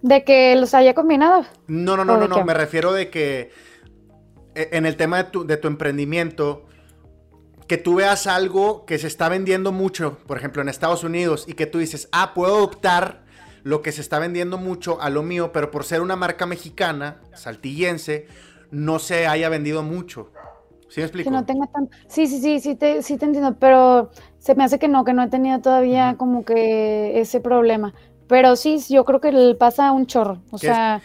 [0.00, 1.44] ¿De que los haya combinado?
[1.66, 3.50] No, no, no, no, no, me refiero de que
[4.54, 6.64] en el tema de tu, de tu emprendimiento,
[7.66, 11.54] que tú veas algo que se está vendiendo mucho, por ejemplo en Estados Unidos, y
[11.54, 13.22] que tú dices, ah, puedo adoptar
[13.62, 17.20] lo que se está vendiendo mucho a lo mío, pero por ser una marca mexicana,
[17.34, 18.26] saltillense,
[18.70, 20.32] no se haya vendido mucho.
[20.88, 21.30] ¿Sí me explico?
[21.30, 21.88] Que no tenga tan...
[22.08, 25.14] Sí, sí, sí, sí te, sí te entiendo, pero se me hace que no, que
[25.14, 27.94] no he tenido todavía como que ese problema.
[28.26, 30.42] Pero sí, yo creo que pasa un chorro.
[30.50, 31.00] O sea,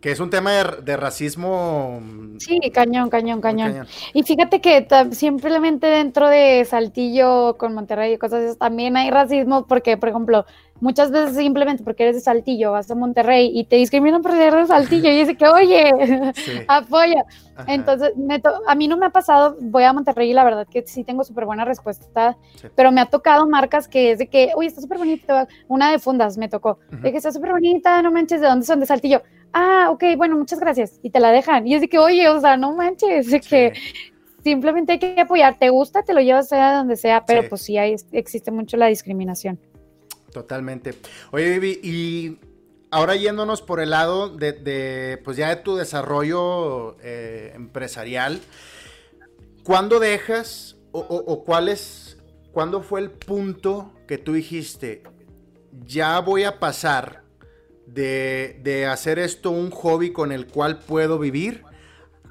[0.00, 2.00] que es un tema de, racismo.
[2.38, 8.44] Sí, cañón, cañón, cañón, Y fíjate que simplemente dentro de Saltillo con Monterrey y cosas
[8.44, 10.44] así, también hay racismo porque, por ejemplo,
[10.80, 14.54] muchas veces simplemente porque eres de Saltillo, vas a Monterrey y te discriminan por ser
[14.54, 15.90] de Saltillo y dice que, oye,
[16.68, 17.24] apoya.
[17.66, 18.12] Entonces,
[18.68, 21.24] a mí no me ha pasado, voy a Monterrey y la verdad que sí tengo
[21.24, 22.36] súper buena respuesta,
[22.76, 25.98] pero me ha tocado marcas que es de que, oye, está súper bonita, una de
[25.98, 28.78] fundas me tocó, de que está súper bonita, no manches, ¿de dónde son?
[28.78, 29.22] De Saltillo.
[29.52, 31.00] Ah, ok, bueno, muchas gracias.
[31.02, 31.66] Y te la dejan.
[31.66, 33.72] Y es de que, oye, o sea, no manches, de que
[34.42, 37.76] simplemente hay que apoyar, te gusta, te lo llevas sea donde sea, pero pues sí
[37.76, 39.58] hay, existe mucho la discriminación.
[40.32, 40.94] Totalmente.
[41.32, 42.38] Oye, Vivi, y
[42.90, 48.40] ahora yéndonos por el lado de, pues ya de tu desarrollo eh, empresarial,
[49.64, 52.18] ¿cuándo dejas o, cuál es,
[52.52, 55.02] cuándo fue el punto que tú dijiste,
[55.84, 57.22] ya voy a pasar
[57.94, 61.64] de, hacer esto un hobby con el cual puedo vivir?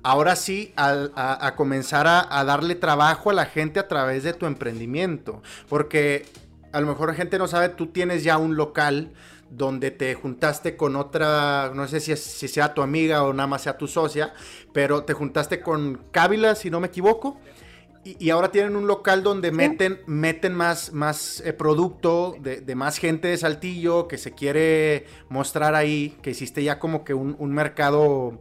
[0.03, 5.41] Ahora sí, a, comenzar a darle trabajo a la gente a través de tu emprendimiento.
[5.67, 6.25] Porque
[6.71, 9.11] a lo mejor la gente no sabe, tú tienes ya un local
[9.49, 13.63] donde te juntaste con otra, no sé si, si sea tu amiga o nada más
[13.63, 14.33] sea tu socia,
[14.73, 17.39] pero te juntaste con Cávila, si no me equivoco.
[18.19, 23.27] Y, ahora tienen un local donde meten, meten más, más eh, producto de, más gente
[23.27, 28.39] de Saltillo que se quiere mostrar ahí, que hiciste ya como que un, mercado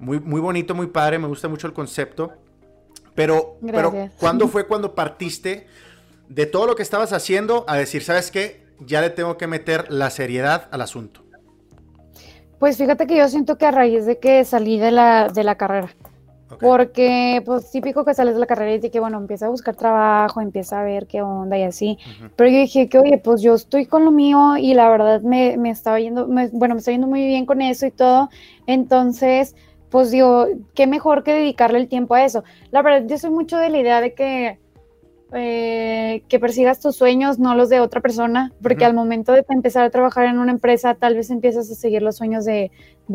[0.00, 2.32] muy, muy bonito, muy padre, me gusta mucho el concepto.
[3.14, 5.68] Pero, pero ¿cuándo fue cuando partiste
[6.28, 8.64] de todo lo que estabas haciendo a decir, ¿sabes qué?
[8.80, 11.24] Ya le tengo que meter la seriedad al asunto.
[12.58, 15.56] Pues fíjate que yo siento que a raíz de que salí de la, de la
[15.56, 15.94] carrera,
[16.60, 19.74] porque pues típico que sales de la carrera y dices que bueno, empieza a buscar
[19.76, 21.98] trabajo, empieza a ver qué onda y así,
[22.36, 25.56] pero yo dije que oye, pues yo estoy con lo mío y la verdad me,
[25.56, 28.28] me estaba yendo, bueno, me está yendo muy bien con eso y todo,
[28.66, 29.54] entonces
[29.94, 32.42] pues digo, qué mejor que dedicarle el tiempo a eso.
[32.72, 34.58] La verdad, yo soy mucho de la idea de que
[35.34, 39.84] eh, que persigas tus sueños, no los de otra persona, porque al momento de empezar
[39.84, 42.70] a trabajar en una empresa, tal vez empiezas a seguir los sueños de,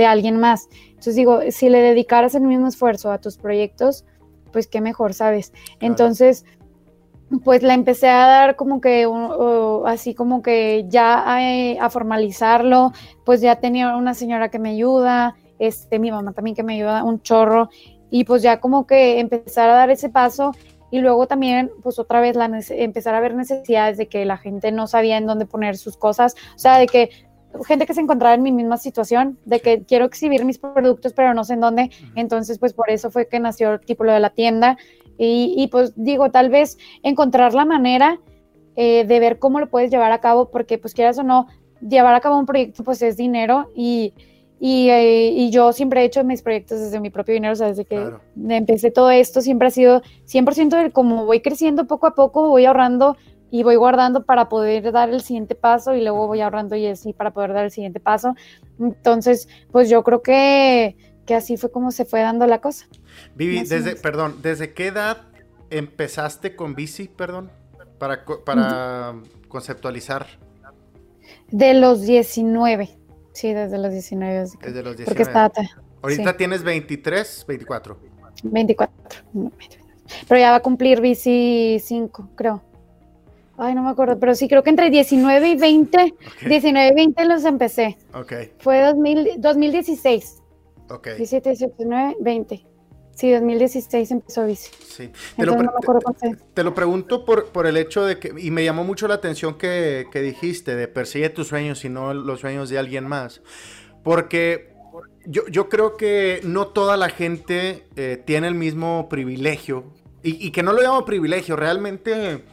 [0.06, 0.68] alguien más.
[0.90, 4.06] Entonces digo, si le dedicaras el mismo esfuerzo a tus proyectos,
[4.52, 5.54] pues qué mejor, ¿sabes?
[5.80, 6.46] Entonces,
[7.44, 9.08] pues la empecé a dar como que,
[9.86, 11.24] así como que ya
[11.80, 12.92] a, formalizarlo,
[13.26, 17.04] pues ya tenía una señora que me ayuda este, mi mamá también que me ayuda
[17.04, 17.70] un chorro,
[18.10, 20.52] y pues ya como que empezar a dar ese paso
[20.92, 24.72] y luego también, pues otra vez, la empezar a ver necesidades de que la gente
[24.72, 27.10] no sabía en dónde poner sus cosas, o sea, de que
[27.66, 31.34] gente que se encontraba en mi misma situación, de que quiero exhibir mis productos, pero
[31.34, 34.30] no sé en dónde, entonces pues por eso fue que nació tipo lo de la
[34.30, 34.78] tienda,
[35.18, 38.20] y, y pues digo, tal vez encontrar la manera
[38.76, 41.48] eh, de ver cómo lo puedes llevar a cabo, porque pues quieras o no,
[41.82, 44.14] llevar a cabo un proyecto pues es dinero y
[44.62, 47.86] eh, y, yo siempre he hecho mis proyectos desde mi propio dinero, o sea, desde
[47.86, 48.12] que
[48.50, 52.66] empecé todo esto, siempre ha sido 100% de como voy creciendo poco a poco, voy
[52.66, 53.16] ahorrando
[53.52, 57.14] y voy guardando para poder dar el siguiente paso y luego voy ahorrando y así
[57.14, 58.36] para poder dar el siguiente paso.
[58.80, 62.86] Entonces, pues yo creo que, que así fue como se fue dando la cosa.
[63.36, 65.30] Vivi, desde, perdón, ¿desde qué edad
[65.70, 67.50] empezaste con bici, perdón?
[67.98, 69.16] Para, para
[69.48, 70.28] conceptualizar.
[71.50, 73.00] De los 19.
[73.34, 74.50] Sí, desde los 19.
[74.62, 75.06] Desde los 19.
[75.06, 75.52] Porque está,
[76.02, 77.98] Ahorita tienes 23, 24.
[78.44, 79.24] 24.
[80.28, 82.64] Pero ya va a cumplir bici 5, creo.
[83.58, 86.16] Ay, no me acuerdo, pero sí, creo que entre 19 y 20,
[86.48, 87.98] 19 y 20 los empecé.
[88.14, 88.34] Ok.
[88.60, 90.42] Fue 2000, 2016.
[90.90, 91.10] Ok.
[91.18, 92.69] 17, 18, 19, 20.
[93.20, 94.72] Sí, 2016 empezó bici.
[94.88, 95.12] Sí.
[95.36, 95.58] Te, lo,
[96.54, 99.58] te, lo, pregunto por, por, el hecho de que, y me llamó mucho la atención
[99.58, 103.42] que, que, dijiste, de persigue tus sueños y no los sueños de alguien más.
[104.06, 104.70] Porque
[105.26, 109.84] yo, yo creo que no toda la gente eh, tiene el mismo privilegio.
[110.24, 112.46] Y, y, que no lo llamo privilegio, realmente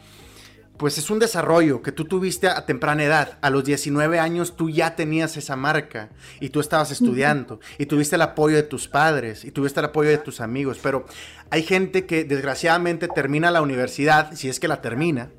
[0.77, 3.37] pues es un desarrollo que tú tuviste a temprana edad.
[3.41, 6.09] A los 19 años tú ya tenías esa marca
[6.39, 10.09] y tú estabas estudiando y tuviste el apoyo de tus padres y tuviste el apoyo
[10.09, 10.79] de tus amigos.
[10.81, 11.05] Pero
[11.49, 15.31] hay gente que desgraciadamente termina la universidad, si es que la termina,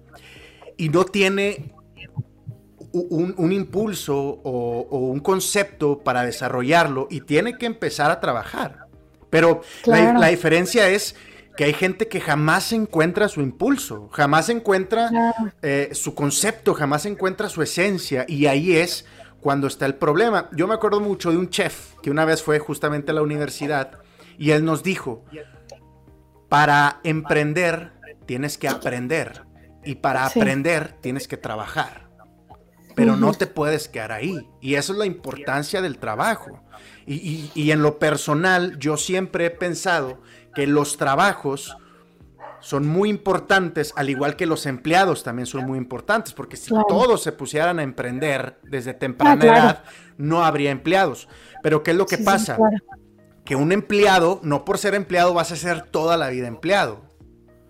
[0.76, 1.72] y no tiene
[2.92, 8.86] un, impulso o, un concepto para desarrollarlo y tiene que empezar a trabajar.
[9.30, 11.14] Pero la diferencia es
[11.58, 15.10] que hay gente que jamás encuentra su impulso, jamás encuentra
[15.60, 19.06] eh, su concepto, jamás encuentra su esencia y ahí es
[19.40, 20.48] cuando está el problema.
[20.52, 23.98] Yo me acuerdo mucho de un chef que una vez fue justamente a la universidad
[24.38, 25.24] y él nos dijo,
[26.48, 27.90] para emprender
[28.24, 29.42] tienes que aprender
[29.84, 32.08] y para aprender tienes que trabajar,
[32.94, 36.62] pero no te puedes quedar ahí y eso es la importancia del trabajo.
[37.04, 40.22] y en lo personal yo siempre he pensado
[40.54, 41.76] que los trabajos
[42.60, 47.22] son muy importantes, al igual que los empleados también son muy importantes, porque si todos
[47.22, 49.84] se pusieran a emprender desde temprana ah, edad,
[50.16, 51.28] no habría empleados.
[51.62, 52.58] Pero ¿qué es lo que pasa?
[53.48, 57.00] que un empleado, no por ser empleado, vas a ser toda la vida empleado.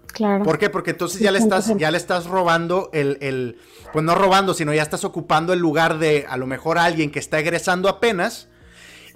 [0.08, 0.42] Claro.
[0.42, 0.70] ¿Por qué?
[0.70, 3.58] Porque entonces ya le estás, ya le estás robando el, el,
[3.92, 7.20] pues no robando, sino ya estás ocupando el lugar de a lo mejor alguien que
[7.20, 8.48] está egresando apenas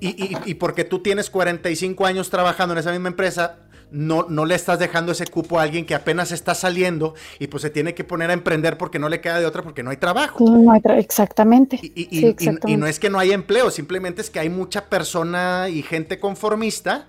[0.09, 3.59] y, porque tú tienes 45 años trabajando en esa misma empresa,
[3.91, 7.63] no, no le estás dejando ese cupo a alguien que apenas está saliendo y pues
[7.63, 9.99] se tiene que poner a emprender porque no le queda de otra porque no hay
[9.99, 10.45] trabajo.
[10.45, 11.79] No hay exactamente.
[11.83, 15.83] Y, y, no es que no hay empleo, simplemente es que hay mucha persona y
[15.83, 17.09] gente conformista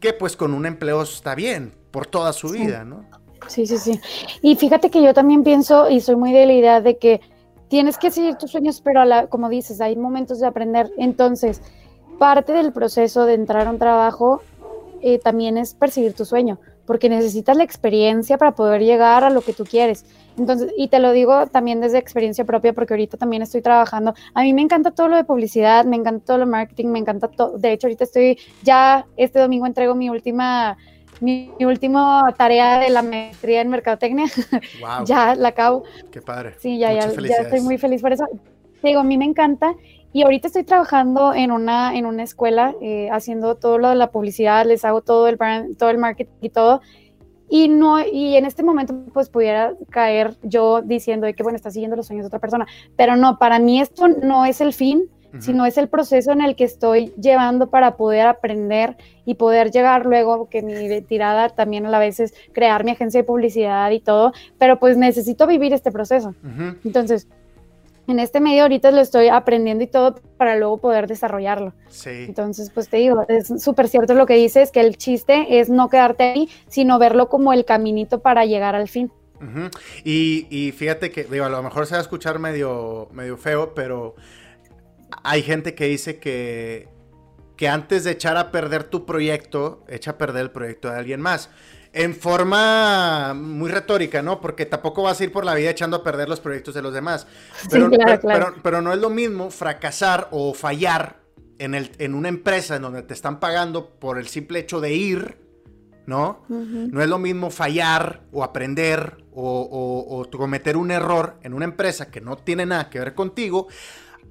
[0.00, 3.04] que pues con un empleo está bien por toda su vida, ¿no?
[3.48, 4.00] Sí, sí, sí.
[4.40, 7.20] Y fíjate que yo también pienso y soy muy de la idea de que
[7.68, 10.90] tienes que seguir tus sueños, pero como dices, hay momentos de aprender.
[10.98, 11.62] Entonces,
[12.18, 14.42] parte del proceso de entrar a un trabajo
[15.02, 19.40] eh, también es perseguir tu sueño, porque necesitas la experiencia para poder llegar a lo
[19.40, 20.04] que tú quieres.
[20.38, 24.14] Entonces, y te lo digo también desde experiencia propia, porque ahorita también estoy trabajando.
[24.32, 27.00] A mí me encanta todo lo de publicidad, me encanta todo lo de marketing, me
[27.00, 27.58] encanta todo.
[27.58, 30.78] De hecho, ahorita estoy, ya este domingo entrego mi última,
[31.20, 34.26] mi, última tarea de la maestría en mercadotecnia.
[34.80, 35.04] Wow.
[35.04, 35.82] ya la acabo.
[36.10, 36.54] Qué padre.
[36.60, 38.26] Sí, ya, ya, ya estoy muy feliz por eso.
[38.82, 39.74] Digo, a mí me encanta
[40.12, 44.10] y ahorita estoy trabajando en una, en una escuela, eh, haciendo todo lo de la
[44.10, 46.82] publicidad, les hago todo el brand, todo el marketing y todo.
[47.48, 51.70] Y, no, y en este momento, pues pudiera caer yo diciendo de que, bueno, está
[51.70, 52.66] siguiendo los sueños de otra persona.
[52.96, 56.56] Pero no, para mí esto no es el fin, sino es el proceso en el
[56.56, 61.90] que estoy llevando para poder aprender y poder llegar luego, que mi tirada también a
[61.90, 65.90] la vez es crear mi agencia de publicidad y todo, pero pues necesito vivir este
[65.90, 66.34] proceso.
[66.84, 67.28] Entonces,
[68.06, 71.72] en este medio ahorita lo estoy aprendiendo y todo para luego poder desarrollarlo.
[71.88, 72.10] Sí.
[72.10, 75.88] Entonces, pues te digo, es súper cierto lo que dices, que el chiste es no
[75.88, 79.12] quedarte ahí, sino verlo como el caminito para llegar al fin.
[80.04, 84.14] y, fíjate que, digo, a lo mejor se va a escuchar medio, medio feo, pero
[85.24, 86.88] hay gente que dice que,
[87.56, 91.20] que antes de echar a perder tu proyecto, echa a perder el proyecto de alguien
[91.20, 91.50] más
[91.92, 94.40] en forma muy retórica, ¿no?
[94.40, 96.94] Porque tampoco vas a ir por la vida echando a perder los proyectos de los
[96.94, 97.26] demás.
[97.70, 97.90] Pero,
[98.62, 101.20] pero, no es lo mismo fracasar o fallar
[101.58, 104.94] en, el, en una empresa en donde te están pagando por el simple hecho de
[104.94, 105.38] ir,
[106.06, 106.44] ¿no?
[106.48, 112.20] No es lo mismo fallar o aprender o, cometer un error en una empresa que
[112.20, 113.68] no tiene nada que ver contigo.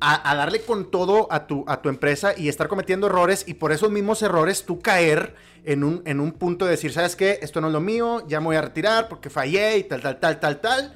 [0.04, 3.72] A, darle con todo a tu, a tu empresa y estar cometiendo errores y por
[3.72, 7.38] esos mismos errores tú caer en un, en un punto de decir, ¿sabes qué?
[7.44, 10.20] Esto no es lo mío, ya me voy a retirar porque fallé y tal, tal,
[10.20, 10.94] tal, tal, tal.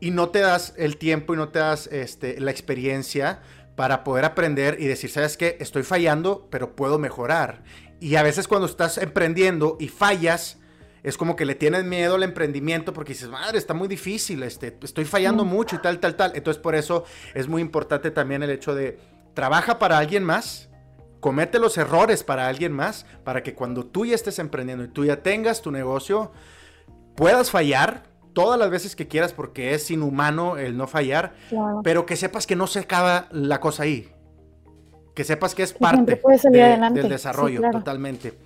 [0.00, 3.42] Y no te das el tiempo y no te das este, la experiencia
[3.76, 5.58] para poder aprender y decir, ¿sabes qué?
[5.60, 7.62] Estoy fallando, pero puedo mejorar.
[8.00, 10.59] Y a veces cuando estás emprendiendo y fallas,
[11.02, 14.76] es como que le tienes miedo al emprendimiento porque dices, madre, está muy difícil, este,
[14.82, 16.32] estoy fallando mucho y tal, tal, tal.
[16.34, 18.98] Entonces por eso es muy importante también el hecho de
[19.34, 20.68] trabaja para alguien más,
[21.20, 25.04] comete los errores para alguien más, para que cuando tú ya estés emprendiendo y tú
[25.04, 26.32] ya tengas tu negocio,
[27.14, 31.34] puedas fallar, todas las veces que quieras porque es inhumano el no fallar,
[31.82, 34.08] pero que sepas que no se acaba la cosa ahí.
[35.14, 36.20] Que sepas que es parte
[36.92, 38.38] del desarrollo, totalmente.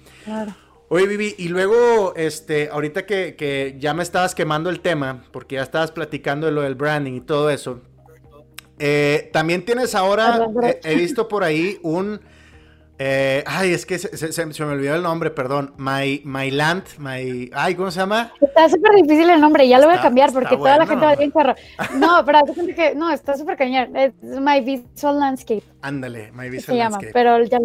[0.89, 5.63] Oye, Vivi, y luego, este, ahorita que, ya me estabas quemando el tema, porque ya
[5.63, 7.81] estabas platicando de lo del branding y todo eso,
[8.79, 10.47] eh, también tienes ahora,
[10.83, 12.21] he visto por ahí un
[12.99, 15.75] eh, ay, es que se, me olvidó el nombre, perdón.
[15.77, 17.51] My, my Land, My.
[17.53, 18.33] Ay, ¿cómo se llama?
[18.41, 21.13] Está súper difícil el nombre, ya lo voy a cambiar porque toda la gente va
[21.13, 21.33] a decir
[21.97, 22.95] No, pero gente que.
[22.95, 23.97] No, está súper cañón.
[23.97, 25.65] Es My Visual Landscape.
[25.83, 27.07] Ándale, My Visual se Landscape.
[27.07, 27.59] Llama, pero ya,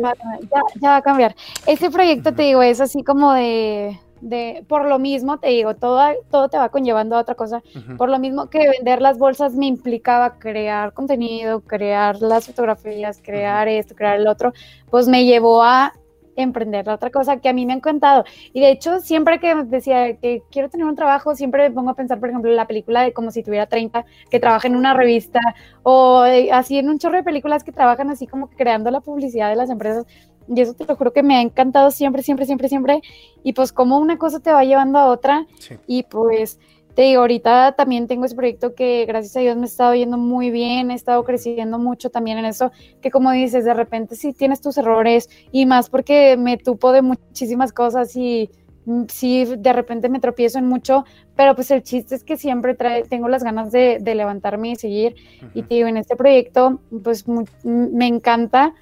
[0.81, 1.35] ya, va a cambiar.
[1.67, 6.01] Este proyecto, te digo, es así como de de, por lo mismo, te digo, todo,
[6.29, 7.61] todo te va conllevando a otra cosa.
[7.97, 13.67] Por lo mismo que vender las bolsas me implicaba crear contenido, crear las fotografías, crear
[13.67, 14.53] esto, crear el otro,
[14.89, 15.93] pues me llevó a
[16.41, 18.23] emprender la otra cosa que a mí me han contado.
[18.53, 21.95] Y de hecho, siempre que decía que quiero tener un trabajo, siempre me pongo a
[21.95, 24.93] pensar, por ejemplo, en la película de como si tuviera 30, que trabaja en una
[24.93, 25.39] revista,
[25.83, 29.55] o así en un chorro de películas que trabajan así como creando la publicidad de
[29.55, 30.05] las empresas.
[30.47, 33.01] Y eso te lo juro que me ha encantado siempre, siempre, siempre, siempre.
[33.43, 35.45] Y pues como una cosa te va llevando a otra.
[35.87, 36.59] Y pues
[36.99, 40.17] te digo, ahorita también tengo ese proyecto que gracias a Dios me ha estado yendo
[40.17, 44.33] muy bien, he estado creciendo mucho también en eso, que como dices, de repente sí
[44.33, 48.49] tienes tus errores y más porque me tupo de muchísimas cosas y
[48.83, 51.05] mm, sí de repente me tropiezo en mucho,
[51.37, 55.15] pero pues el chiste es que siempre trae, tengo las ganas de, levantarme y seguir.
[55.53, 57.25] Y te digo, en este proyecto pues
[57.63, 58.73] me encanta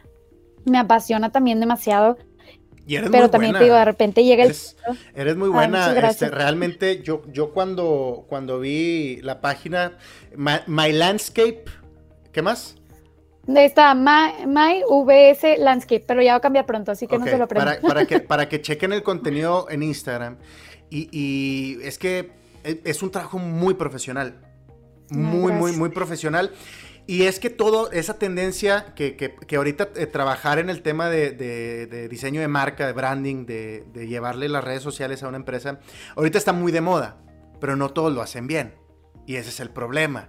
[0.67, 2.17] me apasiona también demasiado.
[3.11, 4.55] pero también te digo, de repente llega el...
[5.15, 5.97] Eres, muy buena.
[6.09, 9.97] este, realmente yo, yo cuando, cuando vi la página,
[10.35, 11.65] My, Landscape,
[12.31, 12.75] ¿qué más?
[13.47, 17.37] Está My, My, VS Landscape, pero ya va a cambiar pronto, así que no se
[17.37, 20.37] lo para, para, que, para que chequen el contenido en Instagram.
[20.89, 22.31] Y, y es que
[22.63, 24.35] e, es un trabajo muy profesional.
[25.09, 26.51] Muy, muy, muy profesional.
[27.07, 32.07] Y es que todo esa tendencia que, que, ahorita eh, trabajar en el tema de,
[32.09, 35.79] diseño de marca, de branding, de, llevarle las redes sociales a una empresa,
[36.17, 37.17] ahorita está muy de moda,
[37.61, 38.75] pero no todos lo hacen bien.
[39.25, 40.27] Y ese es el problema.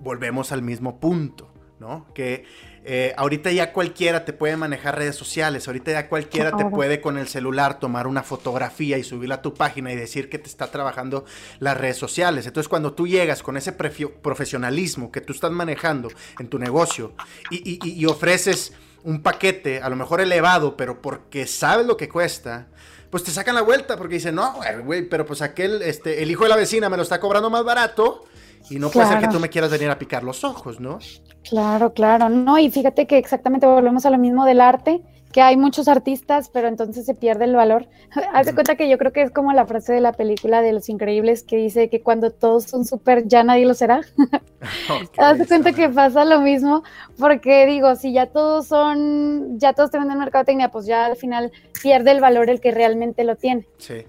[0.00, 2.12] Volvemos al mismo punto, ¿no?
[2.12, 2.44] Que
[2.88, 7.18] eh, ahorita ya cualquiera te puede manejar redes sociales, ahorita ya cualquiera te puede con
[7.18, 10.68] el celular tomar una fotografía y subirla a tu página y decir que te está
[10.68, 11.24] trabajando
[11.58, 12.46] las redes sociales.
[12.46, 17.12] Entonces cuando tú llegas con ese profesionalismo que tú estás manejando en tu negocio
[17.50, 18.72] y, ofreces
[19.02, 22.68] un paquete a lo mejor elevado, pero porque sabes lo que cuesta,
[23.10, 26.44] pues te sacan la vuelta porque dicen, no, güey, pero pues aquel, este, el hijo
[26.44, 28.26] de la vecina me lo está cobrando más barato
[28.70, 31.00] y no puede ser que tú me quieras venir a picar los ojos, ¿no?
[31.48, 32.28] Claro, claro.
[32.28, 36.48] No, y fíjate que exactamente volvemos a lo mismo del arte, que hay muchos artistas,
[36.48, 37.86] pero entonces se pierde el valor.
[38.32, 40.72] Haz de cuenta que yo creo que es como la frase de la película de
[40.72, 44.00] Los Increíbles que dice que cuando todos son súper, ya nadie lo será.
[45.18, 46.82] Haz de cuenta que pasa lo mismo,
[47.18, 51.52] porque digo, si ya todos son, ya todos te venden mercadotecnia, pues ya al final
[51.82, 53.66] pierde el valor el que realmente lo tiene.
[53.78, 54.04] Sí.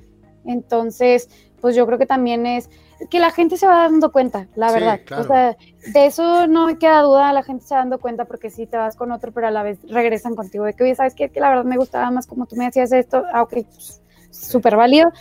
[0.45, 1.29] Entonces,
[1.61, 2.69] pues yo creo que también es
[3.09, 4.99] que la gente se va dando cuenta, la verdad.
[5.17, 5.57] O sea,
[5.93, 8.77] de eso no me queda duda, la gente se va dando cuenta porque si te
[8.77, 10.65] vas con otro, pero a la vez regresan contigo.
[10.65, 11.29] De que, oye, ¿sabes qué?
[11.29, 13.23] Que la verdad me gustaba más como tú me decías esto.
[13.31, 15.11] Ah, ok, pues, súper válido.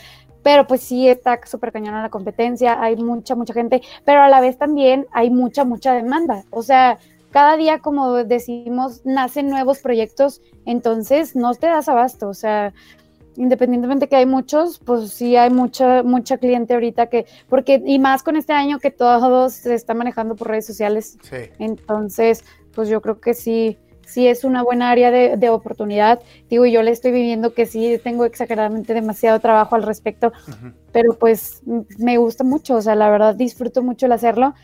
[0.42, 4.40] Pero pues sí está súper cañona la competencia, hay mucha, mucha gente, pero a la
[4.40, 6.44] vez también hay mucha, mucha demanda.
[6.50, 6.98] O sea,
[7.32, 12.28] cada día, como decimos, nacen nuevos proyectos, entonces no te das abasto.
[12.28, 12.72] O sea,
[13.36, 18.22] independientemente que hay muchos, pues sí hay mucha, mucha cliente ahorita que, porque, y más
[18.22, 21.18] con este año que todos se está manejando por redes sociales.
[21.58, 26.20] Entonces, pues yo creo que sí, sí es una buena área de, oportunidad.
[26.48, 30.32] Digo, yo le estoy viviendo que sí tengo exageradamente demasiado trabajo al respecto,
[30.92, 31.62] pero pues
[31.98, 34.54] me gusta mucho, o sea, la verdad disfruto mucho el hacerlo.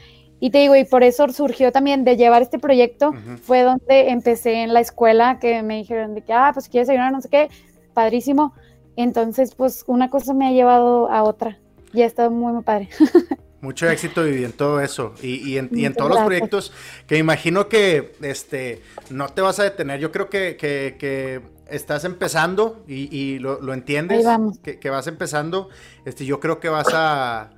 [0.40, 3.12] Y te digo, y por eso surgió también de llevar este proyecto,
[3.42, 7.12] fue donde empecé en la escuela, que me dijeron de que, ah, pues quieres ayudar,
[7.12, 7.48] no sé qué,
[7.92, 8.54] padrísimo.
[8.96, 11.58] Entonces, pues una cosa me ha llevado a otra
[11.92, 12.88] y ha estado muy, muy padre.
[13.60, 16.72] Mucho éxito y en todo eso y, en, todos los proyectos
[17.06, 20.00] que imagino que este, no te vas a detener.
[20.00, 24.26] Yo creo que, estás empezando y, lo, entiendes,
[24.64, 25.68] que, que, vas empezando.
[26.04, 27.50] Este, yo creo que vas a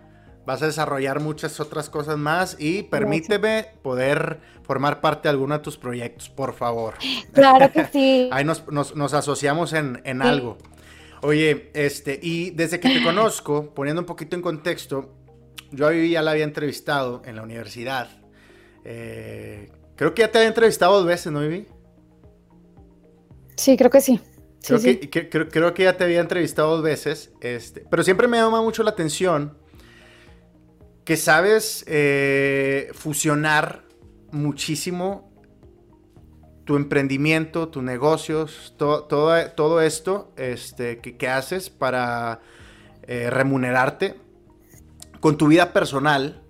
[0.47, 5.61] vas a desarrollar muchas otras cosas más y permíteme poder formar parte de alguno de
[5.61, 6.95] tus proyectos, por favor.
[7.33, 8.29] Claro que sí.
[8.33, 10.59] Ahí nos, asociamos en, algo.
[11.23, 15.15] Oye, este, y desde que te conozco, poniendo un poquito en contexto,
[15.71, 18.09] yo a Vivi ya la había entrevistado en la universidad.
[18.85, 21.67] Eh, creo que ya te había entrevistado dos veces, ¿no, Vivi?
[23.57, 24.21] Sí, creo que sí.
[24.67, 28.63] Creo, que, creo, que ya te había entrevistado dos veces, este, pero siempre me llama
[28.63, 29.59] mucho la atención
[31.05, 33.85] que sabes eh, fusionar
[34.33, 35.31] muchísimo
[36.65, 42.41] tu emprendimiento, tus negocios, todo, todo, esto este, que, haces para
[43.03, 44.19] eh, remunerarte
[45.21, 46.43] con tu vida personal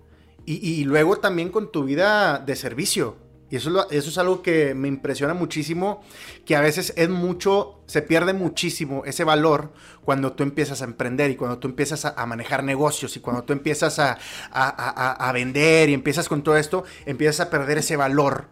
[0.47, 3.17] y, luego también con tu vida de servicio.
[3.49, 6.01] Y eso, eso es algo que me impresiona muchísimo,
[6.45, 9.71] que a veces es mucho, se pierde muchísimo ese valor
[10.03, 13.53] cuando tú empiezas a emprender y cuando tú empiezas a, manejar negocios y cuando tú
[13.53, 14.17] empiezas a,
[14.51, 18.49] a, vender y empiezas con todo esto, empiezas a perder ese valor,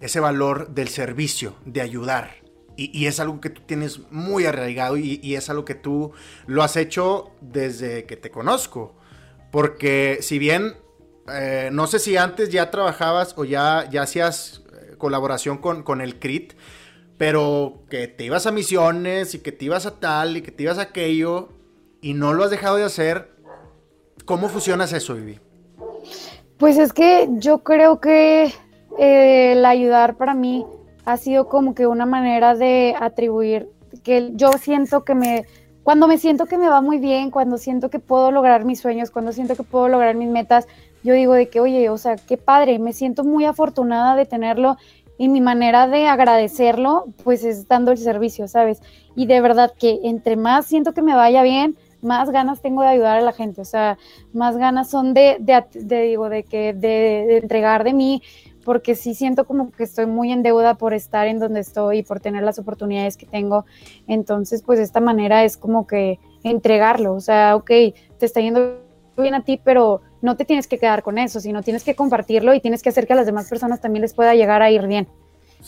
[0.00, 2.42] ese valor del servicio, de ayudar.
[2.74, 6.12] Y, es algo que tú tienes muy arraigado y, es algo que tú
[6.46, 8.96] lo has hecho desde que te conozco.
[9.50, 10.76] Porque si bien
[11.28, 16.18] eh, no sé si antes ya trabajabas o ya, ya hacías eh, colaboración con, el
[16.18, 16.54] CRIT,
[17.16, 20.64] pero que te ibas a misiones y que te ibas a tal y que te
[20.64, 21.50] ibas a aquello
[22.00, 23.30] y no lo has dejado de hacer.
[24.24, 25.38] ¿Cómo fusionas eso, Vivi?
[26.58, 28.52] Pues es que yo creo que
[28.98, 30.66] eh, el ayudar para mí
[31.04, 33.68] ha sido como que una manera de atribuir
[34.04, 35.44] que yo siento que me
[35.82, 39.10] cuando me siento que me va muy bien, cuando siento que puedo lograr mis sueños,
[39.10, 40.68] cuando siento que puedo lograr mis metas,
[41.02, 44.76] yo digo de que, oye, o sea, qué padre, me siento muy afortunada de tenerlo
[45.18, 48.80] y mi manera de agradecerlo, pues es dando el servicio, ¿sabes?
[49.14, 52.88] Y de verdad que entre más siento que me vaya bien, más ganas tengo de
[52.88, 53.98] ayudar a la gente, o sea,
[54.32, 58.22] más ganas son de, de, digo, de que, de, entregar de mí,
[58.64, 62.02] porque sí siento como que estoy muy en deuda por estar en donde estoy y
[62.02, 63.64] por tener las oportunidades que tengo.
[64.06, 68.78] Entonces, pues esta manera es como que entregarlo, o sea, ok, te está yendo
[69.16, 72.54] bien a ti, pero no te tienes que quedar con eso, sino tienes que compartirlo
[72.54, 74.86] y tienes que hacer que a las demás personas también les pueda llegar a ir
[74.86, 75.08] bien.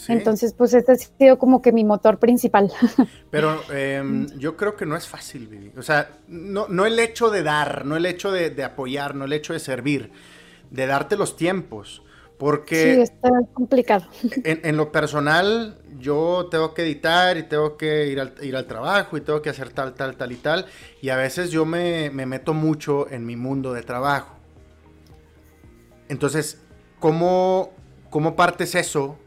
[0.09, 2.73] Entonces, pues este ha sido como que mi motor principal.
[3.31, 5.73] Pero em, yo creo que no es fácil, Vivi.
[5.77, 9.33] O sea, no, no el hecho de dar, no el hecho de, apoyar, no el
[9.33, 10.11] hecho de servir,
[10.71, 12.03] de darte los tiempos.
[12.39, 12.95] Porque...
[12.95, 14.07] Sí, está complicado.
[14.45, 19.17] En, lo personal, yo tengo que editar y tengo que ir al, ir al trabajo
[19.17, 20.67] y tengo que hacer tal, tal, tal y tal.
[21.01, 24.34] Y a veces yo me, me meto mucho en mi mundo de trabajo.
[26.09, 26.59] Entonces,
[27.01, 27.73] ¿cómo,
[28.11, 29.19] cómo partes eso?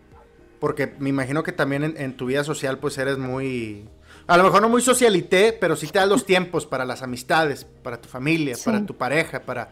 [0.59, 3.87] Porque me imagino que también en, tu vida social pues eres muy...
[4.25, 7.65] A lo mejor no muy socialité, pero sí te das los tiempos para las amistades,
[7.83, 9.69] para tu familia, para tu pareja, para...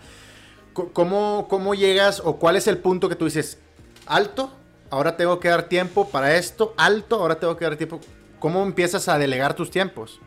[0.73, 3.59] ¿Cómo, ¿Cómo llegas o cuál es el punto que tú dices,
[4.05, 4.51] alto,
[4.89, 8.01] ahora tengo que dar tiempo para esto, alto, ahora tengo que dar tiempo?
[8.39, 10.19] ¿Cómo empiezas a delegar tus tiempos?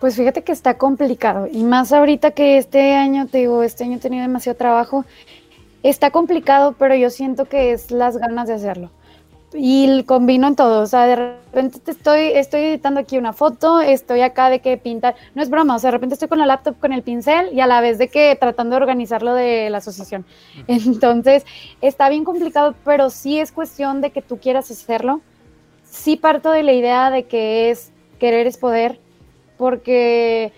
[0.00, 3.96] Pues fíjate que está complicado y más ahorita que este año, te digo, este año
[3.96, 5.04] he tenido demasiado trabajo
[5.82, 8.90] Está complicado, pero yo siento que es las ganas de hacerlo.
[9.54, 14.20] Y combino en todo, o sea, de repente estoy, estoy editando aquí una foto, estoy
[14.20, 16.78] acá de que pintar, no es broma, o sea, de repente estoy con la laptop
[16.78, 19.78] con el pincel y a la vez de que tratando de organizar lo de la
[19.78, 20.26] asociación.
[20.66, 21.46] Entonces,
[21.80, 25.22] está bien complicado, pero sí es cuestión de que tú quieras hacerlo.
[25.82, 29.00] Sí parto de la idea de que es querer es poder,
[29.56, 30.52] porque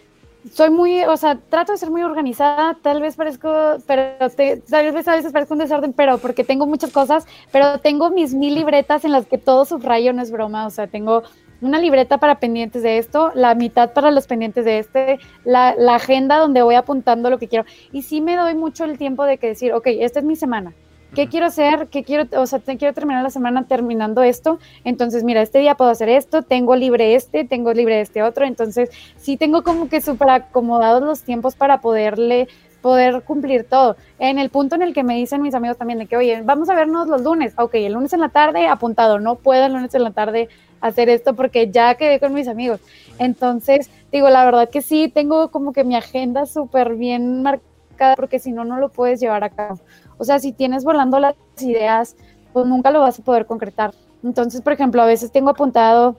[0.53, 5.09] soy muy, o sea, trato de ser muy organizada, tal vez parezco, pero tal vez
[5.09, 9.05] a veces parezco un desorden, pero porque tengo muchas cosas, pero tengo mis mil libretas
[9.05, 11.23] en las que todo subrayo, no es broma, o sea, tengo
[11.61, 15.97] una libreta para pendientes de esto, la mitad para los pendientes de este, la, la
[15.97, 17.67] agenda donde voy apuntando lo que quiero.
[17.93, 20.73] Y sí me doy mucho el tiempo de que decir, ok, esta es mi semana,
[21.15, 21.89] ¿Qué quiero hacer?
[21.89, 24.61] ¿Qué quiero, o sea, quiero terminar la semana terminando esto?
[24.85, 28.91] Entonces, mira, este día puedo hacer esto, tengo libre este, tengo libre este otro, entonces
[29.17, 32.49] sí tengo como que súper acomodados los tiempos para poderle
[32.81, 33.97] poder cumplir todo.
[34.19, 36.71] En el punto en el que me dicen mis amigos también de que, oye, vamos
[36.71, 37.55] a vernos los lunes.
[37.57, 40.49] Ok, el lunes en la tarde apuntado, no puedo el lunes en la tarde
[40.81, 42.81] hacer esto porque ya quedé con mis amigos.
[43.19, 48.39] Entonces, digo, la verdad que sí, tengo como que mi agenda súper bien marcada porque
[48.39, 49.79] si no, no lo puedes llevar a cabo.
[50.21, 52.15] O sea, si tienes volando las ideas,
[52.53, 53.95] pues nunca lo vas a poder concretar.
[54.23, 56.17] Entonces, por ejemplo, a veces tengo apuntado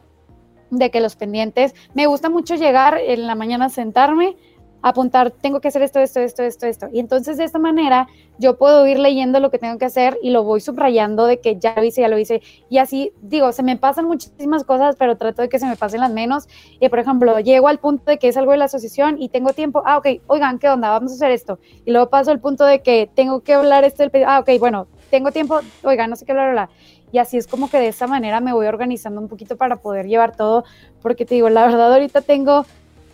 [0.71, 4.35] de que los pendientes, me gusta mucho llegar en la mañana, sentarme,
[4.81, 6.87] apuntar, tengo que hacer esto, esto, esto, esto, esto.
[6.91, 8.07] Y entonces de esta manera
[8.37, 11.57] yo puedo ir leyendo lo que tengo que hacer y lo voy subrayando de que
[11.59, 12.41] ya lo hice, ya lo hice.
[12.69, 15.99] Y así, digo, se me pasan muchísimas cosas, pero trato de que se me pasen
[15.99, 16.47] las menos.
[16.79, 19.53] Y por ejemplo, llego al punto de que es algo de la asociación y tengo
[19.53, 20.89] tiempo, ah, ok, oigan, ¿qué onda?
[20.89, 21.59] Vamos a hacer esto.
[21.85, 24.87] Y luego paso al punto de que tengo que hablar esto, del ah, ok, bueno,
[25.09, 26.69] tengo tiempo, oigan, no sé qué hablar, hablar.
[27.11, 30.07] Y así es como que de esa manera me voy organizando un poquito para poder
[30.07, 30.63] llevar todo,
[31.01, 32.65] porque te digo, la verdad ahorita tengo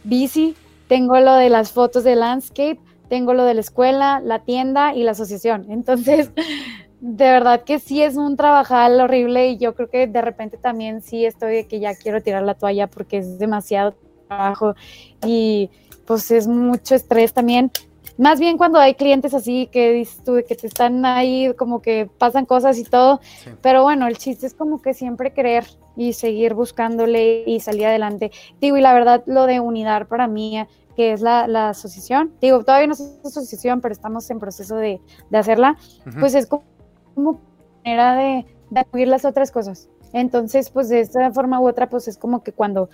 [0.04, 0.56] bici,
[0.88, 2.80] tengo lo de las fotos de landscape,
[3.10, 5.66] tengo lo de la escuela, la tienda y la asociación.
[5.70, 6.32] Entonces,
[7.00, 11.02] de verdad que sí es un trabajal horrible y yo creo que de repente también
[11.02, 13.96] sí estoy de que ya quiero tirar la toalla porque es demasiado
[14.28, 14.76] trabajo
[15.26, 15.70] y
[16.06, 17.72] pues es mucho estrés también.
[18.18, 22.10] Más bien cuando hay clientes así que dices tú, que te están ahí, como que
[22.18, 23.22] pasan cosas y todo.
[23.62, 25.66] Pero bueno, el chiste es como que siempre querer
[25.98, 28.32] y seguir buscándole y salir adelante.
[28.62, 32.88] Digo, y la verdad, lo de unidad para mí, que es la, asociación, digo, todavía
[32.88, 35.02] no es asociación, pero estamos en proceso de,
[35.34, 35.78] hacerla,
[36.20, 37.42] pues es como,
[37.84, 39.90] manera de, de las otras cosas.
[40.14, 42.90] Entonces, pues de esta forma u otra, pues es como que cuando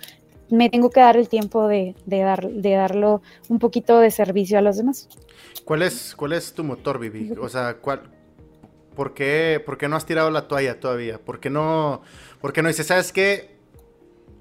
[0.50, 4.62] me tengo que dar el tiempo de, dar, de darlo un poquito de servicio a
[4.62, 5.08] los demás.
[5.64, 7.32] ¿Cuál es, cuál es tu motor, Vivi?
[7.40, 8.02] O sea, ¿cuál,
[8.94, 11.18] por, qué, ¿por qué no has tirado la toalla todavía?
[11.18, 12.02] ¿Por qué no,
[12.44, 13.56] por qué no dices, sabes qué?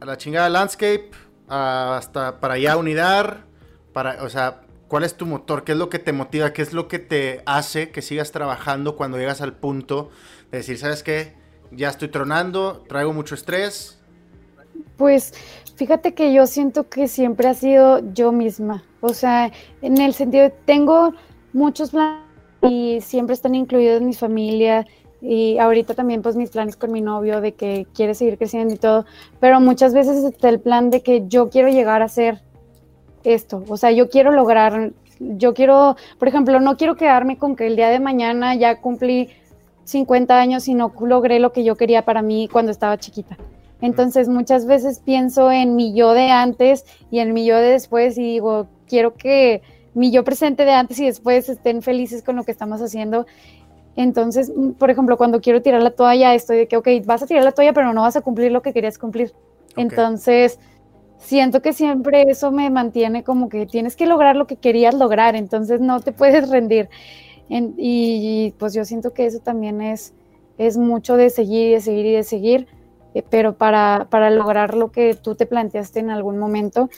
[0.01, 1.12] A la chingada landscape,
[1.47, 3.45] hasta para allá unidad,
[3.93, 5.64] para, o sea, ¿cuál es tu motor?
[5.64, 6.51] ¿Qué es lo que te motiva?
[6.51, 10.10] ¿Qué es lo que te hace que sigas trabajando cuando llegas al punto
[10.51, 11.36] de decir, sabes qué?
[11.72, 14.01] Ya estoy tronando, traigo mucho estrés,
[14.97, 15.34] pues
[15.78, 18.84] fíjate que yo siento que siempre ha sido yo misma.
[18.99, 19.49] O sea,
[19.82, 21.14] en el sentido de tengo
[21.54, 22.20] muchos planes
[22.64, 24.86] y siempre están incluidos mi familia
[25.24, 28.78] y ahorita también pues mis planes con mi novio de que quiere seguir creciendo y
[28.78, 29.06] todo,
[29.40, 32.42] pero muchas veces está el plan de que yo quiero llegar a ser
[33.24, 37.68] esto, o sea, yo quiero lograr, yo quiero, por ejemplo, no quiero quedarme con que
[37.68, 39.30] el día de mañana ya cumplí
[39.86, 43.38] 50 años y no logré lo que yo quería para mí cuando estaba chiquita.
[43.80, 48.18] Entonces muchas veces pienso en mi yo de antes y en mi yo de después
[48.18, 49.62] y digo, quiero que
[49.94, 53.26] mi yo presente de antes y después estén felices con lo que estamos haciendo.
[53.96, 57.28] Entonces, mm, por ejemplo, cuando quiero tirar la toalla, estoy de que, ok, vas a
[57.28, 59.34] tirar la toalla, pero no vas a cumplir lo que querías cumplir.
[59.76, 60.60] Entonces,
[61.18, 65.36] siento que siempre eso me mantiene como que tienes que lograr lo que querías lograr,
[65.36, 66.89] entonces no te puedes rendir.
[67.50, 70.14] y, pues yo siento que eso también es,
[70.58, 72.68] es mucho de seguir y de seguir y de seguir
[73.14, 76.89] eh, pero para, para, lograr lo que tú te planteaste en algún momento.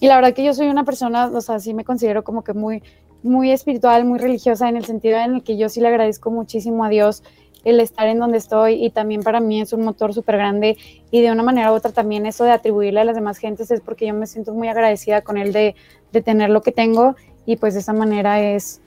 [0.00, 2.52] Y la verdad que yo soy una persona, o sea, sí me considero como que
[2.52, 2.82] muy,
[3.22, 6.84] muy espiritual, muy religiosa, en el sentido en el que yo sí le agradezco muchísimo
[6.84, 7.22] a Dios
[7.64, 10.76] el estar en donde estoy y también para mí es un motor súper grande
[11.10, 13.80] y de una manera u otra también eso de atribuirle a las demás gentes es
[13.80, 15.76] porque yo me siento muy agradecida con él de,
[16.12, 17.14] de tener lo que tengo
[17.46, 18.80] y pues de esa manera es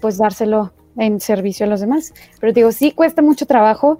[0.00, 2.14] pues dárselo en servicio a los demás.
[2.40, 3.98] Pero digo, sí cuesta mucho trabajo,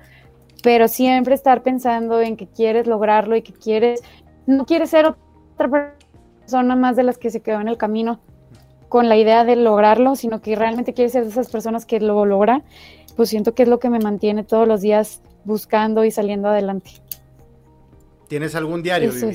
[0.63, 4.03] pero siempre estar pensando en que quieres lograrlo y que quieres,
[4.47, 5.95] no quieres ser otra
[6.41, 8.21] persona más de las que se quedó en el camino
[8.89, 12.25] con la idea de lograrlo, sino que realmente quieres ser de esas personas que lo
[12.25, 12.63] logran,
[13.17, 16.91] pues siento que es lo que me mantiene todos los días buscando y saliendo adelante.
[18.29, 19.13] ¿Tienes algún diario?
[19.13, 19.33] sí,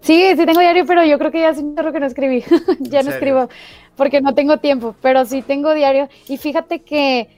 [0.00, 2.44] sí tengo diario, pero yo creo que ya es un que no escribí.
[2.80, 3.48] ya no escribo
[3.96, 6.08] porque no tengo tiempo, pero sí tengo diario.
[6.28, 7.28] Y fíjate que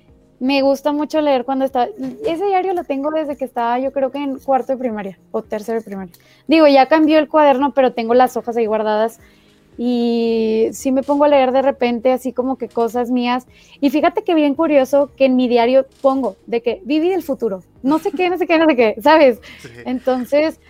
[0.41, 1.89] me gusta mucho leer cuando está.
[2.27, 5.43] Ese diario lo tengo desde que estaba, yo creo que en cuarto de primaria o
[5.43, 6.13] tercero de primaria.
[6.47, 9.21] Digo, ya cambió el cuaderno, pero tengo las hojas ahí guardadas.
[9.81, 13.47] Y sí me pongo a leer de repente, así como que cosas mías.
[13.81, 17.63] Y fíjate que bien curioso que en mi diario pongo de que viví del futuro.
[17.85, 19.41] No sé qué, no sé qué, no sé qué, ¿sabes?
[19.87, 20.61] Entonces,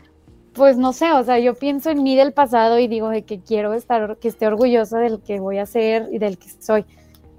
[0.53, 3.41] pues no sé, o sea, yo pienso en mí del pasado y digo de que
[3.41, 6.85] quiero estar, que esté orgullosa del que voy a ser y del que soy.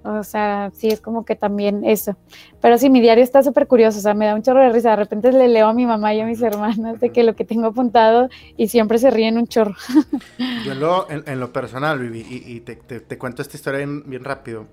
[0.04, 2.16] O sea, sí, es como que también eso.
[2.62, 4.92] Pero sí, mi diario está súper curioso, o sea, me da un chorro de risa.
[4.92, 7.46] De repente le leo a mi mamá y a mis hermanas de que lo que
[7.46, 9.76] tengo apuntado y siempre se ríen un chorro.
[10.66, 14.68] Yo en lo, en, lo personal, Vivi, y, te, te, cuento esta historia bien, rápido.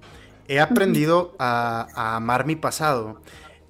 [0.49, 3.21] He aprendido a, a, amar mi pasado.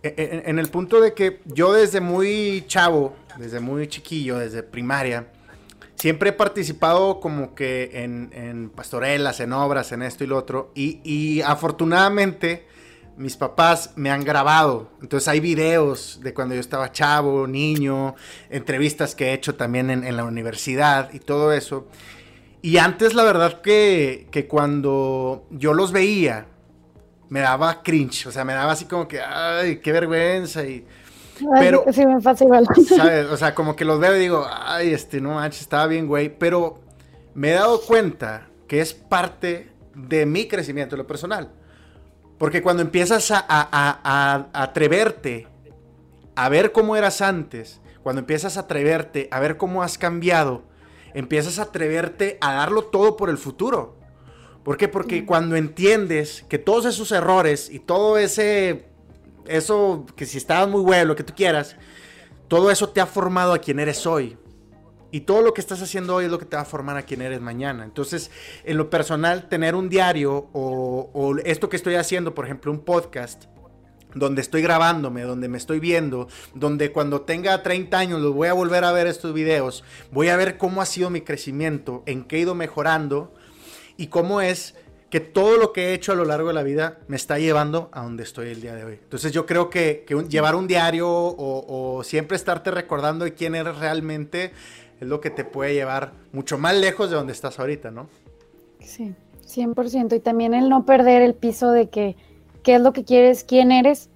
[0.02, 4.62] E, e, en el punto de que yo desde muy chavo, desde muy chiquillo, desde
[4.62, 5.26] primaria,
[5.96, 10.70] siempre he participado como que en, pastorelas, en obras, en esto y lo otro.
[10.74, 12.66] Y, afortunadamente
[13.16, 14.90] mis papás me han grabado.
[15.00, 18.14] Entonces hay videos de cuando yo estaba chavo, niño,
[18.50, 21.88] entrevistas que he hecho también en, la universidad y todo eso.
[22.60, 26.46] Y antes la verdad que, que cuando yo los veía,
[27.30, 30.84] me daba cringe, o sea, me daba así como que, ay, qué vergüenza y...
[31.58, 32.66] pero, sí, me pasa igual.
[32.88, 33.26] ¿sabes?
[33.26, 36.36] O sea, como que los veo y digo, ay, este, no manches, estaba bien, güey,
[36.36, 36.80] pero
[37.34, 41.50] me he dado cuenta que es parte de mi crecimiento en lo personal.
[42.38, 45.48] Porque cuando empiezas a, a, atreverte
[46.34, 50.62] a ver cómo eras antes, cuando empiezas a atreverte a ver cómo has cambiado,
[51.14, 53.96] empiezas a atreverte a darlo todo por el futuro.
[54.64, 54.88] ¿Por qué?
[54.88, 58.86] Porque cuando entiendes que todos esos errores y todo ese,
[59.48, 61.76] eso que si estabas muy bueno, lo que tú quieras,
[62.48, 64.36] todo eso te ha formado a quien eres hoy.
[65.10, 67.02] Y todo lo que estás haciendo hoy es lo que te va a formar a
[67.02, 67.84] quien eres mañana.
[67.84, 68.30] Entonces,
[68.64, 73.44] en lo personal, tener un diario o, esto que estoy haciendo, por ejemplo, un podcast,
[74.14, 78.84] donde estoy grabándome, donde me estoy viendo, donde cuando tenga 30 años voy a volver
[78.84, 82.40] a ver estos videos, voy a ver cómo ha sido mi crecimiento, en qué he
[82.40, 83.34] ido mejorando
[83.96, 84.74] y cómo es
[85.10, 87.88] que todo lo que he hecho a lo largo de la vida me está llevando
[87.92, 88.98] a donde estoy el día de hoy.
[89.02, 94.52] Entonces yo creo que, llevar un diario o, siempre estarte recordando de quién eres realmente
[95.00, 98.08] es lo que te puede llevar mucho más lejos de donde estás ahorita, ¿no?
[98.80, 99.14] Sí,
[99.46, 100.16] 100%.
[100.16, 102.16] Y también el no perder el piso de que
[102.62, 104.08] qué es lo que quieres, quién eres,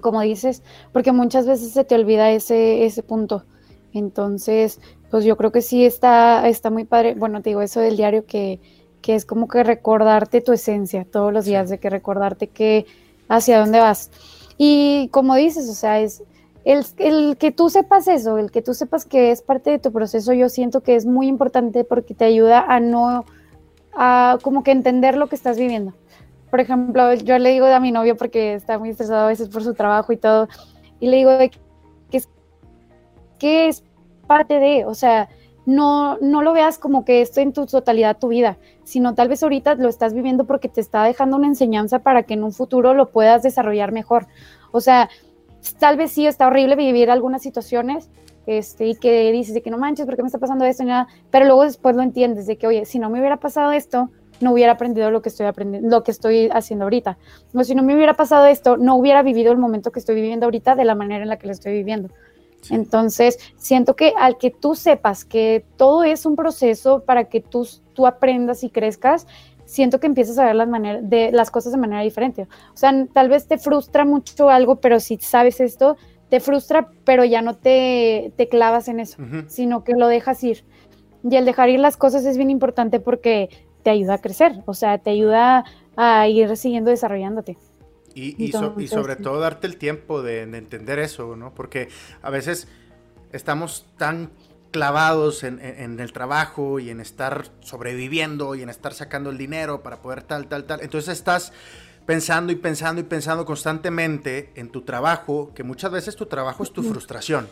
[0.00, 3.44] como dices, porque muchas veces se te olvida ese, ese punto.
[3.92, 4.80] Entonces,
[5.10, 7.14] pues yo creo que sí está, está muy padre.
[7.14, 8.60] Bueno, te digo eso del diario que,
[9.02, 12.86] que es como que recordarte tu esencia todos los días, de que recordarte que
[13.28, 14.10] hacia dónde vas.
[14.56, 16.22] Y como dices, o sea, es
[16.64, 19.92] el, el, que tú sepas eso, el que tú sepas que es parte de tu
[19.92, 23.24] proceso, yo siento que es muy importante porque te ayuda a no,
[23.92, 25.92] a como que entender lo que estás viviendo
[26.52, 29.64] por ejemplo, yo le digo a mi novio porque está muy estresado a veces por
[29.64, 30.48] su trabajo y todo,
[31.00, 32.28] y le digo que es,
[33.38, 33.82] que es
[34.26, 35.30] parte de, o sea,
[35.66, 39.42] no, no lo veas como que esto en tu totalidad tu vida, sino tal vez
[39.42, 42.94] ahorita lo estás viviendo porque te está dejando una enseñanza para que en un futuro
[42.94, 44.26] lo puedas desarrollar mejor.
[44.72, 45.08] O sea,
[45.78, 48.10] tal vez sí está horrible vivir algunas situaciones,
[48.46, 50.84] este, y que dices de que no manches, ¿por qué me está pasando esto?
[50.84, 54.10] nada, pero luego después lo entiendes de que, oye, si no me hubiera pasado esto,
[54.40, 57.16] no hubiera aprendido lo que estoy aprendiendo, lo que estoy haciendo ahorita.
[57.54, 60.46] O si no me hubiera pasado esto, no hubiera vivido el momento que estoy viviendo
[60.46, 62.08] ahorita de la manera en la que lo estoy viviendo.
[62.70, 67.66] Entonces, siento que al que tú sepas que todo es un proceso para que tú,
[67.92, 69.26] tú aprendas y crezcas,
[69.64, 72.42] siento que empiezas a ver las, maneras de, las cosas de manera diferente.
[72.42, 75.96] O sea, tal vez te frustra mucho algo, pero si sabes esto,
[76.28, 79.18] te frustra, pero ya no te, te clavas en eso,
[79.48, 80.64] sino que lo dejas ir.
[81.28, 83.48] Y el dejar ir las cosas es bien importante porque
[83.82, 85.64] te ayuda a crecer, o sea, te ayuda
[85.96, 87.58] a ir siguiendo desarrollándote.
[88.14, 88.52] Y, y,
[88.88, 91.54] sobre todo darte el tiempo de, entender eso, ¿no?
[91.54, 91.88] Porque
[92.20, 92.68] a veces
[93.32, 94.30] estamos tan
[94.70, 95.60] clavados en,
[96.00, 100.46] el trabajo y en estar sobreviviendo y en estar sacando el dinero para poder tal,
[100.46, 100.80] tal, tal.
[100.80, 101.52] Entonces estás
[102.06, 106.72] pensando y pensando y pensando constantemente en tu trabajo, que muchas veces tu trabajo es
[106.72, 107.48] tu frustración,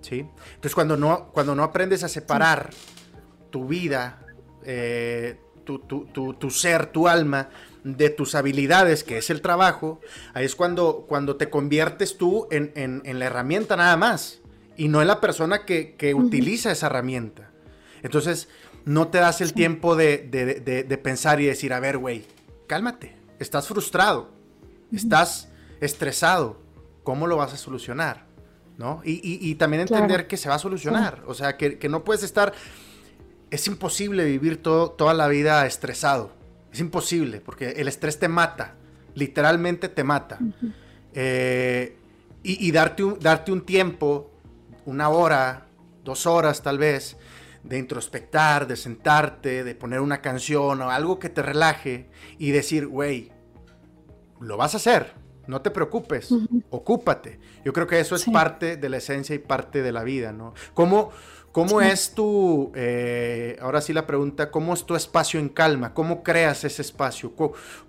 [0.00, 0.26] ¿sí?
[0.54, 2.70] Entonces cuando no, cuando no aprendes a separar
[3.50, 4.20] tu vida,
[4.64, 7.50] eh, tu, ser, tu alma,
[7.96, 10.00] de tus habilidades, que es el trabajo,
[10.34, 14.40] ahí es cuando, cuando te conviertes tú en, la herramienta nada más
[14.76, 17.50] y no en la persona que, utiliza esa herramienta.
[18.02, 18.48] Entonces,
[18.84, 22.24] no te das el tiempo de, pensar y decir, a ver, güey,
[22.66, 24.30] cálmate, estás frustrado,
[24.92, 25.48] estás
[25.80, 26.60] estresado,
[27.02, 28.26] ¿cómo lo vas a solucionar?
[28.76, 29.00] ¿No?
[29.04, 32.52] Y, también entender que se va a solucionar, o sea, que, que no puedes estar
[33.50, 36.32] es imposible vivir todo, toda la vida estresado.
[36.72, 38.74] Es imposible, porque el estrés te mata,
[39.14, 40.38] literalmente te mata.
[41.12, 41.96] Eh,
[42.42, 44.30] y, darte, un, darte un tiempo,
[44.86, 45.66] una hora,
[46.04, 47.16] dos horas tal vez,
[47.62, 52.08] de introspectar, de sentarte, de poner una canción o algo que te relaje
[52.38, 53.30] y decir, güey,
[54.40, 55.14] lo vas a hacer,
[55.46, 56.32] no te preocupes,
[56.70, 57.40] ocúpate.
[57.64, 60.54] Yo creo que eso es parte de la esencia y parte de la vida, ¿no?
[60.74, 61.10] ¿Cómo,
[61.52, 65.94] ¿Cómo es tu, eh, ahora sí la pregunta, cómo es tu espacio en calma?
[65.94, 67.32] ¿Cómo creas ese espacio?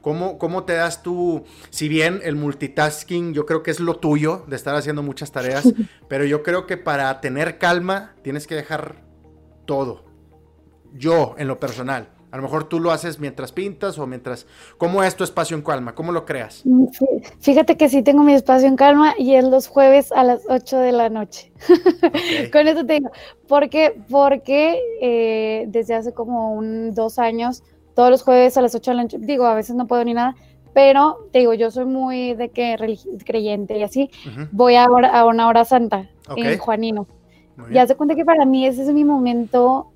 [0.02, 4.46] ¿Cómo, ¿Cómo, te das tú, si bien el multitasking yo creo que es lo tuyo,
[4.48, 5.72] de estar haciendo muchas tareas,
[6.08, 9.04] pero yo creo que para tener calma tienes que dejar
[9.66, 10.06] todo.
[10.94, 12.10] Yo, en lo personal.
[12.32, 14.46] A lo mejor tú lo haces mientras pintas o mientras...
[14.78, 15.96] ¿Cómo es tu espacio en calma?
[15.96, 16.62] ¿Cómo lo creas?
[16.64, 16.86] Mm,
[17.40, 20.78] fíjate que sí tengo mi espacio en calma y es los jueves a las 8
[20.78, 21.52] de la noche.
[22.52, 23.12] Con eso te digo.
[23.48, 24.00] ¿Por qué?
[24.10, 27.64] Porque eh, desde hace como un, dos años,
[27.96, 30.14] todos los jueves a las 8 de la noche, digo, a veces no puedo ni
[30.14, 30.36] nada,
[30.74, 32.78] pero te digo, yo soy muy de que
[33.26, 34.12] creyente y así,
[34.52, 37.08] voy a, a, una hora santa en Juanino.
[37.72, 39.89] Y haz de cuenta que para mí ese es mi momento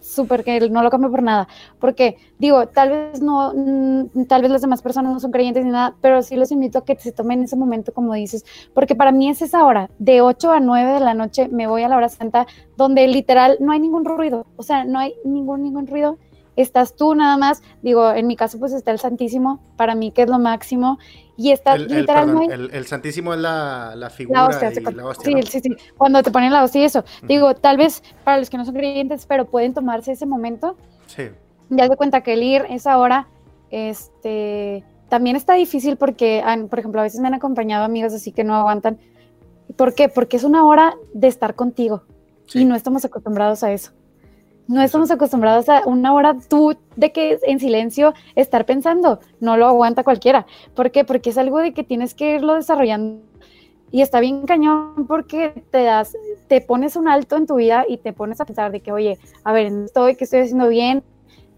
[0.00, 1.48] súper que no lo cambio por nada.
[1.78, 5.70] Porque digo, tal vez no, mm, tal vez las demás personas no son creyentes ni
[5.70, 8.44] nada, pero sí los invito a que se tomen ese momento, como dices,
[8.74, 11.82] porque para mí es esa hora, de 8 a 9 de la noche me voy
[11.82, 12.46] a la hora santa,
[12.76, 16.18] donde literal no hay ningún ruido, o sea, no hay ningún, ningún ruido.
[16.56, 20.22] Estás tú nada más, digo, en mi caso pues está el Santísimo, para mí que
[20.22, 20.98] es lo máximo,
[21.40, 25.76] y está el, el, Santísimo es la, figura y la hostia, Sí, sí, sí.
[25.96, 27.02] Cuando te ponen la hostia y eso.
[27.22, 30.76] Digo, tal vez para los que no son creyentes, pero pueden tomarse ese momento.
[31.06, 31.30] Sí.
[31.70, 33.26] Ya de cuenta que el ir esa hora,
[33.70, 38.44] este, también está difícil porque, por ejemplo, a veces me han acompañado amigos así que
[38.44, 38.98] no aguantan.
[39.76, 40.10] ¿Por qué?
[40.10, 42.02] Porque es una hora de estar contigo
[42.52, 43.92] y no estamos acostumbrados a eso.
[44.70, 49.18] No estamos acostumbrados a una hora tú de que en silencio estar pensando.
[49.40, 50.46] No lo aguanta cualquiera.
[50.76, 51.04] ¿Por qué?
[51.04, 53.20] Porque es algo de que tienes que irlo desarrollando.
[53.90, 56.16] Y está bien cañón porque te das,
[56.46, 59.18] te pones un alto en tu vida y te pones a pensar de que, oye,
[59.42, 61.02] a ver, estoy, que estoy haciendo bien,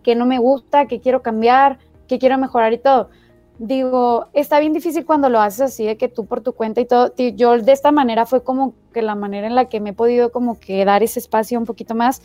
[0.02, 3.10] que no me gusta, que quiero cambiar, que quiero mejorar y todo.
[3.59, 6.86] Digo, está bien difícil cuando lo haces así, de que tú por tu cuenta y
[6.86, 7.12] todo.
[7.14, 10.32] Yo de esta manera fue como que la manera en la que me he podido
[10.32, 12.22] como que dar ese espacio un poquito más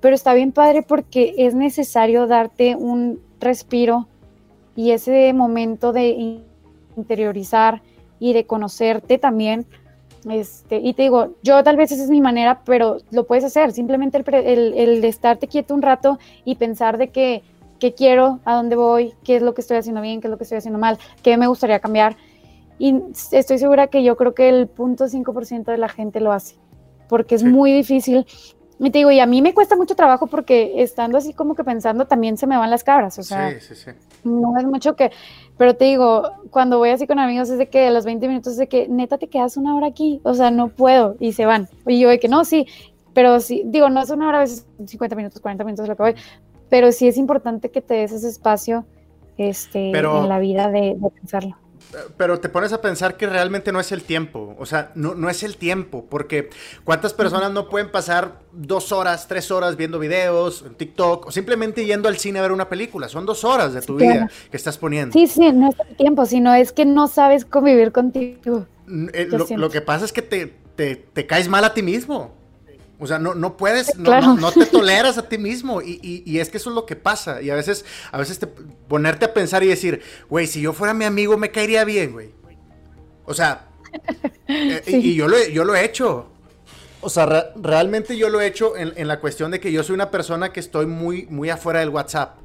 [0.00, 4.08] pero está bien padre porque es necesario darte un respiro
[4.76, 6.42] y ese momento de
[6.96, 7.82] interiorizar
[8.18, 9.66] y de conocerte también.
[10.28, 13.72] Este, y te digo, yo tal vez esa es mi manera, pero lo puedes hacer.
[13.72, 17.42] Simplemente el, el, estarte quieto un rato y pensar de que,
[17.78, 20.36] qué quiero, a dónde voy, qué es lo que estoy haciendo bien, qué es lo
[20.36, 22.16] que estoy haciendo mal, qué me gustaría cambiar.
[22.78, 23.02] Y
[23.32, 26.56] estoy segura que yo creo que el punto 5% de la gente lo hace,
[27.08, 28.26] porque es muy difícil
[28.82, 31.64] y te digo, y a mí me cuesta mucho trabajo porque estando así como que
[31.64, 33.90] pensando también se me van las cabras, o sea, sí, sí, sí.
[34.24, 35.10] no es mucho que,
[35.58, 38.54] pero te digo, cuando voy así con amigos es de que a los 20 minutos
[38.54, 41.44] es de que neta te quedas una hora aquí, o sea, no puedo y se
[41.44, 41.68] van.
[41.86, 42.66] Y yo de que no, sí,
[43.12, 46.02] pero sí, digo, no es una hora, a veces 50 minutos, 40 minutos lo que
[46.02, 46.14] voy,
[46.70, 48.86] pero sí es importante que te des ese espacio
[49.36, 51.56] este, en la vida de pensarlo
[52.16, 54.54] pero te pones a pensar que realmente no es el tiempo.
[54.58, 56.06] O sea, no, no es el tiempo.
[56.08, 56.50] Porque
[56.84, 61.84] ¿cuántas personas no pueden pasar dos horas, tres horas viendo videos en TikTok o simplemente
[61.84, 63.08] yendo al cine a ver una película?
[63.08, 65.12] Son dos horas de tu vida que estás poniendo.
[65.12, 68.66] Sí, sí, no es el tiempo, sino es que no sabes convivir contigo.
[69.12, 72.39] Eh, lo, que pasa es que te, te, te caes mal a ti mismo.
[73.00, 75.80] O sea, no, no puedes, no, no, te toleras a ti mismo.
[75.80, 77.40] Y, y, y, es que eso es lo que pasa.
[77.40, 80.92] Y a veces, a veces te, ponerte a pensar y decir, güey, si yo fuera
[80.92, 82.34] mi amigo me caería bien, güey.
[83.24, 83.68] O sea,
[84.48, 86.30] eh, y, yo, lo, yo lo he hecho.
[87.00, 89.94] O sea, realmente yo lo he hecho en, en, la cuestión de que yo soy
[89.94, 92.36] una persona que estoy muy, muy afuera del WhatsApp.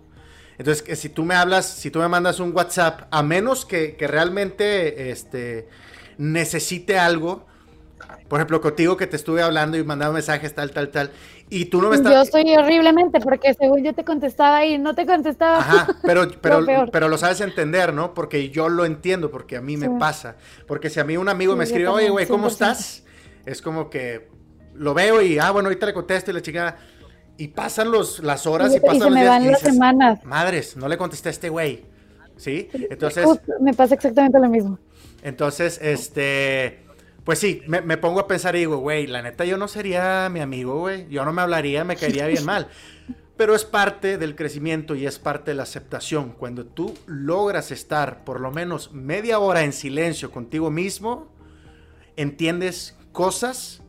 [0.58, 3.98] Entonces, que si tú me hablas, si tú me mandas un WhatsApp, a menos que,
[3.98, 5.68] que realmente este,
[6.18, 7.46] necesite algo,
[8.28, 11.12] por ejemplo, contigo que te estuve hablando y mandaba mensajes, tal, tal, tal,
[11.50, 12.12] y tú no me estás...
[12.12, 15.60] Yo estoy horriblemente porque según yo te contestaba y no te contestaba.
[15.60, 18.14] Ajá, pero, pero, lo pero lo sabes entender, ¿no?
[18.14, 20.38] Porque yo lo entiendo, porque a mí me pasa.
[20.68, 23.04] Porque si a mí un amigo me escribe, oye, güey, ¿cómo estás?
[23.46, 24.30] Es como que
[24.74, 26.78] lo veo y, ah, bueno, ahorita le contesto y la chica...
[27.38, 30.24] Y pasan los, las horas y, pasan los me Van las semanas.
[30.24, 31.84] Madres, no le contesté a este güey.
[32.38, 32.70] ¿Sí?
[32.90, 33.28] Entonces...
[33.60, 34.80] me pasa exactamente lo mismo.
[35.22, 36.85] Entonces, este
[37.26, 40.42] pues sí, me, pongo a pensar y digo, güey, la neta yo no sería mi
[40.42, 41.08] amigo, güey.
[41.10, 42.70] Yo no me hablaría, me caería bien mal.
[43.36, 46.34] Pero es parte del crecimiento y es parte de la aceptación.
[46.34, 51.28] Cuando tú logras estar por lo menos media hora en silencio contigo mismo,
[52.16, 53.82] entiendes cosas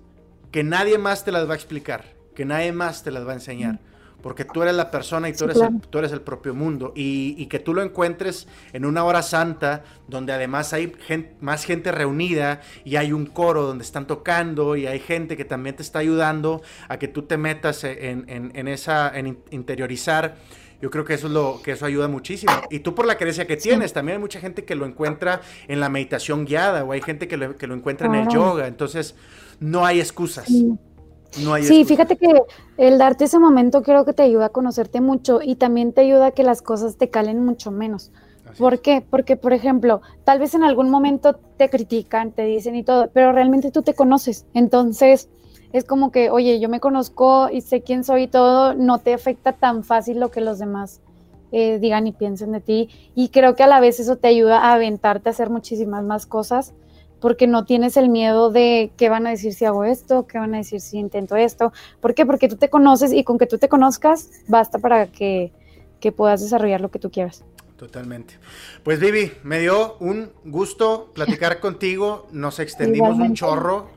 [0.51, 3.35] que nadie más te las va a explicar, que nadie más te las va a
[3.35, 3.81] enseñar
[4.27, 6.93] porque tú eres la persona y tú, eres, el, tú eres el propio mundo.
[6.97, 10.93] Y, que tú lo encuentres en una hora santa, donde además hay
[11.41, 15.77] más gente reunida y hay un coro donde están tocando y hay gente que también
[15.77, 20.39] te está ayudando a que tú te metas en, esa, en interiorizar.
[20.83, 22.53] Yo creo que eso es lo que eso ayuda muchísimo.
[22.69, 25.79] Y tú por la creencia que tienes, también hay mucha gente que lo encuentra en
[25.79, 28.67] la meditación guiada o hay gente que lo, que lo encuentra en el yoga.
[28.67, 29.15] Entonces,
[29.61, 30.77] no hay excusas sí,
[31.85, 32.43] fíjate que
[32.77, 36.27] el darte ese momento creo que te ayuda a conocerte mucho y también te ayuda
[36.27, 38.11] a que las cosas te calen mucho menos.
[38.59, 39.05] ¿Por qué?
[39.09, 43.33] Porque, por ejemplo, tal vez en algún momento te critican, te dicen y todo, pero
[43.33, 44.47] realmente tú te conoces.
[44.55, 45.29] Entonces,
[45.73, 49.13] es como que, oye, yo me conozco y sé quién soy y todo, no te
[49.13, 51.01] afecta tan fácil lo que los demás
[51.53, 52.89] eh, digan y piensen de ti.
[53.15, 56.25] Y creo que a la vez eso te ayuda a aventarte a hacer muchísimas más
[56.25, 56.73] cosas
[57.21, 60.55] porque no tienes el miedo de qué van a decir si hago esto, qué van
[60.55, 61.73] a decir si intento esto.
[62.01, 62.27] ¿Por qué?
[62.27, 65.53] Porque tú te conoces y con que tú te conozcas basta para que,
[66.17, 67.45] puedas desarrollar lo que tú quieras.
[67.77, 68.35] Totalmente.
[68.85, 73.89] Pues Vivi, me dio un gusto platicar contigo, nos extendimos un chorro.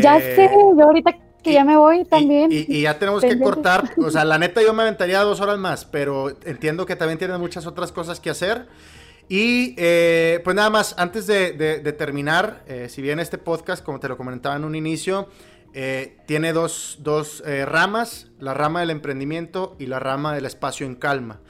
[0.00, 2.50] Ya sé, yo ahorita que ya me voy también.
[2.50, 3.84] Y, ya tenemos que cortar.
[3.98, 7.38] O sea, la neta yo me aventaría dos horas más, pero entiendo que también tienes
[7.38, 8.66] muchas otras cosas que hacer.
[9.28, 14.08] Y eh, pues nada más, antes de, terminar, eh, si bien este podcast, como te
[14.08, 15.28] lo comentaba en un inicio,
[15.72, 20.94] eh, tiene dos, dos ramas, la rama del emprendimiento y la rama del espacio en
[20.94, 21.40] calma.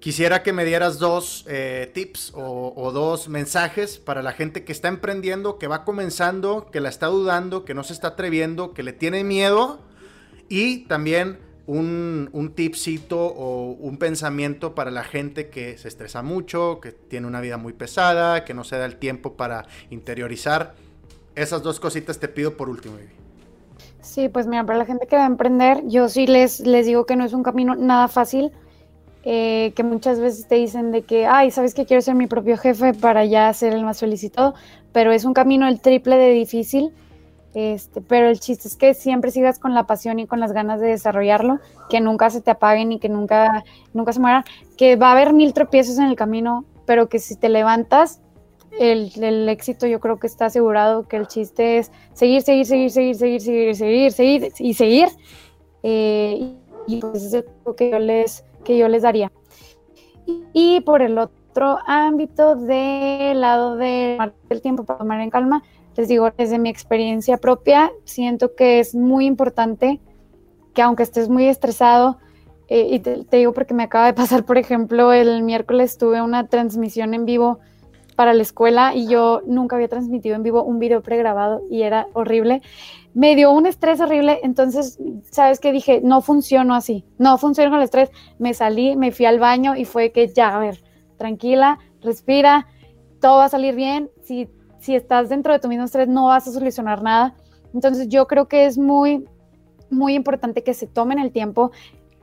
[0.00, 1.44] Quisiera que me dieras dos
[1.92, 6.88] tips o, dos mensajes para la gente que está emprendiendo, que va comenzando, que la
[6.88, 9.80] está dudando, que no se está atreviendo, que le tiene miedo
[10.48, 11.38] y también
[11.68, 17.26] un, un tipcito o un pensamiento para la gente que se estresa mucho, que tiene
[17.26, 20.74] una vida muy pesada, que no se da el tiempo para interiorizar.
[21.34, 23.12] Esas dos cositas te pido por último, Vivi.
[24.00, 27.04] Sí, pues mira, para la gente que va a emprender, yo sí les, les digo
[27.04, 28.50] que no es un camino nada fácil,
[29.24, 32.56] eh, que muchas veces te dicen de que, ay, sabes que quiero ser mi propio
[32.56, 34.54] jefe para ya ser el más felicitado,
[34.92, 36.94] pero es un camino el triple de difícil
[37.54, 40.80] este, pero el chiste es que siempre sigas con la pasión y con las ganas
[40.80, 43.64] de desarrollarlo, que nunca se te apaguen y que nunca,
[43.94, 44.44] nunca se mueran,
[44.76, 48.20] que va a haber mil tropiezos en el camino, pero que si te levantas,
[48.78, 53.14] el, éxito yo creo que está asegurado, que el chiste es seguir, seguir, seguir, seguir,
[53.16, 55.08] seguir, seguir, seguir, seguir y seguir.
[55.82, 56.54] Eh,
[56.86, 59.30] y pues es lo que yo les, que yo les daría.
[60.52, 65.62] Y, por el otro ámbito del lado del tiempo para tomar en calma,
[65.98, 70.00] les digo, desde mi experiencia propia, siento que es muy importante
[70.72, 72.18] que aunque estés muy estresado,
[72.68, 76.46] eh, y te, digo porque me acaba de pasar, por ejemplo, el miércoles tuve una
[76.46, 77.58] transmisión en vivo
[78.14, 82.06] para la escuela y yo nunca había transmitido en vivo un video pregrabado y era
[82.12, 82.62] horrible.
[83.12, 85.00] Me dio un estrés horrible, entonces,
[85.32, 85.72] ¿sabes qué?
[85.72, 88.10] Dije, no funciono así, no funciono con el estrés.
[88.38, 90.80] Me salí, me fui al baño y fue que ya, a ver,
[91.16, 92.68] tranquila, respira,
[93.20, 94.10] todo va a salir bien.
[94.22, 94.48] Si
[94.80, 97.34] si estás dentro de tu mismo estrés no vas a solucionar nada.
[97.74, 99.26] Entonces yo creo que es muy,
[99.90, 101.70] muy importante que se tomen el tiempo,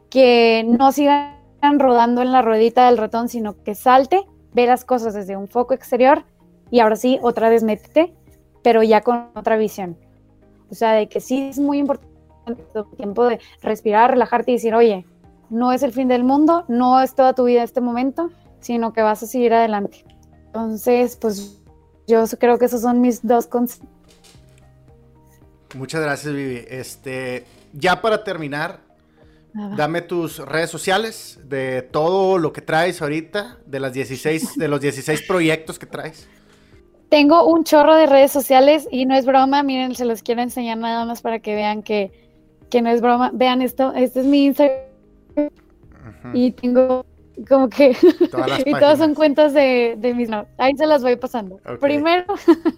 [0.09, 1.35] que no sigan
[1.77, 5.73] rodando en la ruedita del ratón, sino que salte, ve las cosas desde un foco
[5.73, 6.23] exterior
[6.71, 8.13] y ahora sí, otra vez métete,
[8.63, 9.97] pero ya con otra visión.
[10.71, 12.15] O sea, de que sí es muy importante
[12.47, 15.05] el tiempo de respirar, relajarte y decir, oye,
[15.49, 18.29] no es el fin del mundo, no es toda tu vida este momento,
[18.59, 20.03] sino que vas a seguir adelante.
[20.47, 21.61] Entonces, pues
[22.07, 23.87] yo creo que esos son mis dos consejos.
[25.75, 26.65] Muchas gracias, Vivi.
[26.69, 28.79] Este, ya para terminar,
[29.53, 34.79] dame tus redes sociales de todo lo que traes ahorita, de las 16, de los
[34.79, 36.27] 16 proyectos que traes.
[37.09, 40.77] Tengo un chorro de redes sociales y no es broma, miren, se los quiero enseñar
[40.77, 42.11] nada más para que vean que,
[42.69, 43.31] que no es broma.
[43.33, 44.81] Vean esto, este es mi Instagram.
[46.33, 47.05] Y tengo
[47.47, 47.91] como que
[48.65, 51.59] y todas son cuentas de, de mis no, ahí se las voy pasando.
[51.79, 52.25] Primero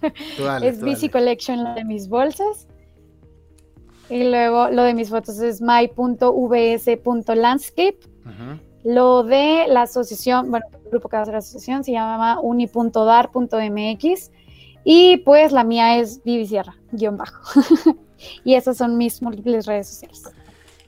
[0.63, 2.67] es BC Collection lo de mis bolsas.
[4.09, 7.99] Y luego lo de mis fotos es my.vs.landscape
[8.83, 14.31] lo de la asociación bueno el grupo que va a la asociación se llama uni.dar.mx
[14.85, 17.61] y pues la mía es Vivi Sierra guion bajo.
[18.43, 20.23] Y esas son mis múltiples redes sociales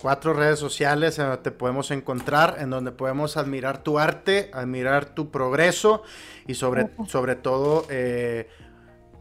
[0.02, 5.06] Cuatro redes sociales en donde te podemos encontrar, en donde podemos admirar tu arte, admirar
[5.06, 6.04] tu progreso
[6.48, 8.48] y sobre, sobre todo, eh,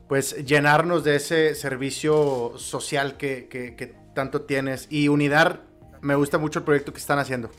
[0.06, 4.86] pues llenarnos de ese servicio social que, tanto tienes.
[4.88, 5.60] Y Unidad,
[6.00, 7.50] me gusta mucho el proyecto que están haciendo.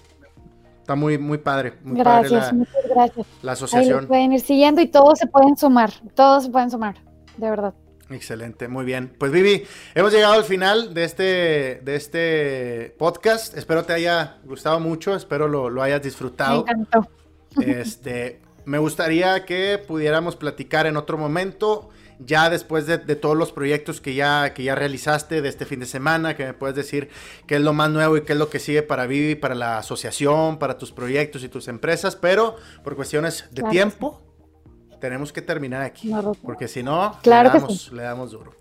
[0.80, 1.74] Está muy, muy padre.
[1.84, 3.28] Muy gracias, padre muchas gracias.
[3.42, 4.00] La asociación.
[4.00, 6.96] Ahí pueden ir siguiendo y todos se pueden sumar, todos se pueden sumar,
[7.36, 7.74] de verdad.
[8.10, 9.14] Excelente, muy bien.
[9.18, 11.24] Pues Vivi, hemos llegado al final de este,
[11.84, 13.56] de este podcast.
[13.56, 16.66] Espero te haya gustado mucho, espero lo, hayas disfrutado.
[16.66, 17.08] Me encantó.
[17.62, 24.02] Este, me gustaría que pudiéramos platicar en otro momento, ya después de, todos los proyectos
[24.02, 27.10] que ya, que ya realizaste de este fin de semana, que me puedes decir
[27.48, 29.78] qué es lo más nuevo y qué es lo que sigue para Vivi, para la
[29.78, 34.22] asociación, para tus proyectos y tus empresas, pero por cuestiones de tiempo
[35.00, 36.12] tenemos que terminar aquí,
[36.44, 38.54] porque si no, le, damos, le damos duro.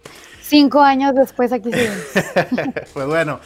[0.42, 1.98] Cinco años después aquí seguimos.
[2.94, 3.40] pues bueno,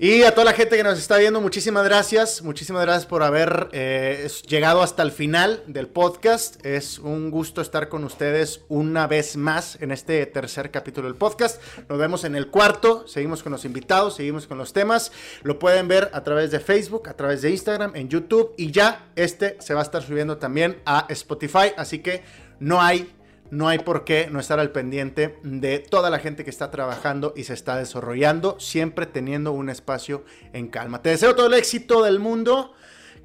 [0.00, 2.42] y a toda la gente que nos está viendo, muchísimas gracias.
[2.42, 6.64] Muchísimas gracias por haber eh, llegado hasta el final del podcast.
[6.64, 11.60] Es un gusto estar con ustedes una vez más en este tercer capítulo del podcast.
[11.88, 13.08] Nos vemos en el cuarto.
[13.08, 15.10] Seguimos con los invitados, seguimos con los temas.
[15.42, 18.54] Lo pueden ver a través de Facebook, a través de Instagram, en YouTube.
[18.56, 21.72] Y ya este se va a estar subiendo también a Spotify.
[21.76, 22.22] Así que
[22.60, 23.17] no hay
[23.50, 27.32] no hay por qué no estar al pendiente de toda la gente que está trabajando
[27.36, 31.02] y se está desarrollando, siempre teniendo un espacio en calma.
[31.02, 32.74] Te deseo todo el éxito del mundo,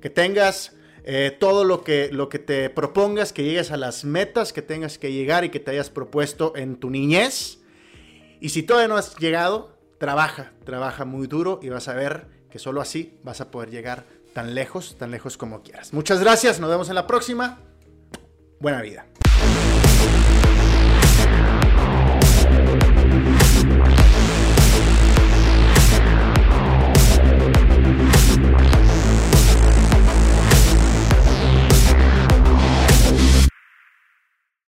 [0.02, 0.76] que tengas
[1.06, 4.98] eh, todo lo que, lo que te propongas, que llegues a las metas que tengas
[4.98, 7.60] que llegar y que te hayas propuesto en tu niñez.
[8.40, 12.60] Y si todavía no has llegado, trabaja, trabaja muy duro y vas a ver que
[12.60, 15.94] solo así vas a poder llegar tan lejos, tan lejos como quieras.
[15.94, 17.60] Muchas gracias, nos vemos en la próxima.
[18.60, 19.06] Buena vida.